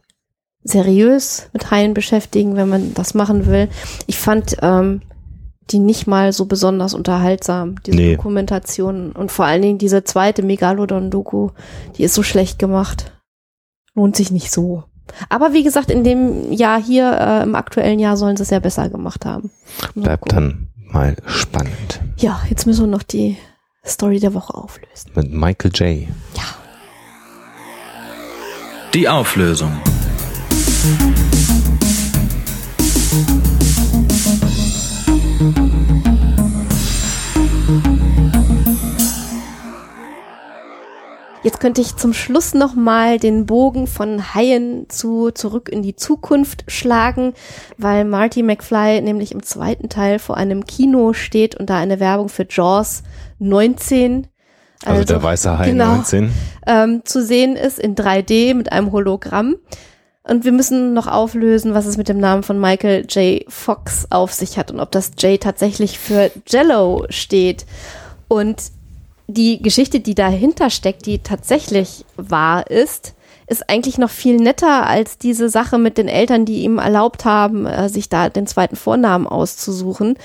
seriös 0.64 1.48
mit 1.52 1.70
Haien 1.70 1.94
beschäftigen, 1.94 2.56
wenn 2.56 2.68
man 2.68 2.94
das 2.94 3.14
machen 3.14 3.46
will. 3.46 3.68
Ich 4.06 4.18
fand 4.18 4.56
ähm, 4.62 5.02
die 5.70 5.78
nicht 5.78 6.06
mal 6.06 6.32
so 6.32 6.46
besonders 6.46 6.94
unterhaltsam, 6.94 7.76
diese 7.84 7.96
Nee. 7.96 8.16
Dokumentationen. 8.16 9.12
Und 9.12 9.30
vor 9.30 9.44
allen 9.44 9.62
Dingen 9.62 9.78
diese 9.78 10.04
zweite 10.04 10.42
Megalodon-Doku, 10.42 11.50
die 11.96 12.04
ist 12.04 12.14
so 12.14 12.22
schlecht 12.22 12.58
gemacht. 12.58 13.12
Lohnt 13.94 14.16
sich 14.16 14.30
nicht 14.30 14.50
so. 14.50 14.84
Aber 15.28 15.52
wie 15.52 15.62
gesagt, 15.62 15.90
in 15.90 16.02
dem 16.02 16.52
Jahr 16.52 16.82
hier, 16.82 17.12
äh, 17.12 17.42
im 17.44 17.54
aktuellen 17.54 17.98
Jahr, 18.00 18.16
sollen 18.16 18.36
sie 18.36 18.42
es 18.42 18.50
ja 18.50 18.58
besser 18.58 18.88
gemacht 18.88 19.24
haben. 19.24 19.50
Bleibt 19.94 20.32
dann 20.32 20.68
mal 20.90 21.16
spannend. 21.26 22.00
Ja, 22.18 22.40
jetzt 22.50 22.66
müssen 22.66 22.82
wir 22.82 22.90
noch 22.90 23.04
die 23.04 23.36
Story 23.86 24.18
der 24.20 24.34
Woche 24.34 24.54
auflösen. 24.54 25.10
Mit 25.14 25.32
Michael 25.32 25.70
J. 25.74 26.08
Ja. 26.34 26.42
Die 28.92 29.08
Auflösung. 29.08 29.72
Könnte 41.66 41.80
ich 41.80 41.96
zum 41.96 42.14
Schluss 42.14 42.54
noch 42.54 42.76
mal 42.76 43.18
den 43.18 43.44
Bogen 43.44 43.88
von 43.88 44.34
Haien 44.34 44.88
zu 44.88 45.32
zurück 45.32 45.68
in 45.68 45.82
die 45.82 45.96
Zukunft 45.96 46.62
schlagen, 46.68 47.32
weil 47.76 48.04
Marty 48.04 48.44
McFly 48.44 49.00
nämlich 49.00 49.32
im 49.32 49.42
zweiten 49.42 49.88
Teil 49.88 50.20
vor 50.20 50.36
einem 50.36 50.64
Kino 50.64 51.12
steht 51.12 51.56
und 51.56 51.68
da 51.68 51.76
eine 51.76 51.98
Werbung 51.98 52.28
für 52.28 52.46
Jaws 52.48 53.02
19 53.40 54.28
Also, 54.84 55.02
der 55.02 55.20
weiße 55.20 55.58
Hai 55.58 55.70
genau. 55.70 55.96
19. 55.96 56.32
ähm, 56.68 57.02
zu 57.04 57.24
sehen 57.24 57.56
ist 57.56 57.80
in 57.80 57.96
3D 57.96 58.54
mit 58.54 58.70
einem 58.70 58.92
Hologramm. 58.92 59.56
Und 60.22 60.44
wir 60.44 60.52
müssen 60.52 60.94
noch 60.94 61.08
auflösen, 61.08 61.74
was 61.74 61.86
es 61.86 61.96
mit 61.96 62.08
dem 62.08 62.18
Namen 62.18 62.44
von 62.44 62.60
Michael 62.60 63.06
J. 63.08 63.42
Fox 63.48 64.06
auf 64.10 64.32
sich 64.32 64.56
hat 64.56 64.70
und 64.70 64.78
ob 64.78 64.92
das 64.92 65.10
J 65.18 65.40
tatsächlich 65.40 65.98
für 65.98 66.30
Jello 66.46 67.06
steht. 67.10 67.66
Und 68.28 68.75
die 69.26 69.60
Geschichte, 69.60 70.00
die 70.00 70.14
dahinter 70.14 70.70
steckt, 70.70 71.06
die 71.06 71.18
tatsächlich 71.18 72.04
wahr 72.16 72.70
ist, 72.70 73.14
ist 73.48 73.68
eigentlich 73.70 73.98
noch 73.98 74.10
viel 74.10 74.36
netter 74.36 74.86
als 74.86 75.18
diese 75.18 75.48
Sache 75.48 75.78
mit 75.78 75.98
den 75.98 76.08
Eltern, 76.08 76.44
die 76.44 76.62
ihm 76.62 76.78
erlaubt 76.78 77.24
haben, 77.24 77.66
äh, 77.66 77.88
sich 77.88 78.08
da 78.08 78.28
den 78.28 78.46
zweiten 78.46 78.76
Vornamen 78.76 79.26
auszusuchen. 79.26 80.18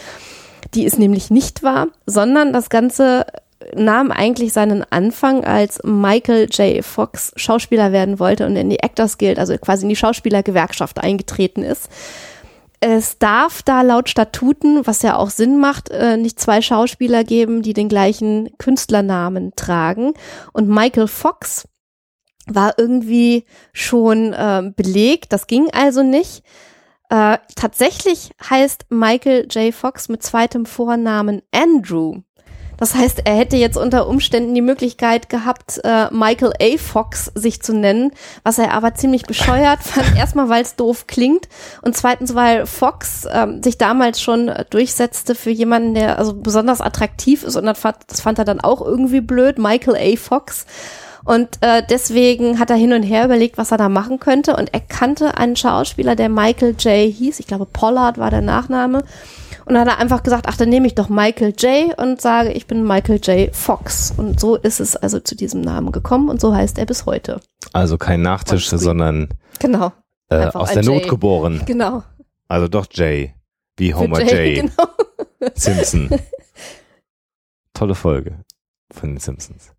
Die 0.73 0.85
ist 0.85 0.97
nämlich 0.97 1.29
nicht 1.29 1.63
wahr, 1.63 1.87
sondern 2.05 2.53
das 2.53 2.69
Ganze 2.69 3.25
nahm 3.75 4.11
eigentlich 4.11 4.53
seinen 4.53 4.83
Anfang, 4.89 5.43
als 5.43 5.79
Michael 5.83 6.47
J. 6.51 6.83
Fox 6.83 7.31
Schauspieler 7.35 7.91
werden 7.91 8.19
wollte 8.19 8.45
und 8.45 8.55
in 8.55 8.69
die 8.69 8.79
Actors 8.79 9.17
Guild, 9.17 9.39
also 9.39 9.55
quasi 9.57 9.83
in 9.83 9.89
die 9.89 9.95
Schauspielergewerkschaft 9.95 10.99
eingetreten 10.99 11.63
ist. 11.63 11.89
Es 12.83 13.19
darf 13.19 13.61
da 13.61 13.83
laut 13.83 14.09
Statuten, 14.09 14.87
was 14.87 15.03
ja 15.03 15.15
auch 15.15 15.29
Sinn 15.29 15.59
macht, 15.59 15.89
äh, 15.89 16.17
nicht 16.17 16.39
zwei 16.39 16.63
Schauspieler 16.63 17.23
geben, 17.23 17.61
die 17.61 17.73
den 17.73 17.89
gleichen 17.89 18.49
Künstlernamen 18.57 19.53
tragen. 19.55 20.13
Und 20.51 20.67
Michael 20.67 21.07
Fox 21.07 21.67
war 22.47 22.73
irgendwie 22.79 23.45
schon 23.71 24.33
äh, 24.33 24.71
belegt, 24.75 25.31
das 25.31 25.45
ging 25.45 25.69
also 25.71 26.01
nicht. 26.01 26.43
Äh, 27.09 27.37
tatsächlich 27.55 28.31
heißt 28.49 28.85
Michael 28.89 29.47
J. 29.51 29.73
Fox 29.73 30.09
mit 30.09 30.23
zweitem 30.23 30.65
Vornamen 30.65 31.43
Andrew. 31.53 32.21
Das 32.81 32.95
heißt, 32.95 33.21
er 33.25 33.35
hätte 33.35 33.57
jetzt 33.57 33.77
unter 33.77 34.07
Umständen 34.07 34.55
die 34.55 34.61
Möglichkeit 34.61 35.29
gehabt, 35.29 35.79
äh, 35.83 36.07
Michael 36.09 36.51
A. 36.59 36.79
Fox 36.79 37.31
sich 37.35 37.61
zu 37.61 37.75
nennen, 37.75 38.11
was 38.41 38.57
er 38.57 38.73
aber 38.73 38.95
ziemlich 38.95 39.21
bescheuert 39.21 39.79
fand. 39.83 40.17
Erstmal, 40.17 40.49
weil 40.49 40.63
es 40.63 40.77
doof 40.77 41.05
klingt 41.05 41.47
und 41.83 41.95
zweitens, 41.95 42.33
weil 42.33 42.65
Fox 42.65 43.27
ähm, 43.31 43.61
sich 43.61 43.77
damals 43.77 44.19
schon 44.19 44.47
äh, 44.47 44.65
durchsetzte 44.67 45.35
für 45.35 45.51
jemanden, 45.51 45.93
der 45.93 46.17
also 46.17 46.33
besonders 46.33 46.81
attraktiv 46.81 47.43
ist 47.43 47.55
und 47.55 47.67
das 47.67 47.77
fand, 47.77 47.97
das 48.07 48.19
fand 48.19 48.39
er 48.39 48.45
dann 48.45 48.61
auch 48.61 48.81
irgendwie 48.81 49.21
blöd, 49.21 49.59
Michael 49.59 49.95
A. 49.95 50.17
Fox. 50.17 50.65
Und 51.23 51.59
äh, 51.61 51.83
deswegen 51.87 52.57
hat 52.57 52.71
er 52.71 52.77
hin 52.77 52.93
und 52.93 53.03
her 53.03 53.25
überlegt, 53.25 53.59
was 53.59 53.69
er 53.69 53.77
da 53.77 53.89
machen 53.89 54.19
könnte. 54.19 54.55
Und 54.55 54.73
er 54.73 54.79
kannte 54.79 55.37
einen 55.37 55.55
Schauspieler, 55.55 56.15
der 56.15 56.29
Michael 56.29 56.75
J. 56.79 57.13
hieß. 57.13 57.39
Ich 57.39 57.45
glaube, 57.45 57.67
Pollard 57.67 58.17
war 58.17 58.31
der 58.31 58.41
Nachname. 58.41 59.03
Und 59.71 59.75
dann 59.75 59.87
hat 59.87 59.95
er 59.95 60.01
einfach 60.01 60.21
gesagt, 60.21 60.47
ach, 60.49 60.57
dann 60.57 60.67
nehme 60.67 60.85
ich 60.85 60.95
doch 60.95 61.07
Michael 61.07 61.53
J. 61.57 61.97
und 61.97 62.19
sage, 62.19 62.51
ich 62.51 62.67
bin 62.67 62.85
Michael 62.85 63.21
J. 63.23 63.55
Fox. 63.55 64.11
Und 64.17 64.37
so 64.37 64.57
ist 64.57 64.81
es 64.81 64.97
also 64.97 65.21
zu 65.21 65.33
diesem 65.33 65.61
Namen 65.61 65.93
gekommen 65.93 66.27
und 66.27 66.41
so 66.41 66.53
heißt 66.53 66.77
er 66.77 66.85
bis 66.85 67.05
heute. 67.05 67.39
Also 67.71 67.97
kein 67.97 68.21
Nachtisch, 68.21 68.67
sondern 68.67 69.29
Genau. 69.59 69.93
äh, 70.27 70.47
aus 70.47 70.73
der 70.73 70.83
Not 70.83 71.03
J. 71.03 71.09
geboren. 71.09 71.61
Genau. 71.65 72.03
Also 72.49 72.67
doch 72.67 72.85
Jay. 72.91 73.33
Wie 73.77 73.93
Homer 73.93 74.19
J. 74.19 74.55
Genau. 74.55 74.89
Simpson. 75.53 76.09
Tolle 77.73 77.95
Folge 77.95 78.43
von 78.91 79.11
den 79.11 79.19
Simpsons. 79.21 79.71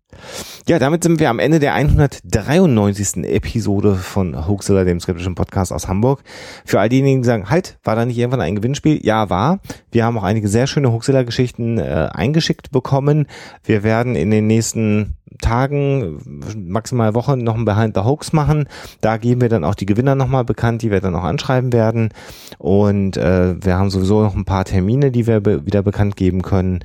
Ja, 0.67 0.79
damit 0.79 1.03
sind 1.03 1.19
wir 1.19 1.29
am 1.29 1.39
Ende 1.39 1.59
der 1.59 1.73
193. 1.73 3.25
Episode 3.25 3.95
von 3.95 4.47
Hoaxilla, 4.47 4.83
dem 4.83 4.99
skeptischen 4.99 5.35
Podcast 5.35 5.73
aus 5.73 5.87
Hamburg. 5.87 6.23
Für 6.65 6.79
all 6.79 6.89
diejenigen, 6.89 7.21
die 7.21 7.27
sagen, 7.27 7.49
halt, 7.49 7.77
war 7.83 7.95
da 7.95 8.05
nicht 8.05 8.17
irgendwann 8.17 8.41
ein 8.41 8.55
Gewinnspiel? 8.55 8.99
Ja, 9.05 9.29
war. 9.29 9.59
Wir 9.91 10.05
haben 10.05 10.17
auch 10.17 10.23
einige 10.23 10.47
sehr 10.47 10.67
schöne 10.67 10.91
Hoaxilla-Geschichten 10.91 11.77
äh, 11.77 12.09
eingeschickt 12.13 12.71
bekommen. 12.71 13.27
Wir 13.63 13.83
werden 13.83 14.15
in 14.15 14.31
den 14.31 14.47
nächsten 14.47 15.15
Tagen, 15.41 16.19
maximal 16.55 17.13
Wochen 17.13 17.43
noch 17.43 17.55
ein 17.55 17.65
Behind 17.65 17.95
the 17.95 18.03
Hoax 18.03 18.33
machen. 18.33 18.67
Da 19.01 19.17
geben 19.17 19.41
wir 19.41 19.49
dann 19.49 19.63
auch 19.63 19.75
die 19.75 19.85
Gewinner 19.85 20.15
nochmal 20.15 20.45
bekannt, 20.45 20.81
die 20.81 20.91
wir 20.91 21.01
dann 21.01 21.15
auch 21.15 21.23
anschreiben 21.23 21.73
werden. 21.73 22.09
Und 22.57 23.17
äh, 23.17 23.55
wir 23.63 23.77
haben 23.77 23.89
sowieso 23.89 24.21
noch 24.21 24.35
ein 24.35 24.45
paar 24.45 24.65
Termine, 24.65 25.11
die 25.11 25.27
wir 25.27 25.39
be 25.41 25.65
wieder 25.65 25.83
bekannt 25.83 26.15
geben 26.15 26.41
können. 26.41 26.79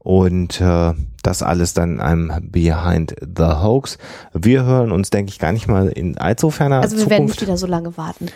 Und 0.00 0.60
äh, 0.60 0.92
das 1.24 1.42
alles 1.42 1.74
dann 1.74 2.00
einem 2.00 2.32
Behind 2.50 3.14
the 3.20 3.42
Hoax. 3.44 3.98
Wir 4.32 4.64
hören 4.64 4.92
uns, 4.92 5.10
denke 5.10 5.30
ich, 5.30 5.38
gar 5.38 5.52
nicht 5.52 5.66
mal 5.68 5.88
in 5.88 6.16
allzu 6.18 6.50
ferner 6.50 6.80
Also 6.80 6.96
wir 6.96 7.10
werden 7.10 7.24
nicht 7.24 7.34
Zukunft. 7.34 7.42
wieder 7.42 7.56
so 7.56 7.66
lange 7.66 7.96
warten. 7.96 8.28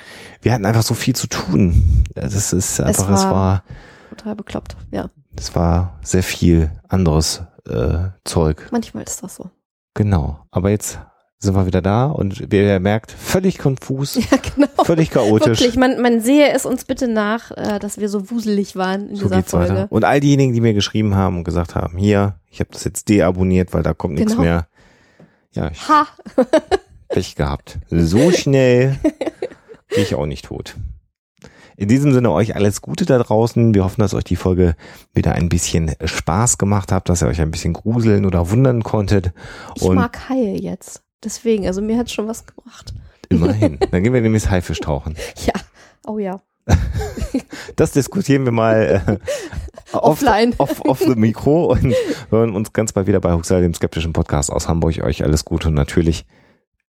Wir 0.43 0.53
hatten 0.53 0.65
einfach 0.67 0.83
so 0.83 0.95
viel 0.95 1.15
zu 1.15 1.27
tun. 1.29 2.05
Das 2.15 2.53
ist 2.53 2.81
einfach, 2.81 3.11
es 3.11 3.25
war- 3.25 3.33
war, 3.33 3.63
Total 4.11 4.35
bekloppt. 4.35 4.77
Ja, 4.91 5.11
es 5.37 5.55
war 5.55 5.99
sehr 6.03 6.23
viel 6.23 6.71
anderes 6.89 7.43
äh, 7.69 8.09
Zeug. 8.25 8.67
manchmal 8.73 9.05
ist 9.05 9.23
das 9.23 9.37
so. 9.37 9.51
Genau. 9.95 10.39
Aber 10.51 10.71
jetzt 10.71 10.99
sind 11.41 11.55
wir 11.55 11.67
wieder 11.67 11.81
da 11.83 12.07
und 12.07 12.51
wie 12.51 12.57
ihr 12.57 12.81
merkt, 12.81 13.13
völlig 13.13 13.59
konfus, 13.59 14.15
Ja, 14.31 14.39
genau. 14.55 14.67
völlig 14.85 15.11
chaotisch. 15.11 15.61
Wirklich, 15.61 15.77
man, 15.77 16.01
man 16.03 16.21
sehe 16.21 16.51
es 16.53 16.67
uns 16.67 16.85
bitte 16.85 17.07
nach, 17.07 17.53
äh, 17.53 17.79
dass 17.79 17.99
wir 17.99 18.09
so 18.09 18.31
wuselig 18.31 18.75
waren 18.75 19.11
in 19.11 19.17
So 19.17 19.29
dieser 19.29 19.43
Folge. 19.45 19.71
weiter. 19.75 19.87
Und 19.91 20.05
all 20.05 20.19
diejenigen, 20.21 20.53
die 20.53 20.61
mir 20.61 20.75
geschrieben 20.75 21.15
haben 21.15 21.39
und 21.39 21.45
gesagt 21.45 21.75
haben, 21.77 21.97
hier, 21.97 22.41
ich 22.51 22.59
habe 22.61 22.71
das 22.73 22.83
jetzt 22.85 23.09
deabonniert, 23.09 23.73
weil 23.73 23.83
da 23.85 23.95
kommt 23.95 24.15
nichts 24.15 24.33
Genau. 24.33 24.43
mehr. 24.43 24.67
Ja, 25.53 25.71
ich 25.71 25.89
Ha! 25.89 26.07
Pech 27.09 27.37
gehabt. 27.37 27.79
So 27.89 28.31
schnell 28.33 28.97
gehe 29.89 30.03
ich 30.03 30.15
auch 30.15 30.27
nicht 30.27 30.45
tot. 30.47 30.75
In 31.77 31.89
diesem 31.89 32.13
Sinne 32.13 32.33
euch 32.33 32.57
alles 32.57 32.83
Gute 32.83 33.07
da 33.07 33.19
draußen. 33.19 33.73
Wir 33.73 33.85
hoffen, 33.85 34.01
dass 34.01 34.13
euch 34.13 34.25
die 34.25 34.35
Folge 34.37 34.75
wieder 35.15 35.33
ein 35.33 35.49
bisschen 35.49 35.93
Spaß 36.05 36.59
gemacht 36.59 36.91
hat, 36.91 37.09
dass 37.09 37.23
ihr 37.23 37.29
euch 37.29 37.41
ein 37.41 37.53
bisschen 37.53 37.73
gruseln 37.73 38.27
oder 38.27 38.51
wundern 38.51 38.83
konntet. 38.83 39.31
Ich 39.77 39.83
Und 39.83 39.95
mag 39.95 40.29
Haie 40.29 40.57
jetzt. 40.61 41.03
Deswegen, 41.25 41.67
also 41.67 41.83
mir 41.83 41.99
hat 41.99 42.11
schon 42.11 42.29
was 42.29 42.47
gebracht. 42.47 42.95
immerhin. 43.29 43.79
Dann 43.91 44.03
gehen 44.03 44.13
wir 44.13 44.21
nämlich 44.21 44.49
Haifisch 44.49 44.81
tauchen. 44.81 45.17
Ja. 45.47 45.55
Oh 46.07 46.19
ja. 46.19 46.41
Das 47.77 47.93
diskutieren 47.93 48.45
wir 48.45 48.51
mal 48.51 49.03
äh, 49.07 49.19
off, 49.93 50.23
Offline. 50.23 50.55
off, 50.59 50.81
off 50.85 50.99
the 50.99 51.15
Mikro 51.15 51.67
und 51.67 51.95
hören 52.31 52.57
uns 52.57 52.73
ganz 52.73 52.93
bald 52.93 53.07
wieder 53.07 53.21
bei 53.21 53.33
Huxley, 53.33 53.61
dem 53.61 53.73
skeptischen 53.75 54.13
Podcast 54.13 54.51
aus 54.51 54.67
Hamburg. 54.69 55.01
Euch 55.03 55.23
alles 55.23 55.45
Gute 55.45 55.69
und 55.69 55.75
natürlich 55.75 56.27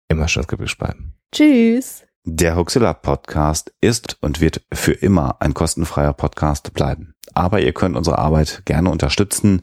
immer 0.09 0.29
schön 0.29 0.45
skeptisch 0.45 0.79
bleiben. 0.79 1.15
Tschüss. 1.33 2.05
Der 2.25 2.57
Hoaxilla 2.57 2.95
Podcast 2.95 3.75
ist 3.83 4.17
und 4.23 4.41
wird 4.41 4.63
für 4.73 4.93
immer 4.93 5.37
ein 5.41 5.53
kostenfreier 5.53 6.15
Podcast 6.15 6.73
bleiben. 6.73 7.15
Aber 7.35 7.61
ihr 7.61 7.73
könnt 7.73 7.97
unsere 7.97 8.19
Arbeit 8.19 8.63
gerne 8.65 8.91
unterstützen 8.91 9.63